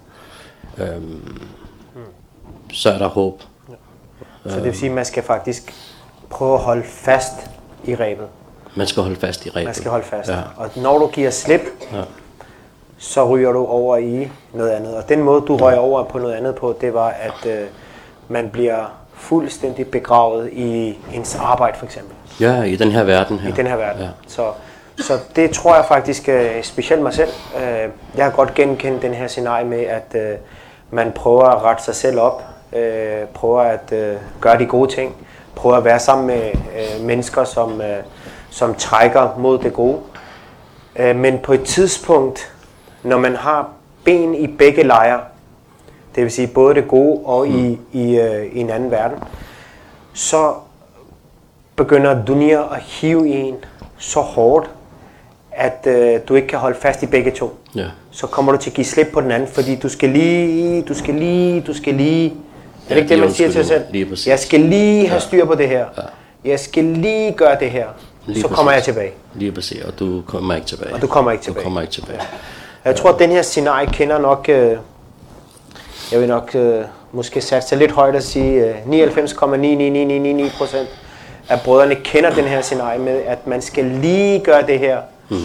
øh, 0.78 1.02
så 2.72 2.90
er 2.90 2.98
der 2.98 3.08
håb. 3.08 3.42
Så 4.46 4.56
det 4.56 4.64
vil 4.64 4.76
sige, 4.76 4.88
at 4.88 4.94
man 4.94 5.04
skal 5.04 5.22
faktisk 5.22 5.74
prøve 6.30 6.54
at 6.54 6.60
holde 6.60 6.84
fast 6.84 7.34
i 7.84 7.94
rebet. 7.94 8.26
Man 8.78 8.86
skal 8.86 9.02
holde 9.02 9.16
fast 9.16 9.46
i 9.46 9.50
rebet. 9.50 9.64
Man 9.64 9.74
skal 9.74 9.90
holde 9.90 10.04
fast. 10.04 10.28
Ja. 10.30 10.36
Og 10.56 10.70
når 10.76 10.98
du 10.98 11.06
giver 11.06 11.30
slip, 11.30 11.60
Ja. 11.92 12.02
så 12.98 13.28
ryger 13.28 13.52
du 13.52 13.66
over 13.66 13.96
i 13.96 14.30
noget 14.52 14.70
andet. 14.70 14.96
Og 14.96 15.08
den 15.08 15.22
måde, 15.22 15.40
du 15.40 15.56
røg 15.56 15.78
over 15.78 16.04
på 16.04 16.18
noget 16.18 16.34
andet 16.34 16.54
på, 16.54 16.76
det 16.80 16.94
var, 16.94 17.08
at 17.20 17.50
øh, 17.50 17.66
man 18.28 18.50
bliver 18.50 18.84
fuldstændig 19.14 19.86
begravet 19.90 20.48
i 20.52 20.98
ens 21.14 21.36
arbejde, 21.40 21.78
for 21.78 21.86
eksempel. 21.86 22.14
Ja, 22.40 22.62
i 22.62 22.76
den 22.76 22.90
her 22.90 23.04
verden 23.04 23.38
her. 23.38 23.48
I 23.48 23.52
den 23.52 23.66
her 23.66 23.76
verden. 23.76 24.02
Ja. 24.02 24.08
Så, 24.26 24.50
så 24.98 25.18
det 25.36 25.50
tror 25.50 25.74
jeg 25.74 25.84
faktisk, 25.84 26.28
øh, 26.28 26.62
specielt 26.62 27.02
mig 27.02 27.12
selv, 27.14 27.30
øh, 27.56 27.88
jeg 28.16 28.24
har 28.24 28.30
godt 28.30 28.54
genkendt 28.54 29.02
den 29.02 29.14
her 29.14 29.26
scenarie 29.26 29.64
med, 29.64 29.80
at 29.80 30.14
øh, 30.14 30.36
man 30.90 31.12
prøver 31.12 31.44
at 31.44 31.62
rette 31.62 31.84
sig 31.84 31.94
selv 31.94 32.20
op, 32.20 32.42
øh, 32.72 33.26
prøver 33.34 33.60
at 33.60 33.92
øh, 33.92 34.16
gøre 34.40 34.58
de 34.58 34.66
gode 34.66 34.94
ting, 34.94 35.16
prøver 35.54 35.76
at 35.76 35.84
være 35.84 35.98
sammen 35.98 36.26
med 36.26 36.42
øh, 36.54 37.04
mennesker, 37.04 37.44
som, 37.44 37.80
øh, 37.80 37.96
som 38.58 38.74
trækker 38.74 39.28
mod 39.38 39.58
det 39.58 39.72
gode. 39.72 39.98
Øh, 40.96 41.16
men 41.16 41.38
på 41.38 41.52
et 41.52 41.62
tidspunkt, 41.64 42.52
når 43.02 43.18
man 43.18 43.36
har 43.36 43.68
ben 44.04 44.34
i 44.34 44.46
begge 44.46 44.82
lejre, 44.82 45.20
det 46.14 46.22
vil 46.22 46.30
sige 46.32 46.46
både 46.46 46.74
det 46.74 46.88
gode 46.88 47.20
og 47.24 47.48
i, 47.48 47.78
i, 47.92 48.18
øh, 48.18 48.46
i 48.52 48.58
en 48.60 48.70
anden 48.70 48.90
verden, 48.90 49.18
så 50.14 50.52
begynder 51.76 52.24
dunia 52.24 52.74
at 52.74 52.80
hive 52.82 53.28
en 53.28 53.54
så 53.98 54.20
hårdt, 54.20 54.70
at 55.52 55.86
øh, 55.86 56.20
du 56.28 56.34
ikke 56.34 56.48
kan 56.48 56.58
holde 56.58 56.76
fast 56.80 57.02
i 57.02 57.06
begge 57.06 57.30
to. 57.30 57.58
Ja. 57.74 57.86
Så 58.10 58.26
kommer 58.26 58.52
du 58.52 58.58
til 58.58 58.70
at 58.70 58.74
give 58.74 58.84
slip 58.84 59.06
på 59.12 59.20
den 59.20 59.30
anden, 59.30 59.48
fordi 59.48 59.76
du 59.76 59.88
skal 59.88 60.08
lige, 60.08 60.82
du 60.82 60.94
skal 60.94 61.14
lige, 61.14 61.60
du 61.60 61.74
skal 61.74 61.94
lige. 61.94 62.26
Er 62.26 62.32
det 62.88 62.90
Ja, 62.90 62.96
ikke 62.96 63.08
det, 63.08 63.16
de 63.16 63.20
man 63.22 63.32
siger 63.32 63.48
til 63.50 63.64
sig 63.66 63.66
selv? 63.92 64.06
Jeg 64.26 64.38
skal 64.38 64.60
lige 64.60 65.08
have 65.08 65.14
Ja. 65.14 65.20
styr 65.20 65.44
på 65.44 65.54
det 65.54 65.68
her. 65.68 65.86
Ja. 65.96 66.02
Jeg 66.44 66.60
skal 66.60 66.84
lige 66.84 67.32
gøre 67.32 67.58
det 67.60 67.70
her. 67.70 67.86
Lige 68.28 68.40
så 68.42 68.48
kommer 68.48 68.72
jeg 68.72 68.78
præcis. 68.78 68.94
tilbage. 68.94 69.12
Lige 69.34 69.52
præcis, 69.52 69.82
og 69.84 69.98
du 69.98 70.22
kommer 70.26 70.54
ikke 70.54 70.66
tilbage. 70.66 70.94
Og 70.94 71.02
du 71.02 71.06
kommer 71.06 71.30
ikke 71.32 71.40
Du 71.42 71.44
tilbage. 71.44 71.64
kommer 71.64 71.80
ikke 71.80 71.92
tilbage. 71.92 72.20
Jeg 72.84 72.96
tror, 72.96 73.10
at 73.12 73.18
den 73.18 73.30
her 73.30 73.42
scenarie 73.42 73.86
kender 73.86 74.18
nok, 74.18 74.48
øh, 74.48 74.76
jeg 76.12 76.20
vil 76.20 76.28
nok 76.28 76.50
øh, 76.54 76.84
måske 77.12 77.40
satse 77.40 77.76
lidt 77.76 77.92
højt 77.92 78.14
at 78.16 78.24
sige, 78.24 78.64
øh, 78.66 78.74
99,99999 78.86 80.56
procent 80.58 80.88
af 81.48 81.60
brødrene 81.64 81.94
kender 81.94 82.30
den 82.34 82.44
her 82.44 82.60
scenarie 82.62 82.98
med, 82.98 83.22
at 83.26 83.46
man 83.46 83.62
skal 83.62 83.84
lige 83.84 84.40
gøre 84.40 84.66
det 84.66 84.78
her, 84.78 84.98
mm. 85.28 85.36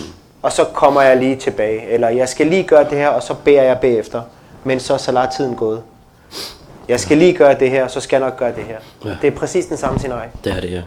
og 0.41 0.51
så 0.51 0.63
kommer 0.63 1.01
jeg 1.01 1.17
lige 1.17 1.35
tilbage. 1.35 1.89
Eller 1.89 2.09
jeg 2.09 2.29
skal 2.29 2.47
lige 2.47 2.63
gøre 2.63 2.83
det 2.89 2.97
her, 2.97 3.07
og 3.09 3.23
så 3.23 3.33
beder 3.33 3.63
jeg 3.63 3.77
bagefter. 3.79 4.21
Men 4.63 4.79
så 4.79 4.93
er 4.93 4.97
salat-tiden 4.97 5.55
gået. 5.55 5.81
Jeg 6.87 6.99
skal 6.99 7.17
lige 7.17 7.33
gøre 7.33 7.59
det 7.59 7.69
her, 7.69 7.87
så 7.87 7.99
skal 7.99 8.17
jeg 8.21 8.29
nok 8.29 8.37
gøre 8.39 8.55
det 8.55 8.63
her. 8.63 8.77
Ja. 9.05 9.17
Det 9.21 9.27
er 9.27 9.31
præcis 9.37 9.65
den 9.65 9.77
samme 9.77 9.99
scenarie. 9.99 10.29
Det 10.43 10.53
er 10.57 10.61
det, 10.61 10.71
ja. 10.71 10.81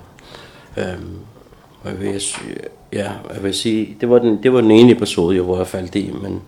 Øhm, 0.82 1.16
og 1.86 1.92
jeg 1.92 2.00
vil, 2.00 2.20
sige- 2.20 2.56
ja, 2.92 3.10
jeg 3.34 3.42
vil 3.42 3.54
sige, 3.54 3.96
det 4.00 4.10
var 4.10 4.18
den, 4.18 4.42
det 4.42 4.52
var 4.52 4.60
den 4.60 4.70
ene 4.70 4.92
episode, 4.92 5.36
jo, 5.36 5.44
hvor 5.44 5.56
jeg 5.58 5.66
faldt 5.66 5.94
i, 5.94 6.10
men 6.22 6.42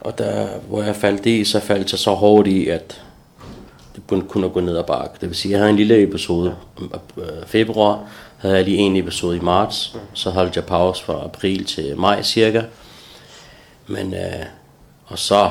og 0.00 0.18
der, 0.18 0.48
hvor 0.68 0.82
jeg 0.82 0.96
faldt 0.96 1.26
i, 1.26 1.44
så 1.44 1.60
faldt 1.60 1.92
jeg 1.92 1.98
så 1.98 2.10
hårdt 2.10 2.48
i, 2.48 2.68
at 2.68 3.02
det 3.96 4.02
kunne 4.06 4.22
kun 4.28 4.44
at 4.44 4.52
gå 4.52 4.60
ned 4.60 4.76
ad 4.76 4.84
bakke. 4.84 5.14
Det 5.20 5.28
vil 5.28 5.36
sige, 5.36 5.52
jeg 5.52 5.58
havde 5.58 5.70
en 5.70 5.76
lille 5.76 6.02
episode 6.02 6.56
i 6.78 6.82
øh, 7.16 7.26
februar, 7.46 8.08
havde 8.38 8.56
jeg 8.56 8.64
lige 8.64 8.78
en 8.78 8.96
episode 8.96 9.36
i 9.36 9.40
marts, 9.40 9.96
så 10.12 10.30
holdt 10.30 10.56
jeg 10.56 10.64
pause 10.64 11.04
fra 11.04 11.24
april 11.24 11.64
til 11.64 11.96
maj 11.96 12.22
cirka. 12.22 12.62
Men, 13.86 14.14
øh, 14.14 14.46
og 15.06 15.18
så 15.18 15.50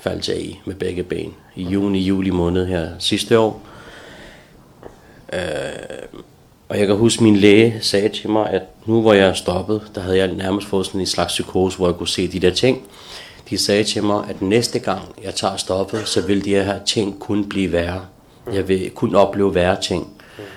faldt 0.00 0.28
jeg 0.28 0.40
i 0.40 0.60
med 0.64 0.74
begge 0.74 1.02
ben 1.02 1.34
i 1.56 1.62
juni, 1.62 1.98
juli 1.98 2.30
måned 2.30 2.66
her 2.66 2.88
sidste 2.98 3.38
år. 3.38 3.60
Øh, 5.32 5.38
og 6.68 6.78
jeg 6.78 6.86
kan 6.86 6.96
huske, 6.96 7.22
min 7.22 7.36
læge 7.36 7.78
sagde 7.80 8.08
til 8.08 8.30
mig, 8.30 8.50
at 8.50 8.62
nu 8.86 9.00
hvor 9.00 9.12
jeg 9.12 9.28
er 9.28 9.32
stoppet, 9.32 9.82
der 9.94 10.00
havde 10.00 10.18
jeg 10.18 10.26
nærmest 10.26 10.66
fået 10.66 10.86
sådan 10.86 11.00
en 11.00 11.06
slags 11.06 11.32
psykose, 11.32 11.76
hvor 11.76 11.86
jeg 11.86 11.94
kunne 11.94 12.08
se 12.08 12.28
de 12.28 12.40
der 12.40 12.50
ting. 12.50 12.82
De 13.50 13.58
sagde 13.58 13.84
til 13.84 14.04
mig, 14.04 14.24
at 14.28 14.42
næste 14.42 14.78
gang 14.78 15.02
jeg 15.24 15.34
tager 15.34 15.56
stoppet, 15.56 16.08
så 16.08 16.26
vil 16.26 16.44
de 16.44 16.50
her 16.50 16.84
ting 16.84 17.20
kun 17.20 17.48
blive 17.48 17.72
værre. 17.72 18.00
Jeg 18.52 18.68
vil 18.68 18.90
kun 18.90 19.14
opleve 19.14 19.54
værre 19.54 19.80
ting. 19.80 20.12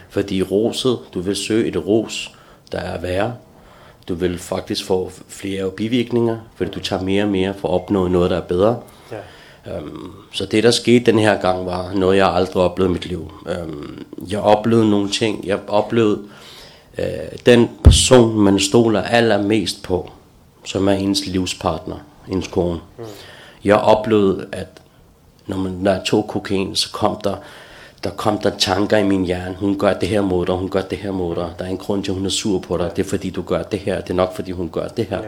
Fordi 0.09 0.41
roset, 0.43 0.99
du 1.13 1.19
vil 1.19 1.35
søge 1.35 1.67
et 1.67 1.87
ros, 1.87 2.31
der 2.71 2.79
er 2.79 3.01
værre. 3.01 3.33
Du 4.07 4.13
vil 4.13 4.39
faktisk 4.39 4.85
få 4.85 5.11
flere 5.27 5.71
bivirkninger, 5.71 6.37
fordi 6.55 6.71
du 6.71 6.79
tager 6.79 7.01
mere 7.01 7.23
og 7.23 7.29
mere 7.29 7.53
for 7.53 7.67
at 7.67 7.73
opnå 7.73 8.07
noget, 8.07 8.31
der 8.31 8.37
er 8.37 8.41
bedre. 8.41 8.79
Øhm, 9.67 10.11
så 10.33 10.45
det, 10.45 10.63
der 10.63 10.71
skete 10.71 11.11
den 11.11 11.19
her 11.19 11.41
gang, 11.41 11.65
var 11.65 11.93
noget, 11.93 12.17
jeg 12.17 12.27
aldrig 12.27 12.63
oplevede 12.63 12.91
i 12.91 12.93
mit 12.93 13.05
liv. 13.05 13.31
Øhm, 13.47 14.05
jeg 14.29 14.39
oplevede 14.39 14.89
nogle 14.89 15.09
ting. 15.09 15.47
Jeg 15.47 15.59
oplevede 15.67 16.19
øh, 16.97 17.05
den 17.45 17.69
person, 17.83 18.39
man 18.39 18.59
stoler 18.59 19.01
allermest 19.01 19.83
på, 19.83 20.11
som 20.65 20.87
er 20.87 20.91
ens 20.91 21.25
livspartner, 21.25 21.95
ens 22.31 22.47
kone. 22.47 22.79
Mm. 22.97 23.03
Jeg 23.63 23.75
oplevede, 23.75 24.47
at 24.51 24.67
når 25.47 25.57
man 25.57 25.71
når 25.71 25.91
jeg 25.91 26.01
tog 26.05 26.27
kokain, 26.27 26.75
så 26.75 26.91
kom 26.91 27.17
der, 27.23 27.35
der 28.03 28.09
kom 28.09 28.37
der 28.37 28.49
tanker 28.57 28.97
i 28.97 29.03
min 29.03 29.25
hjerne. 29.25 29.55
Hun 29.59 29.79
gør 29.79 29.93
det 29.93 30.09
her 30.09 30.21
mod 30.21 30.45
dig, 30.45 30.55
hun 30.55 30.69
gør 30.69 30.81
det 30.81 30.97
her 30.97 31.11
mod 31.11 31.35
dig. 31.35 31.49
Der 31.59 31.65
er 31.65 31.69
en 31.69 31.77
grund 31.77 32.03
til, 32.03 32.11
at 32.11 32.15
hun 32.15 32.25
er 32.25 32.29
sur 32.29 32.59
på 32.59 32.77
dig. 32.77 32.91
Det 32.95 33.05
er 33.05 33.09
fordi, 33.09 33.29
du 33.29 33.41
gør 33.41 33.63
det 33.63 33.79
her. 33.79 34.01
Det 34.01 34.09
er 34.09 34.13
nok 34.13 34.35
fordi, 34.35 34.51
hun 34.51 34.69
gør 34.69 34.87
det 34.87 35.05
her. 35.05 35.21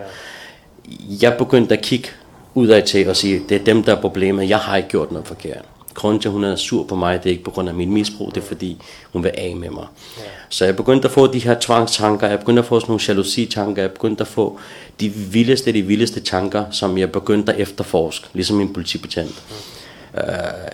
Jeg 1.21 1.35
begyndte 1.37 1.77
at 1.77 1.83
kigge 1.83 2.09
udad 2.55 2.81
til 2.81 3.09
og 3.09 3.15
sige, 3.15 3.41
det 3.49 3.61
er 3.61 3.63
dem, 3.63 3.83
der 3.83 3.95
er 3.95 4.01
problemet. 4.01 4.49
Jeg 4.49 4.57
har 4.57 4.77
ikke 4.77 4.89
gjort 4.89 5.11
noget 5.11 5.27
forkert. 5.27 5.65
Grunden 5.93 6.21
til, 6.21 6.29
at 6.29 6.33
hun 6.33 6.43
er 6.43 6.55
sur 6.55 6.83
på 6.83 6.95
mig, 6.95 7.23
det 7.23 7.29
er 7.29 7.31
ikke 7.31 7.43
på 7.43 7.51
grund 7.51 7.69
af 7.69 7.75
min 7.75 7.93
misbrug, 7.93 8.35
det 8.35 8.41
er 8.41 8.45
fordi, 8.45 8.81
hun 9.11 9.23
vil 9.23 9.31
af 9.37 9.55
med 9.55 9.69
mig. 9.69 9.85
Ja. 10.17 10.23
Så 10.49 10.65
jeg 10.65 10.75
begyndte 10.75 11.07
at 11.07 11.11
få 11.11 11.27
de 11.27 11.39
her 11.39 11.55
tvangstanker, 11.61 12.27
jeg 12.27 12.39
begyndte 12.39 12.59
at 12.59 12.65
få 12.65 12.79
sådan 12.79 12.91
nogle 12.91 13.01
jalousi-tanker, 13.07 13.81
jeg 13.81 13.91
begyndte 13.91 14.21
at 14.21 14.27
få 14.27 14.59
de 14.99 15.09
vildeste, 15.09 15.71
de 15.71 15.81
vildeste 15.81 16.19
tanker, 16.19 16.65
som 16.71 16.97
jeg 16.97 17.11
begyndte 17.11 17.53
at 17.53 17.59
efterforske, 17.59 18.27
ligesom 18.33 18.61
en 18.61 18.73
politibetjent. 18.73 19.43
Mm. 19.49 20.19
Øh, 20.19 20.71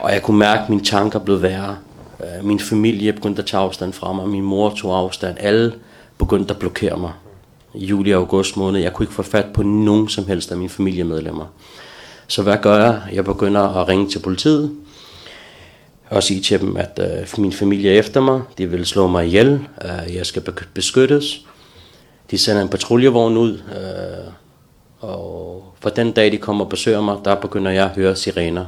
og 0.00 0.12
jeg 0.12 0.22
kunne 0.22 0.38
mærke, 0.38 0.62
at 0.62 0.68
mine 0.68 0.84
tanker 0.84 1.18
blev 1.18 1.42
værre. 1.42 1.76
Øh, 2.20 2.44
min 2.44 2.60
familie 2.60 3.12
begyndte 3.12 3.42
at 3.42 3.46
tage 3.46 3.60
afstand 3.60 3.92
fra 3.92 4.12
mig, 4.12 4.28
min 4.28 4.42
mor 4.42 4.70
tog 4.70 4.98
afstand, 4.98 5.36
alle 5.40 5.72
begyndte 6.18 6.54
at 6.54 6.60
blokere 6.60 6.96
mig. 6.98 7.10
I 7.10 7.31
juli 7.74 8.10
og 8.10 8.20
august 8.20 8.56
måned, 8.56 8.80
jeg 8.80 8.92
kunne 8.92 9.04
ikke 9.04 9.14
få 9.14 9.22
fat 9.22 9.46
på 9.54 9.62
nogen 9.62 10.08
som 10.08 10.26
helst 10.26 10.50
af 10.50 10.56
mine 10.56 10.70
familiemedlemmer. 10.70 11.46
Så 12.26 12.42
hvad 12.42 12.56
gør 12.62 12.84
jeg? 12.84 13.02
Jeg 13.12 13.24
begynder 13.24 13.60
at 13.60 13.88
ringe 13.88 14.08
til 14.08 14.18
politiet 14.18 14.76
og 16.10 16.22
sige 16.22 16.40
til 16.40 16.60
dem, 16.60 16.76
at 16.76 17.00
øh, 17.02 17.42
min 17.42 17.52
familie 17.52 17.94
er 17.94 17.98
efter 17.98 18.20
mig, 18.20 18.42
de 18.58 18.70
vil 18.70 18.86
slå 18.86 19.06
mig 19.06 19.26
ihjel, 19.26 19.60
øh, 19.84 20.14
jeg 20.14 20.26
skal 20.26 20.42
beskyttes. 20.74 21.44
De 22.30 22.38
sender 22.38 22.62
en 22.62 22.68
patruljevogn 22.68 23.36
ud, 23.36 23.52
øh, 23.52 24.32
og 25.00 25.64
for 25.80 25.90
den 25.90 26.12
dag, 26.12 26.32
de 26.32 26.38
kommer 26.38 26.64
og 26.64 26.70
besøger 26.70 27.00
mig, 27.00 27.16
der 27.24 27.34
begynder 27.34 27.70
jeg 27.70 27.84
at 27.84 27.96
høre 27.96 28.16
sirener. 28.16 28.64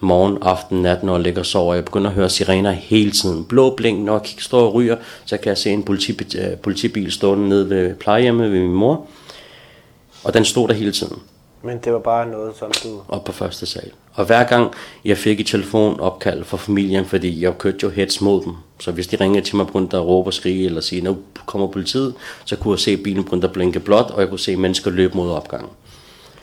Morgen, 0.00 0.38
aften, 0.42 0.82
nat, 0.82 1.02
når 1.02 1.12
jeg 1.12 1.22
ligger 1.22 1.40
og 1.40 1.46
sover. 1.46 1.74
Jeg 1.74 1.84
begynder 1.84 2.10
at 2.10 2.16
høre 2.16 2.30
sirener 2.30 2.70
hele 2.70 3.10
tiden. 3.10 3.44
Blå 3.44 3.76
blink, 3.76 3.98
når 4.00 4.12
jeg 4.12 4.22
står 4.38 4.60
og 4.60 4.74
ryger, 4.74 4.96
så 5.24 5.36
kan 5.36 5.48
jeg 5.48 5.58
se 5.58 5.70
en 5.70 5.84
politi- 5.84 6.38
øh, 6.38 6.56
politibil 6.56 7.12
stående 7.12 7.48
nede 7.48 7.70
ved 7.70 7.94
plejehjemmet 7.94 8.52
ved 8.52 8.60
min 8.60 8.72
mor. 8.72 9.06
Og 10.24 10.34
den 10.34 10.44
stod 10.44 10.68
der 10.68 10.74
hele 10.74 10.92
tiden 10.92 11.16
Men 11.62 11.78
det 11.78 11.92
var 11.92 11.98
bare 11.98 12.26
noget, 12.28 12.56
som 12.56 12.70
du... 12.84 13.00
op 13.08 13.24
på 13.24 13.32
første 13.32 13.66
sal. 13.66 13.90
Og 14.14 14.24
hver 14.24 14.44
gang 14.44 14.72
jeg 15.04 15.18
fik 15.18 15.40
et 15.40 15.46
telefonopkald 15.46 16.44
fra 16.44 16.56
familien, 16.56 17.04
fordi 17.04 17.42
jeg 17.42 17.58
kørte 17.58 17.78
jo 17.82 17.88
hets 17.88 18.20
mod 18.20 18.42
dem. 18.44 18.52
Så 18.80 18.92
hvis 18.92 19.06
de 19.06 19.16
ringede 19.16 19.44
til 19.44 19.56
mig, 19.56 19.66
begyndte 19.66 19.96
at 19.96 20.06
råbe 20.06 20.28
og 20.28 20.34
skrige, 20.34 20.66
eller 20.66 20.80
sige, 20.80 21.02
nu 21.02 21.16
kommer 21.46 21.66
politiet, 21.66 22.14
så 22.44 22.56
kunne 22.56 22.72
jeg 22.72 22.78
se 22.78 22.96
bilen 22.96 23.24
begynde 23.24 23.46
at 23.46 23.52
blinke 23.52 23.80
blåt, 23.80 24.10
og 24.10 24.20
jeg 24.20 24.28
kunne 24.28 24.38
se 24.38 24.56
mennesker 24.56 24.90
løbe 24.90 25.16
mod 25.16 25.30
opgangen. 25.30 25.70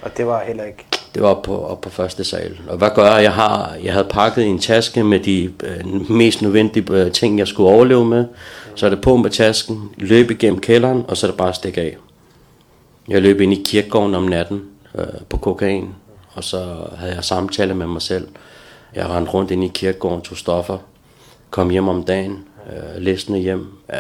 Og 0.02 0.18
det 0.18 0.28
var 0.28 0.44
heller 0.48 0.64
ikke... 0.64 0.86
Det 1.14 1.22
var 1.22 1.30
oppe 1.30 1.46
på, 1.46 1.66
op 1.66 1.82
på 1.82 1.90
første 1.90 2.24
sal. 2.24 2.60
Og 2.68 2.78
hvad 2.78 2.90
gør 2.96 3.16
jeg? 3.16 3.24
Jeg, 3.24 3.34
har, 3.34 3.76
jeg 3.84 3.94
havde 3.94 4.08
pakket 4.10 4.46
en 4.46 4.60
taske 4.60 5.04
med 5.04 5.20
de 5.20 5.54
øh, 5.64 6.12
mest 6.12 6.42
nødvendige 6.42 6.94
øh, 6.94 7.12
ting, 7.12 7.40
jeg 7.40 7.48
skulle 7.48 7.70
overleve 7.70 8.06
med. 8.06 8.26
Så 8.76 8.86
er 8.86 8.90
det 8.90 9.02
på 9.02 9.18
med 9.18 9.30
tasken, 9.30 9.90
løb 9.98 10.32
igennem 10.32 10.60
kælderen, 10.60 11.06
og 11.08 11.18
så 11.18 11.28
er 11.28 11.32
det 11.32 11.38
bare 11.38 11.50
at 11.50 11.56
stikke 11.56 11.82
af. 11.82 11.98
Jeg 13.08 13.22
løb 13.22 13.42
ind 13.42 13.54
i 13.54 13.64
kirkegården 13.66 14.16
om 14.16 14.24
natten 14.24 14.62
øh, 14.96 15.06
på 15.30 15.38
kokain, 15.38 15.90
og 16.34 16.44
så 16.44 16.76
havde 16.98 17.16
jeg 17.16 17.24
samtale 17.24 17.74
med 17.74 17.88
mig 17.88 18.02
selv. 18.02 18.28
Jeg 18.96 19.10
rendte 19.10 19.32
rundt 19.32 19.52
ind 19.52 19.64
i 19.64 19.68
kirkegården, 19.68 20.22
tog 20.22 20.38
stoffer, 20.38 20.78
kom 21.50 21.70
hjem 21.70 21.88
om 21.88 22.04
dagen, 22.04 22.44
øh, 22.70 23.02
læsende 23.02 23.40
hjem. 23.40 23.68
Øh, 23.94 24.00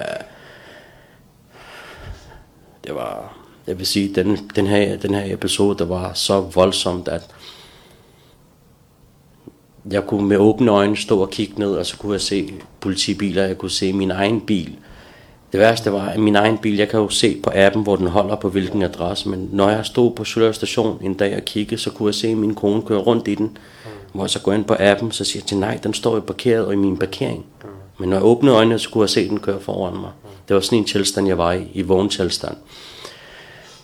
det 2.83 2.95
var, 2.95 3.37
jeg 3.67 3.77
vil 3.79 3.85
sige, 3.85 4.15
den, 4.15 4.49
den, 4.55 4.67
her, 4.67 4.97
den 4.97 5.13
her 5.13 5.33
episode, 5.33 5.77
der 5.77 5.85
var 5.85 6.13
så 6.13 6.39
voldsomt, 6.39 7.07
at 7.07 7.29
jeg 9.91 10.03
kunne 10.07 10.27
med 10.27 10.37
åbne 10.37 10.71
øjne 10.71 10.97
stå 10.97 11.21
og 11.21 11.29
kigge 11.29 11.59
ned, 11.59 11.75
og 11.75 11.85
så 11.85 11.97
kunne 11.97 12.13
jeg 12.13 12.21
se 12.21 12.53
politibiler, 12.79 13.43
jeg 13.43 13.57
kunne 13.57 13.71
se 13.71 13.93
min 13.93 14.11
egen 14.11 14.41
bil. 14.41 14.75
Det 15.51 15.59
værste 15.59 15.91
var, 15.91 16.09
at 16.09 16.19
min 16.19 16.35
egen 16.35 16.57
bil, 16.57 16.77
jeg 16.77 16.89
kan 16.89 16.99
jo 16.99 17.09
se 17.09 17.39
på 17.43 17.51
appen, 17.53 17.83
hvor 17.83 17.95
den 17.95 18.07
holder 18.07 18.35
på 18.35 18.49
hvilken 18.49 18.83
adresse, 18.83 19.29
men 19.29 19.49
når 19.51 19.69
jeg 19.69 19.85
stod 19.85 20.11
på 20.11 20.23
Søløv 20.23 20.53
station 20.53 20.99
en 21.01 21.13
dag 21.13 21.35
og 21.35 21.45
kiggede, 21.45 21.81
så 21.81 21.89
kunne 21.89 22.07
jeg 22.07 22.15
se, 22.15 22.35
min 22.35 22.55
kone 22.55 22.81
køre 22.81 22.99
rundt 22.99 23.27
i 23.27 23.35
den, 23.35 23.45
mm. 23.45 23.89
hvor 24.13 24.23
jeg 24.23 24.29
så 24.29 24.39
går 24.39 24.53
ind 24.53 24.65
på 24.65 24.75
appen, 24.79 25.11
så 25.11 25.23
siger 25.23 25.41
jeg 25.41 25.47
til, 25.47 25.57
nej, 25.57 25.79
den 25.83 25.93
står 25.93 26.15
jo 26.15 26.21
parkeret 26.21 26.65
og 26.65 26.73
i 26.73 26.75
min 26.75 26.97
parkering. 26.97 27.45
Mm. 27.63 27.69
Men 27.97 28.09
når 28.09 28.17
jeg 28.17 28.25
åbnede 28.25 28.55
øjnene, 28.55 28.79
så 28.79 28.89
kunne 28.89 29.01
jeg 29.01 29.09
se, 29.09 29.29
den 29.29 29.39
køre 29.39 29.59
foran 29.59 29.93
mig. 29.93 30.11
Mm. 30.23 30.29
Det 30.47 30.53
var 30.53 30.61
sådan 30.61 30.77
en 30.77 30.85
tilstand, 30.85 31.27
jeg 31.27 31.37
var 31.37 31.51
i, 31.51 31.67
i 31.73 31.81
vågen 31.81 32.09
tilstand. 32.09 32.55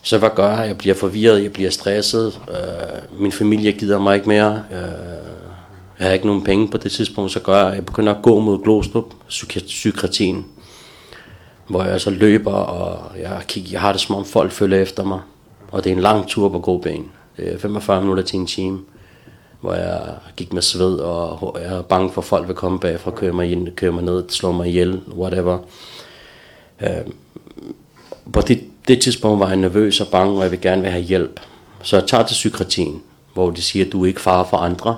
Så 0.01 0.17
hvad 0.17 0.29
gør 0.35 0.57
jeg? 0.57 0.67
Jeg 0.67 0.77
bliver 0.77 0.95
forvirret, 0.95 1.43
jeg 1.43 1.53
bliver 1.53 1.69
stresset, 1.69 2.39
øh, 2.49 3.19
min 3.21 3.31
familie 3.31 3.71
gider 3.71 3.99
mig 3.99 4.15
ikke 4.15 4.27
mere, 4.27 4.63
øh, 4.71 4.79
jeg 5.99 6.07
har 6.07 6.13
ikke 6.13 6.27
nogen 6.27 6.43
penge 6.43 6.67
på 6.67 6.77
det 6.77 6.91
tidspunkt, 6.91 7.31
så 7.31 7.39
gør 7.39 7.65
jeg, 7.65 7.75
jeg 7.75 7.85
begynder 7.85 8.13
at 8.13 8.21
gå 8.21 8.39
mod 8.39 8.63
Glostrup, 8.63 9.13
psykiatrien, 9.67 10.45
hvor 11.67 11.83
jeg 11.83 12.01
så 12.01 12.09
løber, 12.09 12.51
og 12.53 13.19
jeg, 13.19 13.41
kigger, 13.47 13.69
jeg 13.71 13.81
har 13.81 13.91
det 13.91 14.01
som 14.01 14.15
om 14.15 14.25
folk 14.25 14.51
følger 14.51 14.81
efter 14.81 15.03
mig, 15.03 15.19
og 15.71 15.83
det 15.83 15.91
er 15.91 15.95
en 15.95 16.01
lang 16.01 16.27
tur 16.27 16.49
på 16.49 16.81
ben. 16.83 17.11
Det 17.37 17.53
er 17.53 17.57
45 17.57 18.01
minutter 18.01 18.23
til 18.23 18.39
en 18.39 18.47
time, 18.47 18.79
hvor 19.61 19.73
jeg 19.73 20.15
gik 20.37 20.53
med 20.53 20.61
sved, 20.61 20.95
og 20.95 21.57
jeg 21.61 21.77
er 21.77 21.81
bange 21.81 22.11
for, 22.11 22.21
at 22.21 22.25
folk 22.25 22.47
vil 22.47 22.55
komme 22.55 22.79
bagfra, 22.79 23.11
køre 23.11 23.33
mig, 23.33 23.51
ind, 23.51 23.75
køre 23.75 23.91
mig 23.91 24.03
ned, 24.03 24.23
slå 24.29 24.51
mig 24.51 24.67
ihjel, 24.67 25.01
whatever. 25.17 25.57
Øh, 26.81 26.89
på 28.33 28.41
det, 28.41 28.63
det 28.89 29.01
tidspunkt 29.01 29.39
var 29.39 29.45
han 29.45 29.59
nervøs 29.59 30.01
og 30.01 30.07
bange, 30.07 30.37
og 30.37 30.43
jeg 30.43 30.51
vil 30.51 30.61
gerne 30.61 30.81
vil 30.81 30.91
have 30.91 31.03
hjælp. 31.03 31.39
Så 31.83 31.97
jeg 31.97 32.07
tager 32.07 32.23
til 32.23 32.33
psykiatrien, 32.33 33.03
hvor 33.33 33.49
de 33.49 33.61
siger, 33.61 33.85
at 33.85 33.91
du 33.91 34.03
er 34.03 34.07
ikke 34.07 34.21
far 34.21 34.43
for 34.43 34.57
andre, 34.57 34.97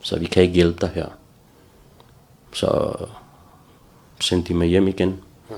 så 0.00 0.18
vi 0.18 0.26
kan 0.26 0.42
ikke 0.42 0.54
hjælpe 0.54 0.78
dig 0.80 0.90
her. 0.94 1.06
Så 2.52 2.94
sendte 4.20 4.48
de 4.48 4.54
mig 4.54 4.68
hjem 4.68 4.88
igen. 4.88 5.08
Mm-hmm. 5.08 5.56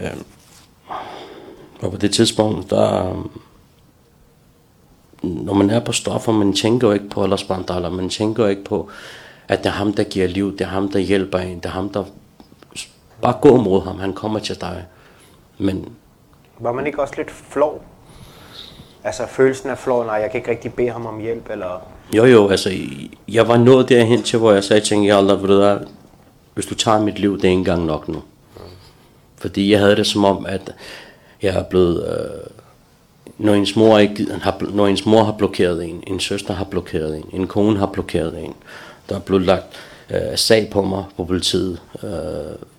Ja. 0.00 0.10
Og 1.80 1.90
på 1.90 1.96
det 1.96 2.12
tidspunkt, 2.12 2.70
der, 2.70 3.10
øhm, 3.10 3.30
når 5.22 5.54
man 5.54 5.70
er 5.70 5.80
på 5.80 5.92
stoffer, 5.92 6.32
man 6.32 6.52
tænker 6.52 6.88
jo 6.88 6.94
ikke 6.94 7.08
på 7.08 7.22
Allahs 7.22 7.42
eller 7.42 7.90
man 7.90 8.08
tænker 8.08 8.42
jo 8.42 8.48
ikke 8.48 8.64
på, 8.64 8.90
at 9.48 9.58
det 9.58 9.66
er 9.66 9.72
ham, 9.72 9.92
der 9.92 10.04
giver 10.04 10.26
liv, 10.26 10.52
det 10.52 10.60
er 10.60 10.68
ham, 10.68 10.92
der 10.92 10.98
hjælper 10.98 11.38
en, 11.38 11.56
det 11.56 11.64
er 11.64 11.70
ham, 11.70 11.88
der 11.88 12.04
bare 13.22 13.38
gå 13.42 13.56
mod 13.56 13.82
ham, 13.82 13.98
han 13.98 14.12
kommer 14.12 14.38
til 14.38 14.60
dig. 14.60 14.84
Men 15.58 15.88
var 16.60 16.72
man 16.72 16.86
ikke 16.86 17.02
også 17.02 17.14
lidt 17.16 17.30
flov? 17.30 17.82
Altså 19.04 19.26
følelsen 19.26 19.70
af 19.70 19.78
flov, 19.78 20.04
nej, 20.04 20.14
jeg 20.14 20.30
kan 20.30 20.40
ikke 20.40 20.50
rigtig 20.50 20.74
bede 20.74 20.90
ham 20.90 21.06
om 21.06 21.20
hjælp, 21.20 21.50
eller... 21.50 21.82
Jo, 22.16 22.24
jo, 22.24 22.48
altså, 22.48 22.70
jeg 23.28 23.48
var 23.48 23.56
nået 23.56 23.88
derhen 23.88 24.22
til, 24.22 24.38
hvor 24.38 24.52
jeg 24.52 24.64
sagde 24.64 24.80
til 24.80 25.02
jeg 25.02 25.16
aldrig, 25.18 25.42
ved 25.42 25.78
du 25.78 25.84
hvis 26.54 26.66
du 26.66 26.74
tager 26.74 27.00
mit 27.00 27.18
liv, 27.18 27.36
det 27.36 27.44
er 27.44 27.48
ikke 27.48 27.58
engang 27.58 27.84
nok 27.84 28.08
nu. 28.08 28.18
Mm. 28.56 28.62
Fordi 29.36 29.72
jeg 29.72 29.80
havde 29.80 29.96
det 29.96 30.06
som 30.06 30.24
om, 30.24 30.46
at 30.46 30.74
jeg 31.42 31.54
er 31.54 31.62
blevet... 31.62 32.08
Øh, 32.08 32.50
når 33.38 33.54
ens, 33.54 33.76
mor 33.76 33.98
ikke, 33.98 34.26
har, 34.42 34.56
når 34.74 34.86
ens 34.86 35.06
mor 35.06 35.22
har 35.22 35.32
blokeret 35.32 35.84
en, 35.84 36.04
en 36.06 36.20
søster 36.20 36.54
har 36.54 36.64
blokeret 36.64 37.16
en, 37.16 37.24
en 37.32 37.46
kone 37.46 37.78
har 37.78 37.86
blokeret 37.86 38.44
en, 38.44 38.54
der 39.08 39.16
er 39.16 39.20
blevet 39.20 39.42
lagt 39.42 39.64
øh, 40.10 40.36
sag 40.36 40.68
på 40.70 40.82
mig 40.82 41.04
på 41.16 41.24
politiet. 41.24 41.80
Øh, 42.02 42.10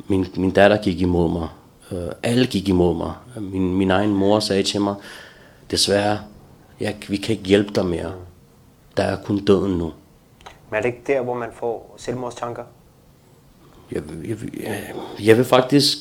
min, 0.07 0.27
min 0.35 0.51
datter 0.51 0.77
gik 0.77 1.01
imod 1.01 1.31
mig. 1.31 1.47
Øh, 1.91 2.11
alle 2.23 2.45
gik 2.45 2.69
imod 2.69 2.95
mig. 2.95 3.13
Min, 3.35 3.73
min 3.73 3.91
egen 3.91 4.13
mor 4.13 4.39
sagde 4.39 4.63
til 4.63 4.81
mig, 4.81 4.95
desværre, 5.71 6.19
jeg, 6.79 6.95
vi 7.07 7.17
kan 7.17 7.35
ikke 7.35 7.47
hjælpe 7.47 7.73
dig 7.75 7.85
mere. 7.85 8.11
Der 8.97 9.03
er 9.03 9.17
kun 9.23 9.45
døden 9.45 9.77
nu. 9.77 9.91
Men 10.69 10.77
er 10.77 10.81
det 10.81 10.85
ikke 10.85 11.03
der, 11.07 11.21
hvor 11.21 11.33
man 11.33 11.49
får 11.59 11.95
selvmordstanker? 11.97 12.63
Jeg, 13.91 14.01
jeg, 14.27 14.37
jeg, 14.63 14.93
jeg 15.19 15.37
vil 15.37 15.45
faktisk... 15.45 15.97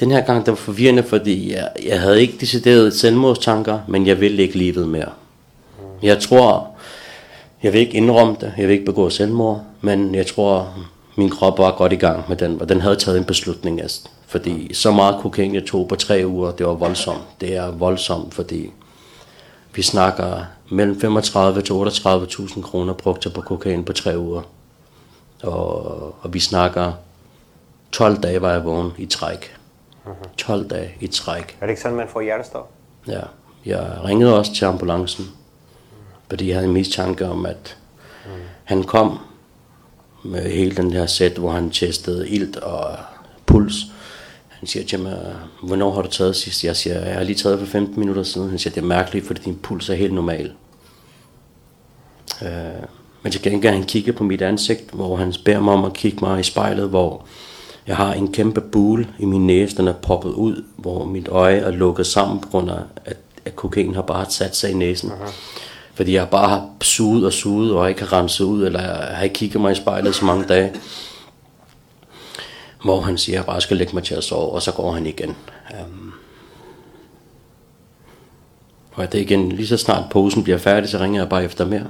Den 0.00 0.10
her 0.10 0.20
gang, 0.20 0.46
det 0.46 0.52
var 0.52 0.56
forvirrende, 0.56 1.02
fordi 1.02 1.52
jeg, 1.52 1.68
jeg 1.84 2.00
havde 2.00 2.20
ikke 2.20 2.36
decideret 2.40 2.94
selvmordstanker, 2.94 3.80
men 3.88 4.06
jeg 4.06 4.20
ville 4.20 4.42
ikke 4.42 4.58
livet 4.58 4.88
mere. 4.88 5.12
Mm. 5.78 5.84
Jeg 6.02 6.20
tror, 6.20 6.70
jeg 7.62 7.72
vil 7.72 7.80
ikke 7.80 7.92
indrømme 7.92 8.36
det, 8.40 8.54
jeg 8.58 8.68
vil 8.68 8.72
ikke 8.72 8.84
begå 8.84 9.10
selvmord, 9.10 9.64
men 9.80 10.14
jeg 10.14 10.26
tror, 10.26 10.74
min 11.16 11.30
krop 11.30 11.58
var 11.58 11.76
godt 11.76 11.92
i 11.92 11.96
gang 11.96 12.24
med 12.28 12.36
den, 12.36 12.60
og 12.60 12.68
den 12.68 12.80
havde 12.80 12.96
taget 12.96 13.18
en 13.18 13.24
beslutning. 13.24 13.80
Altså, 13.80 14.08
fordi 14.32 14.74
så 14.74 14.90
meget 14.90 15.20
kokain 15.20 15.54
jeg 15.54 15.64
tog 15.66 15.88
på 15.88 15.96
tre 15.96 16.22
uger, 16.26 16.50
det 16.50 16.66
var 16.66 16.72
voldsomt. 16.72 17.22
Det 17.40 17.56
er 17.56 17.70
voldsomt, 17.70 18.34
fordi 18.34 18.72
vi 19.74 19.82
snakker 19.82 20.44
mellem 20.70 21.00
35 21.00 21.62
til 21.62 21.72
38.000 21.72 22.62
kroner 22.62 22.92
brugt 22.92 23.26
på 23.34 23.40
kokain 23.40 23.84
på 23.84 23.92
tre 23.92 24.18
uger. 24.18 24.42
Og, 25.42 25.84
og 26.24 26.34
vi 26.34 26.40
snakker 26.40 26.92
12 27.92 28.16
dage 28.16 28.42
var 28.42 28.52
jeg 28.52 28.64
vågen 28.64 28.92
i 28.98 29.06
træk. 29.06 29.56
12 30.36 30.68
dage 30.68 30.94
i 31.00 31.06
træk. 31.06 31.56
Er 31.60 31.66
det 31.66 31.70
ikke 31.70 31.82
sådan, 31.82 31.96
man 31.96 32.08
får 32.08 32.20
hjertestop? 32.20 32.70
Ja. 33.08 33.20
Jeg 33.64 34.00
ringede 34.04 34.38
også 34.38 34.54
til 34.54 34.64
ambulancen, 34.64 35.24
fordi 36.28 36.48
jeg 36.48 36.56
havde 36.56 36.66
en 36.66 36.74
mistanke 36.74 37.26
om, 37.26 37.46
at 37.46 37.76
mm. 38.24 38.30
han 38.64 38.82
kom 38.82 39.18
med 40.24 40.42
hele 40.52 40.76
den 40.76 40.92
her 40.92 41.06
sæt, 41.06 41.32
hvor 41.32 41.50
han 41.50 41.70
testede 41.70 42.28
ilt 42.28 42.56
og 42.56 42.96
puls. 43.46 43.74
Han 44.62 44.66
siger 44.66 44.84
til 44.84 45.00
mig, 45.00 45.18
hvornår 45.62 45.94
har 45.94 46.02
du 46.02 46.08
taget 46.08 46.36
sidst? 46.36 46.64
Jeg 46.64 46.76
siger, 46.76 47.06
jeg 47.06 47.14
har 47.14 47.24
lige 47.24 47.36
taget 47.36 47.58
for 47.58 47.66
15 47.66 48.00
minutter 48.00 48.22
siden. 48.22 48.50
Han 48.50 48.58
siger, 48.58 48.74
det 48.74 48.82
er 48.82 48.86
mærkeligt, 48.86 49.26
fordi 49.26 49.40
din 49.44 49.56
puls 49.62 49.88
er 49.88 49.94
helt 49.94 50.12
normal. 50.12 50.52
Øh, 52.42 52.48
men 53.22 53.32
til 53.32 53.42
gengæld 53.42 53.74
han 53.74 53.84
kigger 53.84 54.12
på 54.12 54.24
mit 54.24 54.42
ansigt, 54.42 54.90
hvor 54.92 55.16
han 55.16 55.34
beder 55.44 55.60
mig 55.60 55.74
om 55.74 55.84
at 55.84 55.92
kigge 55.92 56.18
mig 56.20 56.40
i 56.40 56.42
spejlet, 56.42 56.88
hvor 56.88 57.26
jeg 57.86 57.96
har 57.96 58.12
en 58.12 58.32
kæmpe 58.32 58.60
bule 58.60 59.08
i 59.18 59.24
min 59.24 59.46
næse, 59.46 59.76
den 59.76 59.88
er 59.88 59.92
poppet 59.92 60.30
ud, 60.30 60.64
hvor 60.76 61.04
mit 61.04 61.28
øje 61.28 61.56
er 61.56 61.70
lukket 61.70 62.06
sammen 62.06 62.40
på 62.40 62.48
grund 62.48 62.70
af, 62.70 62.80
at, 63.04 63.16
at 63.44 63.56
kokain 63.56 63.94
har 63.94 64.02
bare 64.02 64.26
sat 64.30 64.56
sig 64.56 64.70
i 64.70 64.74
næsen. 64.74 65.10
Uh-huh. 65.10 65.32
Fordi 65.94 66.14
jeg 66.14 66.28
bare 66.28 66.48
har 66.48 66.68
suget 66.82 67.26
og 67.26 67.32
suget, 67.32 67.72
og 67.72 67.88
ikke 67.88 68.00
har 68.00 68.12
renset 68.12 68.44
ud, 68.44 68.66
eller 68.66 68.80
jeg 68.80 69.16
har 69.16 69.22
ikke 69.22 69.34
kigget 69.34 69.60
mig 69.60 69.72
i 69.72 69.74
spejlet 69.74 70.14
så 70.14 70.24
mange 70.24 70.44
dage. 70.44 70.72
Hvor 72.84 73.00
han 73.00 73.18
siger, 73.18 73.36
at 73.36 73.38
jeg 73.38 73.46
bare 73.46 73.60
skal 73.60 73.76
lægge 73.76 73.94
mig 73.94 74.04
til 74.04 74.14
at 74.14 74.24
sove, 74.24 74.52
og 74.52 74.62
så 74.62 74.72
går 74.72 74.92
han 74.92 75.06
igen. 75.06 75.36
Um, 75.70 76.12
og 78.92 79.12
det 79.12 79.18
igen, 79.18 79.52
lige 79.52 79.66
så 79.66 79.76
snart 79.76 80.04
posen 80.10 80.44
bliver 80.44 80.58
færdig, 80.58 80.88
så 80.88 80.98
ringer 80.98 81.20
jeg 81.20 81.28
bare 81.28 81.44
efter 81.44 81.66
mere. 81.66 81.86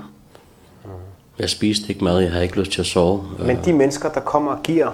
Jeg 1.38 1.51
spiste 1.51 1.88
ikke 1.88 2.05
mad, 2.05 2.18
jeg 2.18 2.30
havde 2.30 2.45
ikke 2.45 2.59
lyst 2.61 2.72
til 2.72 2.80
at 2.80 2.86
sove. 2.86 3.24
Men 3.38 3.59
de 3.64 3.72
mennesker, 3.72 4.12
der 4.12 4.20
kommer 4.20 4.53
og 4.53 4.62
giver 4.62 4.90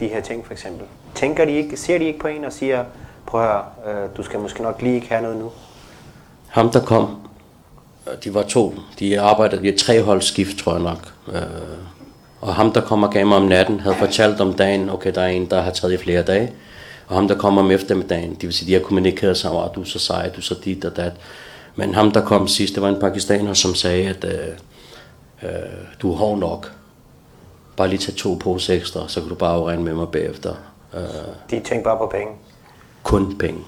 de 0.00 0.08
her 0.08 0.20
ting 0.20 0.46
for 0.46 0.52
eksempel, 0.52 0.86
tænker 1.14 1.44
de 1.44 1.52
ikke, 1.52 1.76
ser 1.76 1.98
de 1.98 2.04
ikke 2.04 2.18
på 2.18 2.28
en 2.28 2.44
og 2.44 2.52
siger, 2.52 2.84
prøv 3.26 3.40
at 3.40 3.48
høre, 3.48 3.64
øh, 4.04 4.08
du 4.16 4.22
skal 4.22 4.40
måske 4.40 4.62
nok 4.62 4.82
lige 4.82 4.94
ikke 4.94 5.08
have 5.08 5.22
noget 5.22 5.36
nu? 5.36 5.50
Ham 6.48 6.70
der 6.70 6.84
kom, 6.84 7.16
de 8.24 8.34
var 8.34 8.42
to, 8.42 8.74
de 8.98 9.20
arbejdede 9.20 9.68
i 9.68 9.78
tre 9.78 10.02
holdskift, 10.02 10.58
tror 10.58 10.72
jeg 10.72 10.82
nok. 10.82 11.14
Øh, 11.28 11.42
og 12.40 12.54
ham, 12.54 12.72
der 12.72 12.80
kommer 12.80 13.06
og 13.06 13.12
gav 13.12 13.26
mig 13.26 13.36
om 13.36 13.42
natten, 13.42 13.80
havde 13.80 13.96
fortalt 13.96 14.40
om 14.40 14.54
dagen, 14.54 14.90
okay, 14.90 15.14
der 15.14 15.20
er 15.20 15.28
en, 15.28 15.50
der 15.50 15.60
har 15.60 15.70
taget 15.70 15.94
i 15.94 15.96
flere 15.96 16.22
dage. 16.22 16.52
Og 17.06 17.14
ham, 17.14 17.28
der 17.28 17.34
kommer 17.34 17.62
om 17.62 17.70
eftermiddagen, 17.70 18.34
det 18.34 18.42
vil 18.42 18.52
sige, 18.52 18.68
de 18.68 18.72
har 18.72 18.80
kommunikeret 18.80 19.36
sammen, 19.36 19.64
at 19.64 19.70
du 19.74 19.80
er 19.80 19.84
så 19.84 19.98
sej, 19.98 20.28
du 20.28 20.36
er 20.36 20.42
så 20.42 20.54
dit 20.64 20.84
og 20.84 20.96
dat. 20.96 21.12
Men 21.76 21.94
ham, 21.94 22.10
der 22.10 22.24
kom 22.24 22.48
sidst, 22.48 22.74
det 22.74 22.82
var 22.82 22.88
en 22.88 23.00
pakistaner, 23.00 23.54
som 23.54 23.74
sagde, 23.74 24.08
at 24.08 24.24
øh, 24.24 24.48
øh, 25.42 25.50
du 26.02 26.12
er 26.12 26.16
hård 26.16 26.38
nok. 26.38 26.72
Bare 27.76 27.88
lige 27.88 27.98
tage 27.98 28.16
to 28.16 28.34
pose 28.34 28.74
ekstra, 28.74 29.08
så 29.08 29.20
kan 29.20 29.28
du 29.28 29.34
bare 29.34 29.64
regne 29.64 29.82
med 29.82 29.94
mig 29.94 30.08
bagefter. 30.08 30.54
Øh, 30.94 31.00
de 31.50 31.60
tænker 31.60 31.84
bare 31.84 31.98
på 31.98 32.06
penge? 32.06 32.32
Kun 33.02 33.38
penge. 33.38 33.60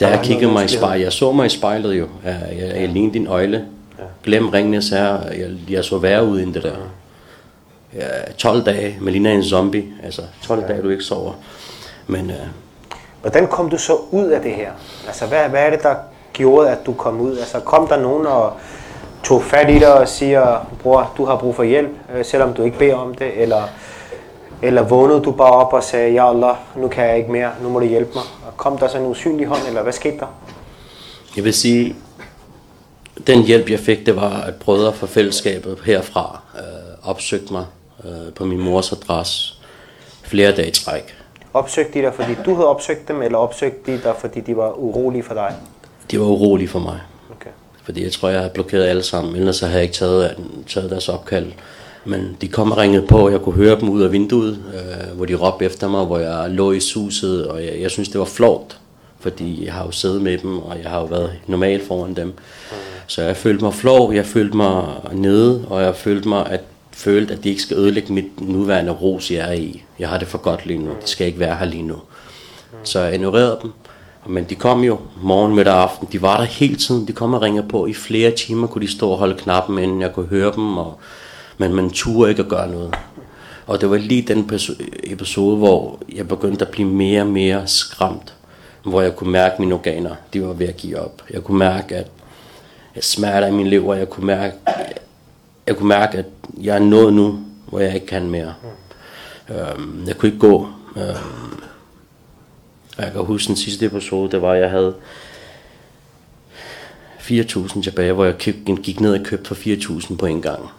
Da 0.00 0.08
jeg 0.08 0.20
kiggede 0.22 0.52
mig 0.52 0.64
i 0.64 0.68
spejlet, 0.68 1.04
jeg 1.04 1.12
så 1.12 1.32
mig 1.32 1.46
i 1.46 1.48
spejlet 1.48 1.98
jo, 1.98 2.08
jeg, 2.24 2.56
jeg, 2.58 2.80
jeg 2.80 2.88
lignede 2.88 3.14
din 3.14 3.26
øjle. 3.26 3.66
Ja. 4.02 4.06
Glem 4.24 4.48
ringene, 4.48 4.82
så 4.82 4.96
jeg, 4.96 5.50
jeg 5.68 5.84
så 5.84 5.98
værre 5.98 6.24
ud 6.24 6.40
end 6.40 6.54
det 6.54 6.62
der. 6.62 6.76
Ja, 7.94 8.32
12 8.38 8.64
dage, 8.64 8.96
med 9.00 9.12
ligner 9.12 9.32
en 9.32 9.44
zombie, 9.44 9.84
altså 10.02 10.22
12 10.42 10.60
ja. 10.60 10.66
dage 10.66 10.82
du 10.82 10.88
ikke 10.88 11.04
sover. 11.04 11.32
Men, 12.06 12.30
uh, 12.30 12.36
Hvordan 13.20 13.46
kom 13.46 13.70
du 13.70 13.78
så 13.78 13.96
ud 14.10 14.26
af 14.26 14.40
det 14.40 14.52
her? 14.52 14.70
Altså 15.06 15.26
hvad, 15.26 15.48
hvad 15.48 15.62
er 15.66 15.70
det, 15.70 15.82
der 15.82 15.94
gjorde, 16.32 16.70
at 16.70 16.78
du 16.86 16.92
kom 16.92 17.20
ud? 17.20 17.38
Altså 17.38 17.60
kom 17.60 17.88
der 17.88 18.00
nogen 18.00 18.26
og 18.26 18.52
tog 19.22 19.42
fat 19.42 19.70
i 19.70 19.78
dig 19.78 19.94
og 19.94 20.08
siger, 20.08 20.66
bror, 20.82 21.12
du 21.16 21.24
har 21.24 21.36
brug 21.36 21.54
for 21.54 21.62
hjælp, 21.62 21.90
øh, 22.16 22.24
selvom 22.24 22.54
du 22.54 22.62
ikke 22.62 22.78
beder 22.78 22.94
om 22.94 23.14
det, 23.14 23.42
eller, 23.42 23.62
eller 24.62 24.82
vågnede 24.82 25.20
du 25.20 25.32
bare 25.32 25.52
op 25.52 25.72
og 25.72 25.82
sagde, 25.82 26.12
ja 26.12 26.30
Allah, 26.30 26.54
nu 26.76 26.88
kan 26.88 27.08
jeg 27.08 27.16
ikke 27.16 27.32
mere, 27.32 27.50
nu 27.62 27.68
må 27.68 27.80
du 27.80 27.86
hjælpe 27.86 28.10
mig. 28.14 28.22
Og 28.46 28.56
kom 28.56 28.78
der 28.78 28.88
så 28.88 28.98
en 28.98 29.06
usynlig 29.06 29.46
hånd, 29.46 29.60
eller 29.68 29.82
hvad 29.82 29.92
skete 29.92 30.18
der? 30.18 30.26
Jeg 31.36 31.44
vil 31.44 31.54
sige, 31.54 31.96
den 33.26 33.44
hjælp, 33.44 33.70
jeg 33.70 33.78
fik, 33.78 34.06
det 34.06 34.16
var, 34.16 34.40
at 34.40 34.54
brødre 34.54 34.92
fra 34.92 35.06
fællesskabet 35.06 35.78
herfra 35.84 36.42
øh, 36.58 37.10
opsøgte 37.10 37.52
mig 37.52 37.64
øh, 38.04 38.32
på 38.34 38.44
min 38.44 38.60
mors 38.60 38.92
adresse 38.92 39.54
flere 40.22 40.52
dage 40.52 40.68
i 40.68 40.70
træk. 40.70 41.16
Opsøgte 41.54 41.98
de 41.98 42.04
dig, 42.04 42.14
fordi 42.14 42.32
du 42.44 42.54
havde 42.54 42.66
opsøgt 42.66 43.08
dem, 43.08 43.22
eller 43.22 43.38
opsøgte 43.38 43.92
de 43.92 44.00
dig, 44.02 44.14
fordi 44.18 44.40
de 44.40 44.56
var 44.56 44.72
urolige 44.78 45.22
for 45.22 45.34
dig? 45.34 45.54
De 46.10 46.20
var 46.20 46.26
urolige 46.26 46.68
for 46.68 46.78
mig. 46.78 47.00
Okay. 47.36 47.50
Fordi 47.84 48.04
jeg 48.04 48.12
tror, 48.12 48.28
jeg 48.28 48.38
havde 48.38 48.52
blokeret 48.54 48.84
alle 48.84 49.02
sammen, 49.02 49.36
ellers 49.36 49.56
så 49.56 49.66
havde 49.66 49.76
jeg 49.76 49.82
ikke 49.82 49.94
taget, 49.94 50.36
taget 50.68 50.90
deres 50.90 51.08
opkald. 51.08 51.52
Men 52.04 52.36
de 52.40 52.48
kom 52.48 52.72
og 52.72 52.78
ringede 52.78 53.06
på, 53.06 53.18
og 53.26 53.32
jeg 53.32 53.40
kunne 53.40 53.54
høre 53.54 53.80
dem 53.80 53.88
ud 53.88 54.02
af 54.02 54.12
vinduet, 54.12 54.58
øh, 54.74 55.16
hvor 55.16 55.24
de 55.24 55.34
råbte 55.34 55.64
efter 55.64 55.88
mig, 55.88 56.04
hvor 56.04 56.18
jeg 56.18 56.50
lå 56.50 56.72
i 56.72 56.80
suset, 56.80 57.48
og 57.48 57.64
jeg, 57.64 57.80
jeg 57.80 57.90
synes, 57.90 58.08
det 58.08 58.18
var 58.18 58.24
flot, 58.24 58.76
fordi 59.20 59.64
jeg 59.64 59.72
har 59.72 59.84
jo 59.84 59.90
siddet 59.90 60.22
med 60.22 60.38
dem, 60.38 60.58
og 60.58 60.78
jeg 60.82 60.90
har 60.90 61.00
jo 61.00 61.04
været 61.04 61.32
normalt 61.46 61.86
foran 61.86 62.14
dem. 62.14 62.32
Så 63.06 63.22
jeg 63.22 63.36
følte 63.36 63.64
mig 63.64 63.74
flov, 63.74 64.14
jeg 64.14 64.26
følte 64.26 64.56
mig 64.56 64.84
nede, 65.12 65.64
og 65.68 65.82
jeg 65.82 65.96
følte 65.96 66.28
mig, 66.28 66.46
at 66.50 66.60
følte, 66.92 67.34
at 67.34 67.44
de 67.44 67.48
ikke 67.48 67.62
skal 67.62 67.76
ødelægge 67.76 68.12
mit 68.12 68.40
nuværende 68.40 68.92
ros, 68.92 69.30
jeg 69.30 69.48
er 69.48 69.52
i. 69.52 69.82
Jeg 69.98 70.08
har 70.08 70.18
det 70.18 70.28
for 70.28 70.38
godt 70.38 70.66
lige 70.66 70.78
nu. 70.78 70.90
De 70.90 71.08
skal 71.08 71.26
ikke 71.26 71.38
være 71.38 71.56
her 71.56 71.66
lige 71.66 71.82
nu. 71.82 71.96
Så 72.84 73.00
jeg 73.00 73.14
ignorerede 73.14 73.58
dem. 73.62 73.72
Men 74.26 74.44
de 74.44 74.54
kom 74.54 74.84
jo 74.84 74.98
morgen, 75.22 75.54
middag 75.54 75.74
og 75.74 75.82
aften. 75.82 76.08
De 76.12 76.22
var 76.22 76.36
der 76.36 76.44
hele 76.44 76.76
tiden. 76.76 77.08
De 77.08 77.12
kom 77.12 77.34
og 77.34 77.42
ringede 77.42 77.68
på. 77.68 77.86
I 77.86 77.94
flere 77.94 78.30
timer 78.30 78.66
kunne 78.66 78.86
de 78.86 78.92
stå 78.92 79.10
og 79.10 79.18
holde 79.18 79.38
knappen, 79.38 79.78
inden 79.78 80.00
jeg 80.00 80.12
kunne 80.12 80.26
høre 80.26 80.52
dem. 80.54 80.78
Og, 80.78 80.98
men 81.58 81.74
man 81.74 81.90
turde 81.90 82.30
ikke 82.30 82.42
at 82.42 82.48
gøre 82.48 82.70
noget. 82.70 82.94
Og 83.66 83.80
det 83.80 83.90
var 83.90 83.96
lige 83.96 84.22
den 84.22 84.50
episode, 85.04 85.56
hvor 85.56 85.98
jeg 86.14 86.28
begyndte 86.28 86.64
at 86.64 86.70
blive 86.70 86.88
mere 86.88 87.20
og 87.20 87.26
mere 87.26 87.66
skræmt. 87.66 88.34
Hvor 88.84 89.02
jeg 89.02 89.16
kunne 89.16 89.30
mærke, 89.30 89.52
at 89.52 89.58
mine 89.60 89.74
organer 89.74 90.14
de 90.32 90.42
var 90.42 90.52
ved 90.52 90.68
at 90.68 90.76
give 90.76 90.98
op. 90.98 91.22
Jeg 91.30 91.44
kunne 91.44 91.58
mærke, 91.58 91.96
at 91.96 92.06
smerter 93.00 93.46
i 93.46 93.50
min 93.50 93.66
lever. 93.66 93.94
Jeg 93.94 94.08
kunne 94.08 94.26
mærke, 94.26 94.54
jeg 95.66 95.76
kunne 95.76 95.88
mærke, 95.88 96.18
at 96.18 96.26
jeg 96.60 96.74
er 96.74 96.80
nået 96.80 97.12
nu, 97.12 97.38
hvor 97.68 97.80
jeg 97.80 97.94
ikke 97.94 98.06
kan 98.06 98.30
mere. 98.30 98.54
Mm. 98.62 99.54
Øhm, 99.54 100.04
jeg 100.06 100.16
kunne 100.16 100.26
ikke 100.26 100.38
gå. 100.40 100.68
Øhm, 100.96 101.62
jeg 102.98 103.12
kan 103.12 103.24
huske 103.24 103.48
den 103.48 103.56
sidste 103.56 103.86
episode, 103.86 104.30
det 104.30 104.42
var, 104.42 104.52
at 104.52 104.60
jeg 104.60 104.70
havde 104.70 104.94
4.000 107.18 107.82
tilbage, 107.82 108.12
hvor 108.12 108.24
jeg 108.24 108.38
køb, 108.38 108.56
gik 108.82 109.00
ned 109.00 109.20
og 109.20 109.24
købte 109.24 109.48
for 109.48 109.54
4.000 109.54 110.16
på 110.16 110.26
en 110.26 110.42
gang. 110.42 110.70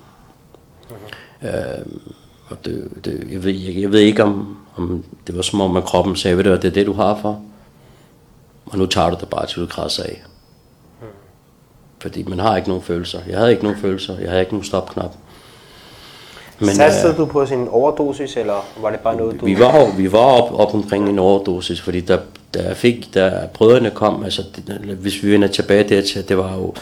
Mm. 0.89 1.47
Øhm, 1.47 2.01
og 2.49 2.65
det, 2.65 2.89
det, 3.05 3.27
jeg, 3.31 3.43
ved, 3.43 3.51
jeg, 3.51 3.81
jeg 3.81 3.91
ved 3.91 3.99
ikke, 3.99 4.23
om, 4.23 4.57
om 4.75 5.03
det 5.27 5.35
var 5.35 5.41
som 5.41 5.61
om, 5.61 5.77
at 5.77 5.83
kroppen 5.83 6.15
sagde, 6.15 6.37
ved 6.37 6.43
du, 6.43 6.51
det 6.51 6.65
er 6.65 6.69
det, 6.69 6.85
du 6.85 6.93
har 6.93 7.19
for. 7.21 7.41
Og 8.65 8.77
nu 8.77 8.85
tager 8.85 9.09
du 9.09 9.17
det 9.19 9.29
bare 9.29 9.47
til 9.47 9.61
du 9.61 9.65
af. 9.99 10.23
Fordi 12.03 12.23
man 12.23 12.39
har 12.39 12.57
ikke 12.57 12.69
nogen 12.69 12.83
følelser. 12.83 13.19
Jeg 13.29 13.37
havde 13.37 13.51
ikke 13.51 13.63
nogen 13.63 13.79
følelser. 13.81 14.19
Jeg 14.19 14.29
havde 14.29 14.41
ikke 14.41 14.53
nogen 14.53 14.65
stopknap. 14.65 15.11
Men, 16.59 16.75
Satsede 16.75 17.11
øh, 17.11 17.17
du 17.17 17.25
på 17.25 17.45
sin 17.45 17.67
overdosis, 17.67 18.37
eller 18.37 18.65
var 18.81 18.89
det 18.89 18.99
bare 18.99 19.15
noget, 19.15 19.41
du... 19.41 19.45
Vi 19.45 19.59
var, 19.59 19.95
vi 19.97 20.11
var 20.11 20.19
op, 20.19 20.59
op 20.59 20.73
omkring 20.73 21.09
en 21.09 21.19
overdosis, 21.19 21.81
fordi 21.81 21.99
der, 21.99 22.17
der 22.53 22.73
fik, 22.73 23.13
da 23.13 23.47
brødrene 23.53 23.89
kom, 23.89 24.23
altså 24.23 24.41
hvis 24.99 25.23
vi 25.23 25.31
vender 25.31 25.47
tilbage 25.47 25.89
dertil, 25.89 26.29
det 26.29 26.37
var 26.37 26.55
jo... 26.55 26.73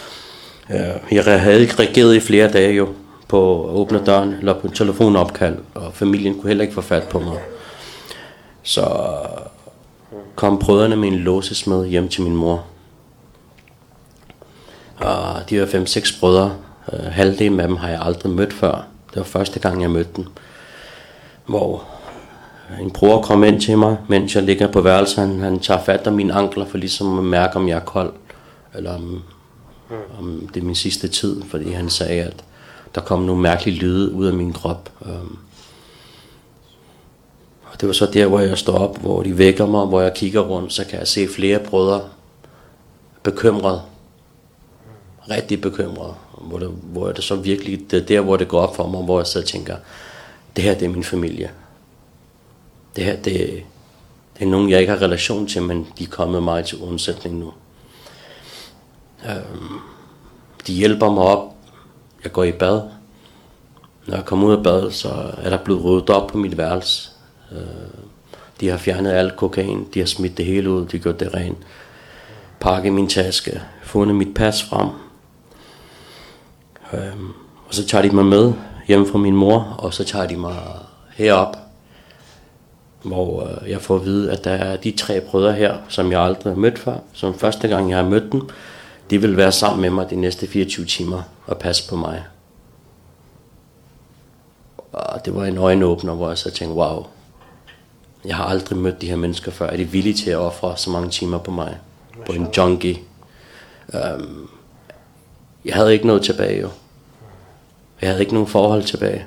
Øh, 0.69 1.15
jeg 1.26 1.41
havde 1.41 1.61
ikke 1.61 1.80
reageret 1.80 2.15
i 2.15 2.19
flere 2.19 2.51
dage 2.51 2.74
jo 2.74 2.88
på 3.28 3.63
at 3.63 3.69
åbne 3.69 4.01
døren 4.05 4.36
eller 4.39 4.59
på 4.59 4.67
en 4.67 4.74
telefonopkald, 4.74 5.57
og 5.74 5.93
familien 5.93 6.34
kunne 6.34 6.47
heller 6.47 6.61
ikke 6.61 6.74
få 6.74 6.82
fat 6.82 7.03
på 7.03 7.19
mig. 7.19 7.38
Så 8.63 8.88
kom 10.36 10.59
brødrene 10.59 10.95
med 10.95 11.07
en 11.07 11.15
låsesmed 11.15 11.86
hjem 11.86 12.07
til 12.07 12.22
min 12.22 12.36
mor. 12.36 12.65
Og 15.02 15.49
de 15.49 15.60
var 15.60 15.66
fem-seks 15.66 16.12
brødre. 16.20 16.56
Øh, 16.93 16.99
halvdelen 16.99 17.60
af 17.60 17.68
dem 17.68 17.78
har 17.78 17.89
jeg 17.89 18.02
aldrig 18.02 18.32
mødt 18.32 18.54
før. 18.54 18.86
Det 19.10 19.18
var 19.18 19.24
første 19.24 19.60
gang, 19.60 19.82
jeg 19.82 19.91
mødte 19.91 20.10
dem. 20.16 20.26
Hvor 21.45 21.84
en 22.82 22.91
bror 22.91 23.22
kom 23.22 23.43
ind 23.43 23.62
til 23.62 23.78
mig, 23.78 23.97
mens 24.08 24.36
jeg 24.36 24.43
ligger 24.43 24.68
på 24.68 24.82
værelset. 24.82 25.18
Han, 25.18 25.39
han 25.39 25.60
tager 25.60 25.84
fat 25.84 26.08
om 26.08 26.14
mine 26.14 26.34
ankler 26.34 26.66
for 26.66 26.78
ligesom 26.78 27.20
at 27.20 27.26
mærke, 27.26 27.56
om 27.56 27.68
jeg 27.68 27.76
er 27.76 27.86
kold. 27.86 28.14
Eller 28.76 28.95
om, 28.95 29.02
mm. 29.89 29.95
om 30.20 30.49
det 30.54 30.62
er 30.62 30.66
min 30.66 30.76
sidste 30.76 31.08
tid. 31.08 31.41
Fordi 31.49 31.72
han 31.72 31.89
sagde, 31.89 32.24
at 32.24 32.43
der 32.95 33.02
kom 33.02 33.22
nogle 33.22 33.41
mærkelige 33.41 33.80
lyde 33.80 34.12
ud 34.12 34.26
af 34.26 34.34
min 34.34 34.54
krop. 34.54 34.89
Um, 34.99 35.38
og 37.72 37.82
det 37.82 37.88
var 37.88 37.93
så 37.93 38.06
der, 38.14 38.26
hvor 38.26 38.39
jeg 38.39 38.58
står 38.58 38.78
op, 38.78 39.02
hvor 39.02 39.24
de 39.24 39.38
vækker 39.38 39.66
mig, 39.66 39.86
hvor 39.86 40.02
jeg 40.02 40.14
kigger 40.14 40.41
rundt, 40.41 40.74
så 40.74 40.86
kan 40.86 40.99
jeg 40.99 41.08
se 41.08 41.28
flere 41.28 41.60
brødre 41.60 42.02
bekymret 43.24 43.82
rigtig 45.32 45.61
bekymret, 45.61 46.13
hvor 46.41 46.59
det, 46.59 46.69
hvor 46.84 47.11
det 47.11 47.23
så 47.23 47.36
virkelig, 47.36 47.91
det 47.91 48.01
er 48.01 48.05
der, 48.05 48.21
hvor 48.21 48.38
det 48.38 48.47
går 48.47 48.59
op 48.59 48.75
for 48.75 48.88
mig, 48.88 49.03
hvor 49.03 49.19
jeg 49.19 49.27
så 49.27 49.41
tænker, 49.41 49.75
det 50.55 50.63
her, 50.63 50.73
det 50.73 50.86
er 50.86 50.89
min 50.89 51.03
familie. 51.03 51.51
Det 52.95 53.03
her, 53.03 53.15
det, 53.15 53.63
det 54.38 54.45
er 54.45 54.45
nogen, 54.45 54.69
jeg 54.69 54.79
ikke 54.79 54.93
har 54.93 55.01
relation 55.01 55.47
til, 55.47 55.61
men 55.61 55.88
de 55.97 56.03
er 56.03 56.07
kommet 56.07 56.43
mig 56.43 56.65
til 56.65 56.77
undsætning 56.82 57.36
nu. 57.36 57.53
Øhm, 59.29 59.79
de 60.67 60.73
hjælper 60.73 61.09
mig 61.09 61.23
op. 61.23 61.55
Jeg 62.23 62.32
går 62.32 62.43
i 62.43 62.51
bad. 62.51 62.82
Når 64.07 64.15
jeg 64.15 64.25
kommer 64.25 64.47
ud 64.47 64.57
af 64.57 64.63
bad, 64.63 64.91
så 64.91 65.09
er 65.38 65.49
der 65.49 65.57
blevet 65.57 65.84
ryddet 65.84 66.09
op 66.09 66.27
på 66.27 66.38
mit 66.38 66.57
værelse. 66.57 67.09
Øh, 67.51 67.57
de 68.59 68.69
har 68.69 68.77
fjernet 68.77 69.11
alt 69.11 69.36
kokain. 69.36 69.88
De 69.93 69.99
har 69.99 70.05
smidt 70.05 70.38
det 70.38 70.45
hele 70.45 70.69
ud. 70.69 70.86
De 70.86 70.97
har 70.97 71.03
gjort 71.03 71.19
det 71.19 71.34
rent. 71.34 71.57
Pakket 72.59 72.93
min 72.93 73.07
taske. 73.07 73.61
Fundet 73.84 74.15
mit 74.15 74.34
pas 74.34 74.63
frem. 74.63 74.88
Øhm, 76.93 77.27
og 77.67 77.73
så 77.75 77.87
tager 77.87 78.01
de 78.01 78.15
mig 78.15 78.25
med 78.25 78.53
hjem 78.87 79.07
fra 79.07 79.17
min 79.17 79.35
mor, 79.35 79.75
og 79.77 79.93
så 79.93 80.03
tager 80.03 80.27
de 80.27 80.37
mig 80.37 80.55
herop, 81.13 81.57
hvor 83.03 83.43
øh, 83.43 83.69
jeg 83.69 83.81
får 83.81 83.95
at 83.95 84.05
vide, 84.05 84.31
at 84.31 84.43
der 84.43 84.51
er 84.51 84.77
de 84.77 84.91
tre 84.91 85.21
brødre 85.21 85.53
her, 85.53 85.77
som 85.89 86.11
jeg 86.11 86.21
aldrig 86.21 86.53
har 86.53 86.59
mødt 86.59 86.79
før, 86.79 86.95
som 87.13 87.33
første 87.33 87.67
gang 87.67 87.89
jeg 87.89 87.97
har 87.97 88.09
mødt 88.09 88.31
dem, 88.31 88.49
de 89.09 89.21
vil 89.21 89.37
være 89.37 89.51
sammen 89.51 89.81
med 89.81 89.89
mig 89.89 90.09
de 90.09 90.15
næste 90.15 90.47
24 90.47 90.85
timer 90.85 91.21
og 91.45 91.57
passe 91.57 91.89
på 91.89 91.95
mig. 91.95 92.23
Og 94.91 95.25
det 95.25 95.35
var 95.35 95.45
en 95.45 95.57
øjenåbner, 95.57 96.13
hvor 96.13 96.27
jeg 96.27 96.37
så 96.37 96.51
tænkte, 96.51 96.75
wow, 96.75 97.05
jeg 98.25 98.35
har 98.35 98.45
aldrig 98.45 98.77
mødt 98.77 99.01
de 99.01 99.07
her 99.07 99.15
mennesker 99.15 99.51
før. 99.51 99.67
Er 99.67 99.77
de 99.77 99.85
villige 99.85 100.13
til 100.13 100.29
at 100.29 100.37
ofre 100.37 100.77
så 100.77 100.89
mange 100.89 101.09
timer 101.09 101.37
på 101.37 101.51
mig? 101.51 101.77
På 102.25 102.33
en 102.33 102.47
junkie. 102.57 102.97
Um, 103.93 104.49
jeg 105.65 105.75
havde 105.75 105.93
ikke 105.93 106.07
noget 106.07 106.21
tilbage 106.21 106.61
jo. 106.61 106.69
Jeg 108.02 108.10
havde 108.10 108.22
ikke 108.22 108.34
nogen 108.34 108.47
forhold 108.47 108.84
tilbage. 108.84 109.26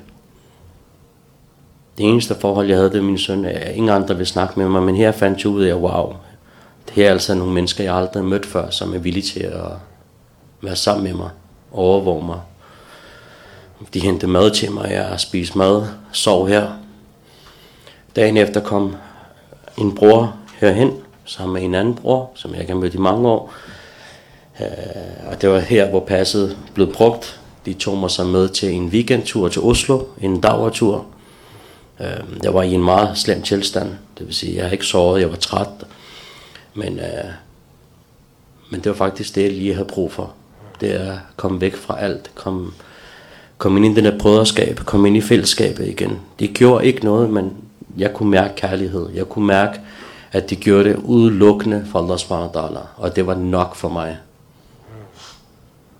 Det 1.97 2.05
eneste 2.05 2.35
forhold, 2.35 2.67
jeg 2.67 2.77
havde, 2.77 2.89
det 2.89 2.99
var 2.99 3.05
min 3.05 3.17
søn. 3.17 3.45
Jeg, 3.45 3.71
ingen 3.75 3.89
andre 3.89 4.15
ville 4.15 4.25
snakke 4.25 4.59
med 4.59 4.69
mig, 4.69 4.83
men 4.83 4.95
her 4.95 5.11
fandt 5.11 5.43
jeg 5.43 5.47
ud 5.47 5.63
af, 5.63 5.73
wow, 5.73 6.13
det 6.85 6.93
her 6.93 7.07
er 7.07 7.11
altså 7.11 7.33
nogle 7.33 7.53
mennesker, 7.53 7.83
jeg 7.83 7.95
aldrig 7.95 8.23
har 8.23 8.29
mødt 8.29 8.45
før, 8.45 8.69
som 8.69 8.93
er 8.93 8.97
villige 8.97 9.23
til 9.23 9.39
at 9.39 9.71
være 10.61 10.75
sammen 10.75 11.03
med 11.03 11.13
mig, 11.13 11.29
overvåge 11.71 12.25
mig. 12.25 12.39
De 13.93 13.99
hentede 13.99 14.31
mad 14.31 14.51
til 14.51 14.71
mig, 14.71 14.91
jeg 14.91 15.19
spiste 15.19 15.57
mad, 15.57 15.87
sov 16.11 16.47
her. 16.47 16.71
Dagen 18.15 18.37
efter 18.37 18.61
kom 18.61 18.95
en 19.77 19.95
bror 19.95 20.35
herhen, 20.59 20.91
sammen 21.25 21.53
med 21.53 21.63
en 21.63 21.75
anden 21.75 21.95
bror, 21.95 22.31
som 22.35 22.51
jeg 22.51 22.59
ikke 22.59 22.73
har 22.73 22.79
mødt 22.79 22.93
i 22.93 22.97
mange 22.97 23.29
år. 23.29 23.53
Øh, 24.61 24.67
og 25.31 25.41
det 25.41 25.49
var 25.49 25.59
her, 25.59 25.89
hvor 25.89 25.99
passet 25.99 26.57
blev 26.73 26.93
brugt. 26.93 27.41
De 27.65 27.73
tog 27.73 27.97
mig 27.97 28.11
så 28.11 28.23
med 28.23 28.49
til 28.49 28.71
en 28.71 28.87
weekendtur 28.87 29.47
til 29.49 29.61
Oslo, 29.61 30.03
en 30.21 30.41
dagertur. 30.41 31.05
Øh, 31.99 32.07
jeg 32.43 32.53
var 32.53 32.63
i 32.63 32.73
en 32.73 32.83
meget 32.83 33.17
slem 33.17 33.41
tilstand, 33.41 33.89
det 34.17 34.25
vil 34.25 34.35
sige, 34.35 34.55
jeg 34.55 34.63
havde 34.63 34.73
ikke 34.73 34.85
sovet, 34.85 35.21
jeg 35.21 35.29
var 35.29 35.35
træt. 35.35 35.67
Men, 36.73 36.99
øh, 36.99 37.31
men 38.69 38.79
det 38.79 38.89
var 38.89 38.95
faktisk 38.95 39.35
det, 39.35 39.43
jeg 39.43 39.51
lige 39.51 39.73
havde 39.73 39.87
brug 39.87 40.11
for. 40.11 40.33
Det 40.81 40.95
er 40.95 41.11
at 41.11 41.19
komme 41.35 41.61
væk 41.61 41.75
fra 41.75 41.99
alt, 41.99 42.31
komme, 42.35 42.71
komme 43.57 43.79
ind 43.79 43.93
i 43.93 43.95
den 43.95 44.05
der 44.05 44.19
brøderskab, 44.19 44.79
komme 44.85 45.07
ind 45.07 45.17
i 45.17 45.21
fællesskabet 45.21 45.87
igen. 45.87 46.19
Det 46.39 46.53
gjorde 46.53 46.85
ikke 46.85 47.05
noget, 47.05 47.29
men 47.29 47.53
jeg 47.97 48.13
kunne 48.13 48.31
mærke 48.31 48.55
kærlighed. 48.55 49.09
Jeg 49.13 49.25
kunne 49.25 49.47
mærke, 49.47 49.79
at 50.31 50.49
det 50.49 50.59
gjorde 50.59 50.83
det 50.83 50.95
udelukkende 50.95 51.85
for 51.91 51.99
Allah 51.99 52.17
subhanahu 52.17 52.77
og 52.97 53.15
det 53.15 53.27
var 53.27 53.35
nok 53.35 53.75
for 53.75 53.89
mig. 53.89 54.17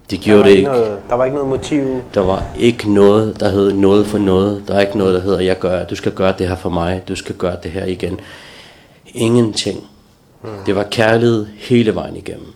Det 0.09 0.19
gjorde 0.19 0.43
det 0.43 0.49
ikke. 0.49 0.63
Noget, 0.63 0.99
der 1.09 1.15
var 1.15 1.25
ikke 1.25 1.35
noget 1.35 1.49
motiv. 1.49 2.01
Der 2.13 2.21
var 2.21 2.43
ikke 2.59 2.93
noget, 2.93 3.39
der 3.39 3.49
hed 3.49 3.73
noget 3.73 4.07
for 4.07 4.17
noget. 4.17 4.63
Der 4.67 4.75
er 4.75 4.79
ikke 4.79 4.97
noget, 4.97 5.13
der 5.13 5.21
hedder, 5.21 5.39
jeg 5.39 5.59
gør, 5.59 5.83
du 5.85 5.95
skal 5.95 6.11
gøre 6.11 6.33
det 6.37 6.47
her 6.47 6.55
for 6.55 6.69
mig. 6.69 7.03
Du 7.07 7.15
skal 7.15 7.35
gøre 7.35 7.57
det 7.63 7.71
her 7.71 7.85
igen. 7.85 8.19
Ingenting. 9.05 9.87
Hmm. 10.41 10.51
Det 10.65 10.75
var 10.75 10.83
kærlighed 10.83 11.45
hele 11.57 11.95
vejen 11.95 12.15
igennem. 12.15 12.53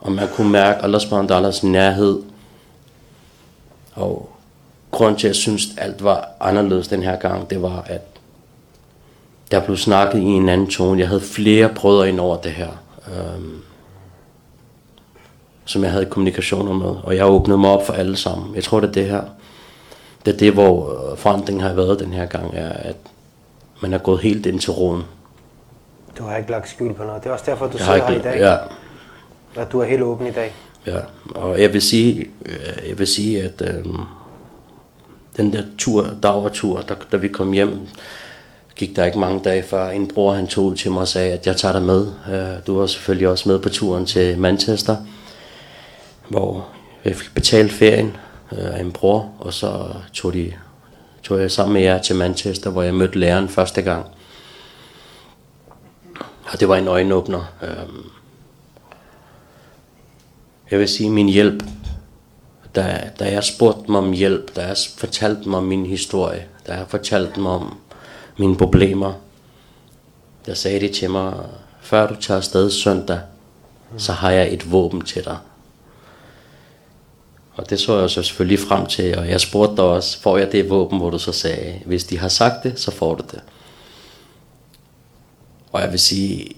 Og 0.00 0.12
man 0.12 0.28
kunne 0.36 0.50
mærke 0.50 0.82
Allah 0.82 1.00
subhanahu 1.00 1.52
nærhed. 1.62 2.22
Og 3.94 4.30
grund 4.90 5.16
til, 5.16 5.26
at 5.26 5.28
jeg 5.28 5.36
synes, 5.36 5.62
at 5.76 5.84
alt 5.84 6.04
var 6.04 6.28
anderledes 6.40 6.88
den 6.88 7.02
her 7.02 7.16
gang, 7.16 7.50
det 7.50 7.62
var, 7.62 7.84
at 7.86 8.02
der 9.50 9.60
blev 9.60 9.76
snakket 9.76 10.18
i 10.18 10.24
en 10.24 10.48
anden 10.48 10.66
tone. 10.66 11.00
Jeg 11.00 11.08
havde 11.08 11.20
flere 11.20 11.68
brødre 11.68 12.08
ind 12.08 12.20
over 12.20 12.36
det 12.36 12.52
her. 12.52 12.68
Um, 13.06 13.62
som 15.64 15.82
jeg 15.84 15.92
havde 15.92 16.06
kommunikationer 16.06 16.72
med, 16.72 16.94
og 17.04 17.16
jeg 17.16 17.26
åbnede 17.26 17.58
mig 17.58 17.70
op 17.70 17.86
for 17.86 17.92
alle 17.92 18.16
sammen. 18.16 18.54
Jeg 18.54 18.64
tror, 18.64 18.80
det 18.80 18.88
er 18.88 18.92
det 18.92 19.04
her. 19.06 19.22
Det 20.26 20.34
er 20.34 20.38
det, 20.38 20.52
hvor 20.52 21.10
øh, 21.12 21.18
forandringen 21.18 21.62
har 21.64 21.72
været 21.74 22.00
den 22.00 22.12
her 22.12 22.26
gang, 22.26 22.50
er, 22.54 22.68
at 22.72 22.96
man 23.82 23.92
er 23.92 23.98
gået 23.98 24.20
helt 24.20 24.46
ind 24.46 24.60
til 24.60 24.70
roden. 24.72 25.02
Du 26.18 26.24
har 26.24 26.36
ikke 26.36 26.50
lagt 26.50 26.68
skjul 26.68 26.94
på 26.94 27.04
noget. 27.04 27.22
Det 27.22 27.28
er 27.28 27.32
også 27.32 27.44
derfor, 27.46 27.66
du 27.66 27.72
Jeg 27.78 27.86
sidder 27.86 28.06
her 28.08 28.16
i 28.18 28.22
dag. 28.22 28.38
ja, 28.38 28.56
Og 29.62 29.72
du 29.72 29.80
er 29.80 29.84
helt 29.84 30.02
åben 30.02 30.26
i 30.26 30.30
dag. 30.30 30.54
ja, 30.86 30.98
og 31.34 31.60
jeg 31.60 31.72
vil 31.72 31.82
sige, 31.82 32.30
øh, 32.46 32.88
jeg 32.88 32.98
vil 32.98 33.06
sige 33.06 33.42
at 33.42 33.62
øh, 33.62 33.84
den 35.36 35.52
der 35.52 35.62
tur, 35.78 36.06
dagertur, 36.22 36.80
da, 36.80 36.94
da 37.12 37.16
vi 37.16 37.28
kom 37.28 37.52
hjem, 37.52 37.78
gik 38.76 38.96
der 38.96 39.04
ikke 39.04 39.18
mange 39.18 39.40
dage 39.44 39.62
før 39.62 39.88
en 39.90 40.08
bror 40.14 40.32
han 40.32 40.46
tog 40.46 40.64
ud 40.64 40.76
til 40.76 40.90
mig 40.92 41.00
og 41.00 41.08
sagde, 41.08 41.32
at 41.32 41.46
jeg 41.46 41.56
tager 41.56 41.72
dig 41.72 41.82
med. 41.82 42.06
Øh, 42.32 42.66
Du 42.66 42.78
var 42.78 42.86
selvfølgelig 42.86 43.28
også 43.28 43.48
med 43.48 43.58
på 43.58 43.68
turen 43.68 44.06
til 44.06 44.38
Manchester, 44.38 44.96
hvor 46.32 46.68
jeg 47.04 47.16
fik 47.16 47.34
betalt 47.34 47.72
ferien 47.72 48.16
øh, 48.52 48.74
af 48.74 48.80
en 48.80 48.92
bror, 48.92 49.32
og 49.38 49.52
så 49.52 49.84
tog, 50.12 50.32
de, 50.32 50.52
tog 51.22 51.40
jeg 51.40 51.50
sammen 51.50 51.72
med 51.72 51.82
jer 51.82 52.02
til 52.02 52.16
Manchester, 52.16 52.70
hvor 52.70 52.82
jeg 52.82 52.94
mødte 52.94 53.18
læreren 53.18 53.48
første 53.48 53.82
gang. 53.82 54.06
Og 56.52 56.60
det 56.60 56.68
var 56.68 56.76
en 56.76 56.88
øjenåbner. 56.88 57.44
Øhm, 57.62 58.10
Jeg 60.72 60.80
vil 60.80 60.88
sige, 60.88 61.10
min 61.10 61.28
hjælp, 61.28 61.64
da, 62.74 63.10
da 63.18 63.32
jeg 63.32 63.44
spurgte 63.44 63.86
dem 63.86 63.94
om 63.94 64.12
hjælp, 64.12 64.56
da 64.56 64.66
jeg 64.66 64.76
fortalte 64.98 65.48
mig 65.48 65.58
om 65.58 65.64
min 65.64 65.86
historie, 65.86 66.46
da 66.66 66.74
jeg 66.74 66.86
fortalte 66.88 67.40
mig 67.40 67.52
om 67.52 67.78
mine 68.38 68.56
problemer, 68.56 69.12
der 70.46 70.54
sagde 70.54 70.80
de 70.80 70.88
til 70.92 71.10
mig, 71.10 71.34
før 71.80 72.06
du 72.06 72.14
tager 72.14 72.38
afsted 72.38 72.70
søndag, 72.70 73.20
så 73.96 74.12
har 74.12 74.30
jeg 74.30 74.52
et 74.54 74.72
våben 74.72 75.00
til 75.00 75.24
dig. 75.24 75.38
Og 77.54 77.70
det 77.70 77.80
så 77.80 77.98
jeg 77.98 78.10
så 78.10 78.22
selvfølgelig 78.22 78.58
frem 78.58 78.86
til, 78.86 79.18
og 79.18 79.28
jeg 79.28 79.40
spurgte 79.40 79.76
dig 79.76 79.84
også, 79.84 80.20
får 80.20 80.38
jeg 80.38 80.52
det 80.52 80.70
våben, 80.70 80.98
hvor 80.98 81.10
du 81.10 81.18
så 81.18 81.32
sagde, 81.32 81.80
hvis 81.84 82.04
de 82.04 82.18
har 82.18 82.28
sagt 82.28 82.64
det, 82.64 82.80
så 82.80 82.90
får 82.90 83.14
du 83.14 83.24
det. 83.30 83.40
Og 85.72 85.80
jeg 85.80 85.90
vil 85.90 85.98
sige, 85.98 86.56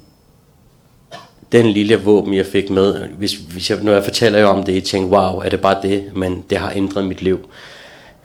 den 1.53 1.66
lille 1.66 1.97
våben, 1.97 2.34
jeg 2.34 2.47
fik 2.47 2.70
med, 2.70 3.09
hvis, 3.09 3.32
hvis 3.32 3.70
jeg, 3.70 3.82
når 3.82 3.92
jeg 3.92 4.05
fortæller 4.05 4.38
jer 4.38 4.47
om 4.47 4.64
det, 4.64 4.74
jeg 4.74 4.84
tænker, 4.84 5.18
wow, 5.18 5.40
er 5.40 5.49
det 5.49 5.61
bare 5.61 5.82
det, 5.82 6.16
men 6.16 6.45
det 6.51 6.59
har 6.59 6.72
ændret 6.74 7.05
mit 7.05 7.22
liv. 7.22 7.49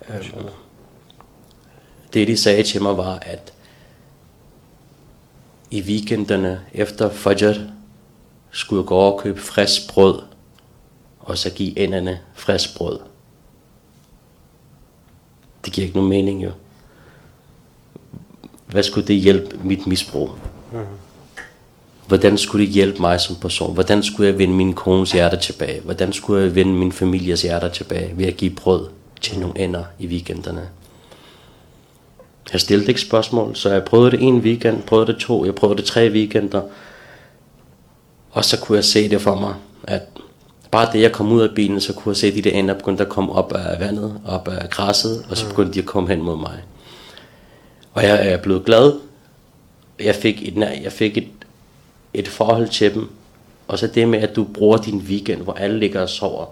Øhm, 0.10 0.46
det, 2.14 2.28
de 2.28 2.38
sagde 2.38 2.64
til 2.64 2.82
mig, 2.82 2.98
var, 2.98 3.20
at 3.22 3.54
i 5.72 5.82
weekenderne 5.82 6.62
efter 6.74 7.10
Fajr, 7.10 7.54
skulle 8.52 8.82
jeg 8.82 8.88
gå 8.88 8.96
over 8.96 9.12
og 9.12 9.20
købe 9.20 9.42
frisk 9.42 9.94
brød, 9.94 10.22
og 11.30 11.38
så 11.38 11.50
give 11.50 11.80
enderne 11.80 12.20
frisk 12.34 12.78
brød. 12.78 13.00
Det 15.66 15.74
giver 15.74 15.86
ikke 15.86 15.98
nogen 15.98 16.10
mening, 16.10 16.44
jo. 16.44 16.52
Hvad 18.68 18.84
skulle 18.84 19.08
det 19.08 19.16
hjælpe 19.16 19.60
mit 19.64 19.88
misbrug? 19.88 20.30
Hvordan 22.08 22.38
skulle 22.38 22.66
det 22.66 22.74
hjælpe 22.74 23.02
mig 23.02 23.22
som 23.22 23.36
person? 23.36 23.74
Hvordan 23.74 24.04
skulle 24.04 24.30
jeg 24.30 24.38
vinde 24.40 24.54
min 24.54 24.74
kones 24.74 25.12
hjerte 25.12 25.38
tilbage? 25.38 25.82
Hvordan 25.82 26.14
skulle 26.14 26.44
jeg 26.44 26.56
vinde 26.56 26.74
min 26.74 26.92
families 26.92 27.42
hjerte 27.42 27.70
tilbage 27.70 28.18
ved 28.18 28.26
at 28.26 28.38
give 28.38 28.56
brød 28.56 28.88
til 29.22 29.40
nogle 29.40 29.60
ender 29.60 29.84
i 30.00 30.08
weekenderne? 30.08 30.70
Jeg 32.54 32.62
stillede 32.62 32.88
ikke 32.88 33.02
spørgsmål, 33.02 33.56
så 33.56 33.74
jeg 33.74 33.84
prøvede 33.84 34.12
det 34.12 34.22
en 34.22 34.38
weekend, 34.38 34.84
prøvede 34.84 35.14
det 35.14 35.22
to, 35.22 35.46
jeg 35.46 35.56
prøvede 35.56 35.78
det 35.78 35.86
tre 35.86 36.10
weekender. 36.12 36.62
Og 38.32 38.46
så 38.46 38.60
kunne 38.60 38.76
jeg 38.76 38.86
se 38.86 39.10
det 39.10 39.22
for 39.22 39.36
mig, 39.36 39.54
at 39.84 40.02
bare 40.72 40.90
det 40.94 41.02
jeg 41.02 41.12
kom 41.12 41.32
ud 41.32 41.42
af 41.42 41.56
bilen, 41.56 41.82
så 41.82 41.94
kunne 41.94 42.10
jeg 42.10 42.18
se 42.18 42.28
at 42.28 42.34
de 42.34 42.42
der 42.42 42.52
ender 42.52 42.74
begyndte 42.74 43.04
at 43.04 43.10
komme 43.10 43.34
op 43.34 43.54
af 43.54 43.80
vandet, 43.80 44.22
op 44.26 44.48
af 44.48 44.70
græsset, 44.70 45.26
og 45.30 45.38
så 45.38 45.50
begyndte 45.50 45.74
de 45.74 45.80
at 45.80 45.86
komme 45.86 46.10
hen 46.10 46.22
mod 46.22 46.38
mig. 46.38 46.60
Og 47.94 48.04
jeg 48.04 48.28
er 48.28 48.38
blevet 48.38 48.66
glad. 48.66 48.94
Jeg 50.00 50.16
fik 50.16 50.48
et, 50.48 50.82
jeg 50.84 50.92
fik 50.92 51.18
et, 51.18 51.28
et 52.14 52.28
forhold 52.28 52.68
til 52.68 52.94
dem. 52.94 53.10
Og 53.68 53.80
så 53.80 53.88
det 53.88 54.08
med, 54.08 54.20
at 54.20 54.36
du 54.36 54.44
bruger 54.44 54.78
din 54.78 54.98
weekend, 54.98 55.42
hvor 55.42 55.54
alle 55.54 55.80
ligger 55.80 56.02
og 56.02 56.10
sover, 56.10 56.46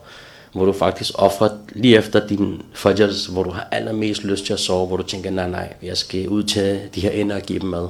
hvor 0.54 0.66
du 0.66 0.74
faktisk 0.74 1.12
offrer 1.16 1.50
lige 1.70 1.98
efter 1.98 2.28
din 2.28 2.62
fajrs, 2.74 3.26
hvor 3.26 3.44
du 3.44 3.50
har 3.50 3.68
allermest 3.72 4.24
lyst 4.24 4.46
til 4.46 4.54
at 4.54 4.60
sove, 4.60 4.88
hvor 4.88 4.98
du 4.98 5.04
tænker, 5.04 5.32
nej, 5.32 5.50
nej, 5.50 5.74
jeg 5.84 5.98
skal 5.98 6.30
ud 6.30 6.44
til 6.44 6.80
de 6.96 7.02
her 7.02 7.10
ender 7.10 7.36
og 7.36 7.42
give 7.42 7.60
dem 7.60 7.70
mad. 7.70 7.88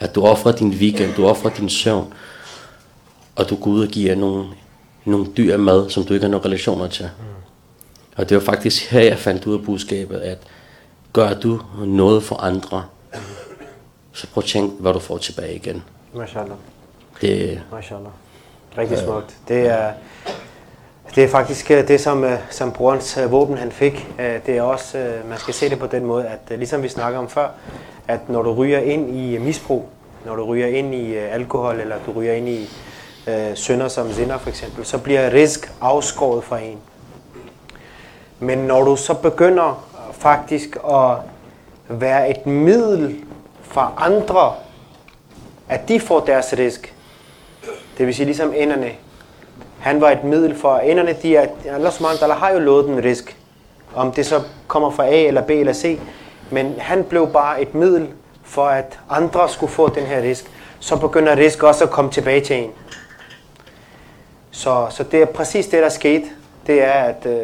At 0.00 0.14
du 0.14 0.22
offrer 0.22 0.52
din 0.52 0.68
weekend, 0.68 1.14
du 1.14 1.26
offrer 1.26 1.50
din 1.50 1.68
søvn, 1.68 2.12
og 3.36 3.50
du 3.50 3.56
går 3.56 3.70
ud 3.70 3.82
og 3.82 3.88
giver 3.88 4.14
nogle, 4.14 4.44
nogle 5.04 5.26
dyr 5.36 5.56
mad, 5.56 5.90
som 5.90 6.04
du 6.04 6.14
ikke 6.14 6.24
har 6.24 6.30
nogen 6.30 6.44
relationer 6.46 6.88
til. 6.88 7.10
Og 8.16 8.28
det 8.28 8.34
var 8.36 8.42
faktisk 8.42 8.90
her, 8.90 9.00
jeg 9.00 9.18
fandt 9.18 9.46
ud 9.46 9.58
af 9.58 9.64
budskabet, 9.64 10.16
at 10.18 10.38
gør 11.12 11.34
du 11.34 11.60
noget 11.86 12.22
for 12.22 12.36
andre, 12.36 12.84
så 14.12 14.26
prøv 14.26 14.42
at 14.42 14.48
tænke, 14.48 14.74
hvad 14.80 14.92
du 14.92 14.98
får 14.98 15.18
tilbage 15.18 15.54
igen. 15.54 15.82
Mashallah. 16.14 16.56
Det, 17.20 17.60
Mashallah. 17.72 18.10
Rigtig 18.78 18.98
smukt. 18.98 19.36
Det 19.48 19.66
er, 19.66 19.92
det 21.14 21.24
er 21.24 21.28
faktisk 21.28 21.70
øh, 21.70 21.88
det, 21.88 22.00
som, 22.00 22.24
øh, 22.24 22.38
som 22.50 22.72
brorens 22.72 23.16
øh, 23.16 23.32
våben 23.32 23.58
han 23.58 23.72
fik. 23.72 24.08
Øh, 24.20 24.40
Det 24.46 24.56
er 24.56 24.62
også, 24.62 24.98
øh, 24.98 25.28
man 25.28 25.38
skal 25.38 25.54
se 25.54 25.70
det 25.70 25.78
på 25.78 25.86
den 25.86 26.04
måde, 26.04 26.26
at 26.26 26.38
øh, 26.50 26.58
ligesom 26.58 26.82
vi 26.82 26.88
snakker 26.88 27.18
om 27.18 27.28
før, 27.28 27.48
at 28.08 28.28
når 28.28 28.42
du 28.42 28.54
ryger 28.54 28.78
ind 28.78 29.16
i 29.16 29.38
misbrug, 29.38 29.88
når 30.26 30.36
du 30.36 30.44
ryger 30.44 30.66
ind 30.66 30.94
i 30.94 31.14
øh, 31.14 31.34
alkohol, 31.34 31.80
eller 31.80 31.96
du 32.06 32.12
ryger 32.12 32.32
ind 32.32 32.48
i 32.48 32.68
øh, 33.26 33.56
sønder 33.56 33.88
som 33.88 34.12
zinder 34.12 34.38
for 34.38 34.48
eksempel, 34.48 34.84
så 34.84 34.98
bliver 34.98 35.32
risk 35.32 35.72
afskåret 35.80 36.44
fra 36.44 36.58
en. 36.58 36.78
Men 38.38 38.58
når 38.58 38.84
du 38.84 38.96
så 38.96 39.14
begynder 39.14 39.86
faktisk 40.12 40.76
at 40.90 41.16
være 41.88 42.30
et 42.30 42.46
middel 42.46 43.16
for 43.62 43.94
andre, 43.96 44.52
at 45.68 45.88
de 45.88 46.00
får 46.00 46.20
deres 46.20 46.54
risk, 46.58 46.94
det 47.98 48.06
vil 48.06 48.14
sige 48.14 48.26
ligesom 48.26 48.52
enderne, 48.56 48.90
han 49.80 50.00
var 50.00 50.10
et 50.10 50.24
middel 50.24 50.56
for 50.56 50.76
enderne, 50.76 51.16
de 51.22 51.36
er, 51.36 51.46
Allah 51.66 51.92
subhanahu 51.92 52.28
wa 52.28 52.34
har 52.34 52.50
jo 52.50 52.58
lovet 52.58 52.84
den 52.84 53.04
risk, 53.04 53.36
om 53.94 54.12
det 54.12 54.26
så 54.26 54.42
kommer 54.66 54.90
fra 54.90 55.06
A 55.06 55.26
eller 55.26 55.42
B 55.42 55.50
eller 55.50 55.72
C, 55.72 55.98
men 56.50 56.74
han 56.78 57.04
blev 57.04 57.28
bare 57.32 57.62
et 57.62 57.74
middel 57.74 58.08
for 58.42 58.66
at 58.66 58.98
andre 59.10 59.48
skulle 59.48 59.72
få 59.72 59.88
den 59.88 60.06
her 60.06 60.22
risk, 60.22 60.50
så 60.80 60.96
begynder 60.96 61.36
risk 61.36 61.62
også 61.62 61.84
at 61.84 61.90
komme 61.90 62.10
tilbage 62.10 62.40
til 62.40 62.56
en. 62.56 62.70
Så, 64.54 64.86
så 64.96 65.04
det 65.12 65.22
er 65.22 65.26
præcis 65.26 65.66
det, 65.66 65.82
der 65.82 65.88
skete. 65.88 66.24
Det 66.66 66.82
er, 66.82 66.90
at, 66.90 67.26
øh, 67.26 67.40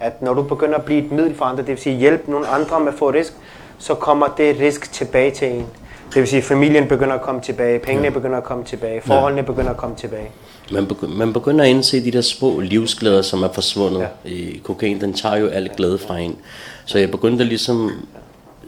at 0.00 0.22
når 0.22 0.34
du 0.34 0.42
begynder 0.42 0.74
at 0.74 0.84
blive 0.84 1.04
et 1.04 1.12
middel 1.12 1.34
for 1.34 1.44
andre, 1.44 1.62
det 1.62 1.68
vil 1.68 1.78
sige 1.78 1.96
hjælpe 1.96 2.30
nogle 2.30 2.46
andre 2.46 2.80
med 2.80 2.88
at 2.92 2.98
få 2.98 3.10
risk, 3.10 3.32
så 3.78 3.94
kommer 3.94 4.26
det 4.36 4.60
risk 4.60 4.92
tilbage 4.92 5.30
til 5.30 5.48
en. 5.48 5.66
Det 6.14 6.20
vil 6.20 6.28
sige, 6.28 6.38
at 6.38 6.44
familien 6.44 6.88
begynder 6.88 7.14
at 7.14 7.22
komme 7.22 7.40
tilbage, 7.40 7.78
pengene 7.78 8.10
begynder 8.10 8.36
at 8.36 8.44
komme 8.44 8.64
tilbage, 8.64 9.00
forholdene 9.00 9.42
begynder 9.42 9.70
at 9.70 9.76
komme 9.76 9.96
tilbage. 9.96 10.30
man, 10.72 10.84
begy- 10.84 11.06
man 11.06 11.32
begynder 11.32 11.64
at 11.64 11.70
indse 11.70 12.04
de 12.04 12.10
der 12.10 12.20
små 12.20 12.60
livsglæder, 12.60 13.22
som 13.22 13.42
er 13.42 13.48
forsvundet. 13.52 14.00
Ja. 14.00 14.30
I 14.30 14.60
kokain, 14.64 15.00
den 15.00 15.12
tager 15.14 15.36
jo 15.36 15.46
al 15.46 15.70
glæde 15.76 15.98
fra 15.98 16.18
en. 16.18 16.36
Så 16.84 16.98
jeg 16.98 17.10
begyndte 17.10 17.44
ligesom 17.44 17.90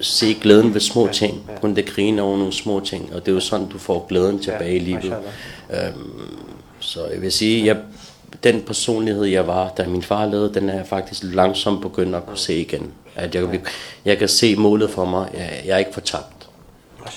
se 0.00 0.34
glæden 0.42 0.74
ved 0.74 0.80
små 0.80 1.08
ting. 1.12 1.50
Begyndte 1.54 1.82
at 1.82 1.88
grine 1.88 2.22
over 2.22 2.36
nogle 2.36 2.52
små 2.52 2.80
ting. 2.80 3.10
Og 3.14 3.20
det 3.20 3.28
er 3.28 3.34
jo 3.34 3.40
sådan, 3.40 3.66
du 3.68 3.78
får 3.78 4.06
glæden 4.08 4.38
tilbage 4.38 4.76
i 4.76 4.78
livet. 4.78 5.14
Øhm, 5.70 6.43
så 6.84 7.06
jeg 7.06 7.22
vil 7.22 7.32
sige, 7.32 7.66
jeg, 7.66 7.76
den 8.44 8.62
personlighed, 8.62 9.24
jeg 9.24 9.46
var, 9.46 9.68
da 9.68 9.86
min 9.86 10.02
far 10.02 10.26
lavede, 10.26 10.54
den 10.54 10.68
er 10.68 10.74
jeg 10.74 10.86
faktisk 10.86 11.22
langsomt 11.24 11.82
begyndt 11.82 12.14
at 12.14 12.26
kunne 12.26 12.38
se 12.38 12.54
igen. 12.60 12.92
At 13.14 13.34
jeg, 13.34 13.60
jeg 14.04 14.18
kan 14.18 14.28
se 14.28 14.56
målet 14.56 14.90
for 14.90 15.04
mig. 15.04 15.30
Jeg, 15.34 15.62
jeg 15.66 15.74
er 15.74 15.78
ikke 15.78 15.94
fortabt. 15.94 16.48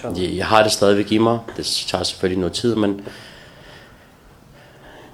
Jeg, 0.03 0.36
jeg 0.36 0.45
har 0.45 0.63
det 0.63 0.72
stadigvæk 0.72 1.11
i 1.11 1.18
mig. 1.18 1.39
Det 1.57 1.86
tager 1.88 2.03
selvfølgelig 2.03 2.39
noget 2.39 2.53
tid, 2.53 2.76
men 2.76 3.01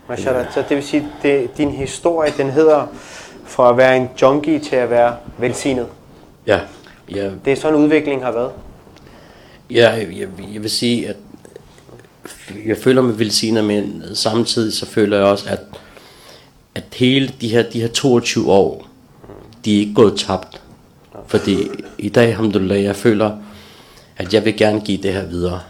Mashallah. 0.10 0.54
Så 0.54 0.64
det 0.70 0.78
vil 0.78 0.84
sige, 0.84 1.08
det, 1.22 1.58
din 1.58 1.72
historie, 1.72 2.34
den 2.38 2.50
hedder 2.50 2.88
fra 3.46 3.70
at 3.70 3.78
være 3.78 3.98
en 3.98 4.10
junkie 4.22 4.60
til 4.60 4.76
at 4.76 4.90
være 4.90 5.16
velsignet. 5.38 5.88
ja, 6.48 6.60
jeg, 7.10 7.32
Det 7.46 7.54
er 7.54 7.58
sådan 7.58 7.76
udviklingen 7.80 8.24
har 8.24 8.32
været. 8.32 8.52
Ja, 9.70 9.92
jeg, 9.92 10.28
jeg 10.54 10.62
vil 10.62 10.70
sige, 10.70 11.10
at 11.10 11.16
jeg 12.66 12.78
føler 12.78 13.02
mig 13.02 13.20
velsignet, 13.20 13.64
men 13.64 14.04
samtidig 14.14 14.74
så 14.74 14.86
føler 14.86 15.18
jeg 15.18 15.26
også, 15.26 15.50
at, 15.50 15.60
at 16.76 16.84
hele 16.94 17.34
de 17.42 17.50
her, 17.50 17.64
de 17.64 17.82
her 17.82 17.88
22 17.88 18.52
år, 18.52 18.88
de 19.66 19.76
er 19.76 19.80
ikke 19.80 19.94
gået 19.94 20.18
tabt. 20.18 20.62
Fordi 21.28 21.68
i 21.98 22.10
dag, 22.10 22.28
alhamdulillah, 22.28 22.84
jeg 22.84 22.96
føler, 22.96 23.38
at 24.18 24.34
jeg 24.34 24.46
vil 24.46 24.58
gerne 24.58 24.82
give 24.82 25.04
det 25.04 25.14
her 25.14 25.26
videre. 25.26 25.62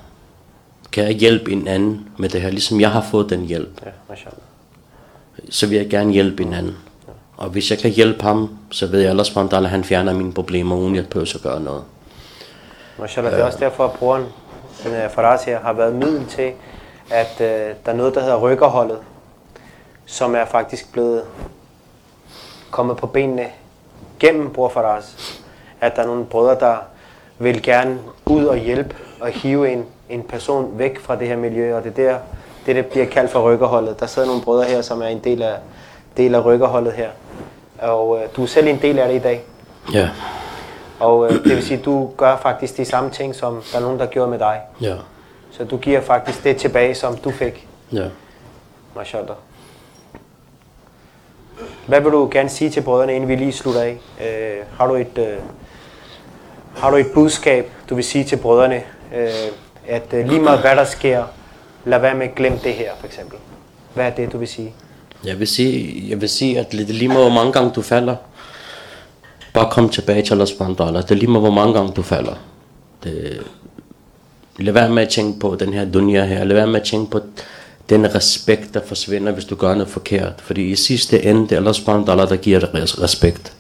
Kan 0.92 1.04
jeg 1.04 1.14
hjælpe 1.14 1.52
en 1.52 1.68
anden 1.68 2.08
med 2.18 2.30
det 2.30 2.42
her, 2.42 2.50
ligesom 2.50 2.82
jeg 2.82 2.92
har 2.92 3.08
fået 3.12 3.30
den 3.30 3.46
hjælp, 3.46 3.82
Ja, 3.86 4.16
så 5.50 5.68
vil 5.68 5.78
jeg 5.78 5.90
gerne 5.90 6.12
hjælpe 6.14 6.44
en 6.44 6.54
anden. 6.54 6.76
Og 7.38 7.50
hvis 7.50 7.72
jeg 7.72 7.80
kan 7.80 7.92
hjælpe 7.92 8.24
ham, 8.24 8.58
så 8.72 8.88
ved 8.88 9.00
jeg 9.00 9.10
ellers, 9.10 9.38
at 9.38 9.70
han 9.70 9.84
fjerner 9.84 10.14
mine 10.14 10.34
problemer, 10.34 10.76
uden 10.76 10.96
jeg 10.96 11.08
behøver 11.08 11.32
at 11.36 11.42
gøre 11.42 11.62
noget. 11.62 11.84
Mashallah. 13.00 13.34
Det 13.34 13.40
er 13.40 13.46
også 13.46 13.58
derfor, 13.60 13.86
at 13.86 13.92
broren, 13.92 14.24
Øh, 14.86 14.92
den 14.92 15.06
uh, 15.06 15.12
Faraz 15.12 15.46
har 15.46 15.74
været 15.74 15.96
middel 15.96 16.26
til, 16.28 16.52
at 17.12 17.42
øh, 17.42 17.76
der 17.86 17.92
er 17.92 17.94
noget, 17.94 18.16
der 18.16 18.22
hedder 18.22 18.38
rykkerholdet. 18.38 19.00
som 20.06 20.36
er 20.36 20.46
faktisk 20.46 20.92
blevet 20.92 21.24
kommet 22.72 22.98
på 22.98 23.08
benene 23.08 23.46
gennem 24.20 24.54
Bror 24.54 24.70
Faras. 24.70 25.40
At 25.82 25.96
der 25.96 26.02
er 26.02 26.06
nogle 26.08 26.26
brødre, 26.26 26.60
der 26.60 26.76
vil 27.40 27.64
gerne 27.64 28.00
ud 28.26 28.46
og 28.46 28.58
hjælpe 28.58 28.96
og 29.22 29.28
hive 29.28 29.72
en, 29.72 29.86
en 30.10 30.24
person 30.24 30.72
væk 30.80 31.00
fra 31.00 31.16
det 31.16 31.28
her 31.28 31.36
miljø, 31.38 31.76
og 31.76 31.84
det 31.84 32.00
er 32.00 32.04
der, 32.12 32.18
det, 32.66 32.76
der 32.76 32.82
bliver 32.82 33.06
kaldt 33.06 33.32
for 33.32 33.52
rykkerholdet. 33.54 34.00
Der 34.00 34.06
sidder 34.06 34.28
nogle 34.28 34.42
brødre 34.44 34.66
her, 34.66 34.82
som 34.82 35.02
er 35.02 35.08
en 35.08 35.20
del 35.20 35.42
af, 35.42 35.56
del 36.18 36.36
af 36.36 36.46
rykkerholdet 36.46 36.94
her. 36.94 37.10
Og 37.82 38.18
øh, 38.18 38.30
du 38.36 38.44
er 38.44 38.48
selv 38.48 38.68
en 38.68 38.82
del 38.82 39.00
af 39.00 39.08
det 39.08 39.16
i 39.16 39.20
dag. 39.20 39.44
Ja, 39.94 40.10
og 41.04 41.26
øh, 41.26 41.32
det 41.44 41.56
vil 41.56 41.64
sige, 41.64 41.80
at 41.80 41.86
du 41.86 42.10
gør 42.18 42.38
faktisk 42.38 42.78
de 42.78 42.86
samme 42.86 43.10
ting, 43.10 43.36
som 43.36 43.62
der 43.72 43.78
er 43.78 43.82
nogen, 43.82 44.00
der 44.00 44.06
gjorde 44.06 44.32
med 44.32 44.40
dig. 44.40 44.60
ja, 44.82 44.96
Så 45.52 45.64
du 45.64 45.78
giver 45.78 46.02
faktisk 46.02 46.44
det 46.44 46.58
tilbage, 46.58 46.96
som 46.96 47.18
du 47.18 47.32
fik. 47.32 47.68
ja. 47.94 48.06
Mashallah. 48.96 49.36
Hvad 51.88 52.02
vil 52.02 52.12
du 52.12 52.30
gerne 52.32 52.50
sige 52.50 52.70
til 52.70 52.82
brødrene, 52.82 53.16
inden 53.16 53.30
vi 53.30 53.36
lige 53.36 53.52
slutter 53.52 53.82
af? 53.82 54.00
Øh, 54.22 54.66
har, 54.78 54.88
du 54.88 54.96
et, 54.96 55.18
øh, 55.18 55.38
har 56.78 56.90
du 56.92 56.96
et 56.98 57.08
budskab, 57.14 57.72
du 57.90 57.96
vil 57.96 58.04
sige 58.04 58.24
til 58.24 58.38
brødrene, 58.38 58.82
øh, 59.16 59.30
at 59.88 60.14
øh, 60.14 60.28
lige 60.28 60.42
meget 60.42 60.60
hvad 60.60 60.76
der 60.76 60.84
sker, 60.84 61.24
lad 61.86 62.00
være 62.00 62.16
med 62.16 62.28
at 62.28 62.36
glemme 62.36 62.60
det 62.64 62.74
her, 62.74 62.92
for 63.00 63.08
eksempel. 63.08 63.38
Hvad 63.94 64.06
er 64.06 64.10
det, 64.10 64.32
du 64.32 64.38
vil 64.38 64.48
sige? 64.48 64.74
Jeg 65.26 65.40
vil 65.40 65.48
sige, 65.48 66.10
jeg 66.10 66.22
vil 66.22 66.30
sige 66.30 66.60
at 66.60 66.74
lige 66.74 67.08
meget, 67.08 67.24
hvor 67.24 67.34
mange 67.34 67.52
gange 67.54 67.72
du 67.76 67.82
falder. 67.82 68.16
Bare 69.54 69.72
kom 69.72 69.90
tilbage 69.90 70.22
til 70.22 70.34
Allah 70.34 70.48
subhanahu 70.48 70.84
wa 70.84 70.90
ta'ala. 70.90 71.02
Det 71.02 71.12
er 71.12 71.16
lige 71.16 71.32
med, 71.32 71.40
hvor 71.40 71.52
mange 71.52 71.74
gange 71.74 71.94
du 71.94 72.02
falder. 72.02 72.34
Det, 73.04 73.42
lad 74.58 74.74
være 74.74 74.90
med 74.90 75.04
at 75.04 75.10
tænke 75.10 75.40
på 75.40 75.56
den 75.60 75.74
her 75.74 75.86
dunja 75.86 76.26
her. 76.26 76.44
Lad 76.44 76.56
være 76.56 76.68
med 76.68 76.80
at 76.80 76.86
tænke 76.88 77.12
på 77.12 77.22
den 77.90 78.16
respekt, 78.16 78.74
der 78.74 78.82
forsvinder, 78.86 79.32
hvis 79.32 79.46
du 79.46 79.56
gør 79.56 79.74
noget 79.74 79.90
forkert. 79.90 80.34
Fordi 80.38 80.72
i 80.72 80.76
sidste 80.76 81.24
ende, 81.24 81.42
det 81.42 81.52
er 81.52 81.58
Allah 81.58 81.74
subhanahu 81.74 82.06
wa 82.08 82.14
ta'ala, 82.14 82.30
der 82.30 82.36
giver 82.36 82.60
dig 82.60 82.70
respekt. 82.74 83.54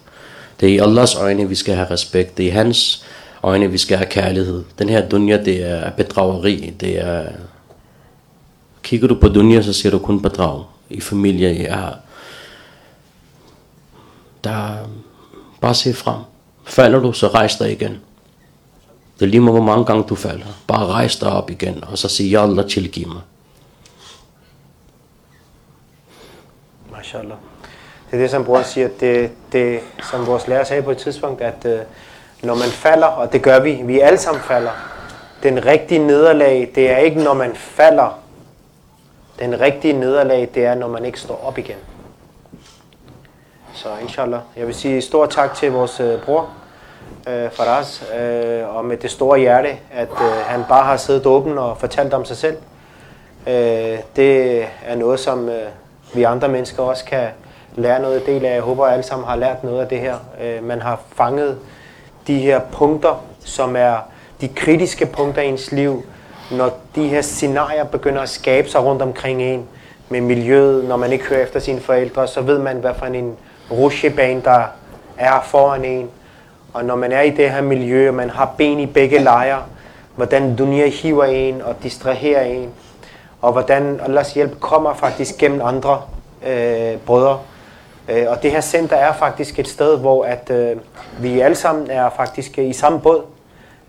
Det 0.59 0.69
er 0.69 0.73
i 0.73 0.77
Allahs 0.77 1.15
øjne, 1.15 1.49
vi 1.49 1.55
skal 1.55 1.75
have 1.75 1.91
respekt. 1.91 2.37
Det 2.37 2.45
er 2.45 2.47
i 2.47 2.51
hans 2.51 3.05
øjne, 3.43 3.71
vi 3.71 3.77
skal 3.77 3.97
have 3.97 4.09
kærlighed. 4.09 4.63
Den 4.79 4.89
her 4.89 5.09
dunja, 5.09 5.43
det 5.43 5.69
er 5.69 5.89
bedrageri. 5.89 6.73
Det 6.79 6.99
er... 6.99 7.25
Kigger 8.83 9.07
du 9.07 9.15
på 9.15 9.27
dunja, 9.27 9.61
så 9.61 9.73
ser 9.73 9.89
du 9.89 9.99
kun 9.99 10.21
bedrag. 10.21 10.63
I 10.89 11.01
familie, 11.01 11.49
ja. 11.49 11.89
Der... 14.43 14.89
Bare 15.64 15.76
se 15.76 15.93
frem. 15.93 16.20
Falder 16.66 16.99
du, 16.99 17.14
så 17.14 17.28
rejs 17.28 17.55
dig 17.55 17.72
igen. 17.72 18.01
Det 19.20 19.26
er 19.26 19.30
lige 19.30 19.39
meget, 19.39 19.55
hvor 19.55 19.66
mange 19.66 19.86
gange 19.86 20.03
du 20.03 20.16
falder. 20.16 20.45
Bare 20.68 20.86
rejs 20.86 21.16
dig 21.16 21.32
op 21.32 21.49
igen, 21.49 21.84
og 21.84 21.97
så 21.97 22.07
sig, 22.07 22.26
Ja 22.26 22.43
Allah, 22.43 22.70
tilgiv 22.70 23.07
mig. 23.07 23.22
Mashallah. 26.91 27.38
Det 28.11 28.18
er 28.18 28.22
det, 28.22 28.32
som 28.32 28.45
bror 28.45 28.61
siger, 28.61 28.89
det, 28.99 29.32
det, 29.51 29.80
som 30.11 30.28
vores 30.28 30.47
lærer 30.47 30.64
sagde 30.64 30.84
på 30.84 30.91
et 30.91 30.97
tidspunkt, 30.97 31.41
at 31.41 31.66
øh, 31.66 31.80
når 32.41 32.55
man 32.55 32.70
falder, 32.70 33.07
og 33.07 33.34
det 33.34 33.41
gør 33.41 33.59
vi, 33.59 33.82
vi 33.84 33.99
alle 33.99 34.18
sammen 34.18 34.43
falder, 34.43 34.72
den 35.43 35.66
rigtige 35.66 36.07
nederlag, 36.07 36.72
det 36.76 36.89
er 36.89 36.97
ikke 36.97 37.24
når 37.24 37.34
man 37.34 37.55
falder. 37.55 38.20
Den 39.39 39.59
rigtige 39.59 39.93
nederlag, 39.93 40.49
det 40.55 40.66
er 40.66 40.76
når 40.76 40.88
man 40.88 41.05
ikke 41.05 41.20
står 41.20 41.45
op 41.45 41.57
igen. 41.57 41.78
Så 43.84 43.89
inshallah. 44.01 44.39
Jeg 44.55 44.67
vil 44.67 44.75
sige 44.75 45.01
stor 45.01 45.25
tak 45.25 45.53
til 45.55 45.71
vores 45.71 45.99
øh, 45.99 46.21
bror, 46.21 46.49
øh, 47.27 47.51
Faraz, 47.51 48.03
øh, 48.19 48.75
og 48.75 48.86
med 48.86 48.97
det 48.97 49.11
store 49.11 49.39
hjerte, 49.39 49.69
at 49.91 50.09
øh, 50.11 50.45
han 50.45 50.63
bare 50.69 50.84
har 50.84 50.97
siddet 50.97 51.25
åben 51.25 51.57
og 51.57 51.77
fortalt 51.77 52.13
om 52.13 52.25
sig 52.25 52.38
selv. 52.38 52.57
Øh, 53.47 53.97
det 54.15 54.61
er 54.86 54.95
noget, 54.95 55.19
som 55.19 55.49
øh, 55.49 55.65
vi 56.13 56.23
andre 56.23 56.47
mennesker 56.47 56.84
også 56.84 57.05
kan 57.05 57.27
lære 57.75 58.01
noget 58.01 58.25
del 58.25 58.45
af. 58.45 58.53
Jeg 58.53 58.61
håber, 58.61 58.86
at 58.86 58.93
alle 58.93 59.03
sammen 59.03 59.27
har 59.27 59.36
lært 59.36 59.63
noget 59.63 59.81
af 59.81 59.88
det 59.88 59.99
her. 59.99 60.15
Øh, 60.41 60.63
man 60.63 60.81
har 60.81 61.01
fanget 61.15 61.57
de 62.27 62.39
her 62.39 62.59
punkter, 62.71 63.23
som 63.39 63.75
er 63.75 63.97
de 64.41 64.47
kritiske 64.47 65.05
punkter 65.05 65.41
i 65.41 65.47
ens 65.47 65.71
liv, 65.71 66.03
når 66.51 66.77
de 66.95 67.07
her 67.07 67.21
scenarier 67.21 67.84
begynder 67.84 68.21
at 68.21 68.29
skabe 68.29 68.69
sig 68.69 68.84
rundt 68.84 69.01
omkring 69.01 69.41
en 69.41 69.67
med 70.09 70.21
miljøet, 70.21 70.86
når 70.86 70.97
man 70.97 71.11
ikke 71.11 71.25
hører 71.25 71.43
efter 71.43 71.59
sine 71.59 71.79
forældre, 71.79 72.27
så 72.27 72.41
ved 72.41 72.59
man, 72.59 72.77
hvad 72.77 72.93
for 72.97 73.05
en 73.05 73.38
rutsjebane, 73.74 74.41
der 74.45 74.63
er 75.17 75.41
foran 75.43 75.86
en. 75.86 76.09
Og 76.74 76.86
når 76.86 76.95
man 76.95 77.11
er 77.11 77.21
i 77.21 77.30
det 77.30 77.51
her 77.51 77.61
miljø, 77.61 78.07
og 78.07 78.13
man 78.13 78.30
har 78.30 78.53
ben 78.57 78.80
i 78.80 78.86
begge 78.86 79.19
lejre, 79.19 79.63
hvordan 80.15 80.55
dunia 80.55 80.88
hiver 80.88 81.26
en 81.26 81.61
og 81.61 81.76
distraherer 81.84 82.43
en, 82.43 82.69
og 83.41 83.51
hvordan 83.51 83.99
Allahs 84.05 84.34
hjælp 84.34 84.59
kommer 84.59 84.93
faktisk 84.93 85.38
gennem 85.38 85.61
andre 85.63 86.01
øh, 86.47 86.97
brødre. 86.97 87.39
Øh, 88.09 88.26
og 88.28 88.43
det 88.43 88.51
her 88.51 88.61
center 88.61 88.95
er 88.95 89.13
faktisk 89.13 89.59
et 89.59 89.67
sted, 89.67 89.97
hvor 89.97 90.26
at, 90.26 90.49
øh, 90.49 90.78
vi 91.19 91.39
alle 91.39 91.55
sammen 91.55 91.91
er 91.91 92.09
faktisk 92.09 92.59
øh, 92.59 92.69
i 92.69 92.74
samme 92.74 92.99
båd. 92.99 93.21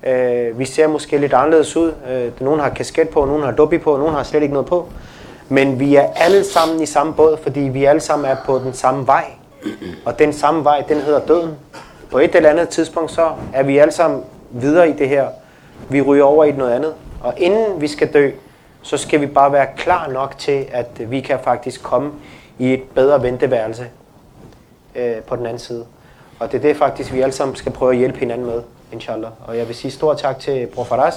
Øh, 0.07 0.59
vi 0.59 0.65
ser 0.65 0.87
måske 0.87 1.19
lidt 1.19 1.33
anderledes 1.33 1.77
ud. 1.77 1.93
Øh, 2.11 2.41
nogen 2.41 2.61
har 2.61 2.69
kasket 2.69 3.09
på, 3.09 3.25
nogen 3.25 3.43
har 3.43 3.51
doppi 3.51 3.79
på, 3.79 3.97
nogen 3.97 4.15
har 4.15 4.23
slet 4.23 4.43
ikke 4.43 4.55
noget 4.55 4.69
på. 4.69 4.89
Men 5.49 5.81
vi 5.81 5.97
er 5.97 6.07
alle 6.17 6.45
sammen 6.45 6.83
i 6.83 6.87
samme 6.87 7.15
båd, 7.15 7.37
fordi 7.43 7.61
vi 7.61 7.85
alle 7.85 8.01
sammen 8.01 8.31
er 8.31 8.37
på 8.47 8.59
den 8.59 8.73
samme 8.73 9.07
vej. 9.07 9.25
Og 10.05 10.19
den 10.19 10.33
samme 10.33 10.65
vej, 10.65 10.85
den 10.89 11.01
hedder 11.01 11.27
døden. 11.27 11.55
På 12.11 12.19
et 12.19 12.35
eller 12.35 12.51
andet 12.51 12.69
tidspunkt, 12.69 13.11
så 13.11 13.31
er 13.53 13.63
vi 13.63 13.79
alle 13.79 13.93
sammen 13.93 14.25
videre 14.51 14.91
i 14.91 14.93
det 14.93 15.09
her. 15.09 15.29
Vi 15.89 16.01
ryger 16.01 16.25
over 16.25 16.45
i 16.45 16.53
noget 16.53 16.73
andet. 16.73 16.95
Og 17.21 17.35
inden 17.37 17.81
vi 17.81 17.89
skal 17.89 18.13
dø, 18.13 18.31
så 18.83 18.97
skal 18.97 19.21
vi 19.21 19.27
bare 19.27 19.53
være 19.53 19.67
klar 19.77 20.09
nok 20.09 20.39
til, 20.39 20.67
at 20.73 21.11
vi 21.11 21.21
kan 21.21 21.39
faktisk 21.45 21.83
komme 21.83 22.13
i 22.59 22.73
et 22.75 22.83
bedre 22.83 23.23
venteværelse 23.23 23.87
øh, 24.95 25.17
på 25.17 25.37
den 25.37 25.47
anden 25.47 25.59
side. 25.59 25.87
Og 26.39 26.53
det 26.53 26.59
er 26.59 26.63
det 26.63 26.77
faktisk, 26.77 27.13
vi 27.13 27.21
alle 27.21 27.33
sammen 27.33 27.57
skal 27.57 27.73
prøve 27.73 27.93
at 27.93 27.99
hjælpe 27.99 28.19
hinanden 28.19 28.47
med, 28.47 28.63
inshallah. 28.93 29.31
Og 29.47 29.59
jeg 29.59 29.69
vil 29.69 29.77
sige 29.77 29.91
stor 29.91 30.15
tak 30.15 30.39
til 30.39 30.67
Bror 30.67 30.85
Faraz, 30.85 31.15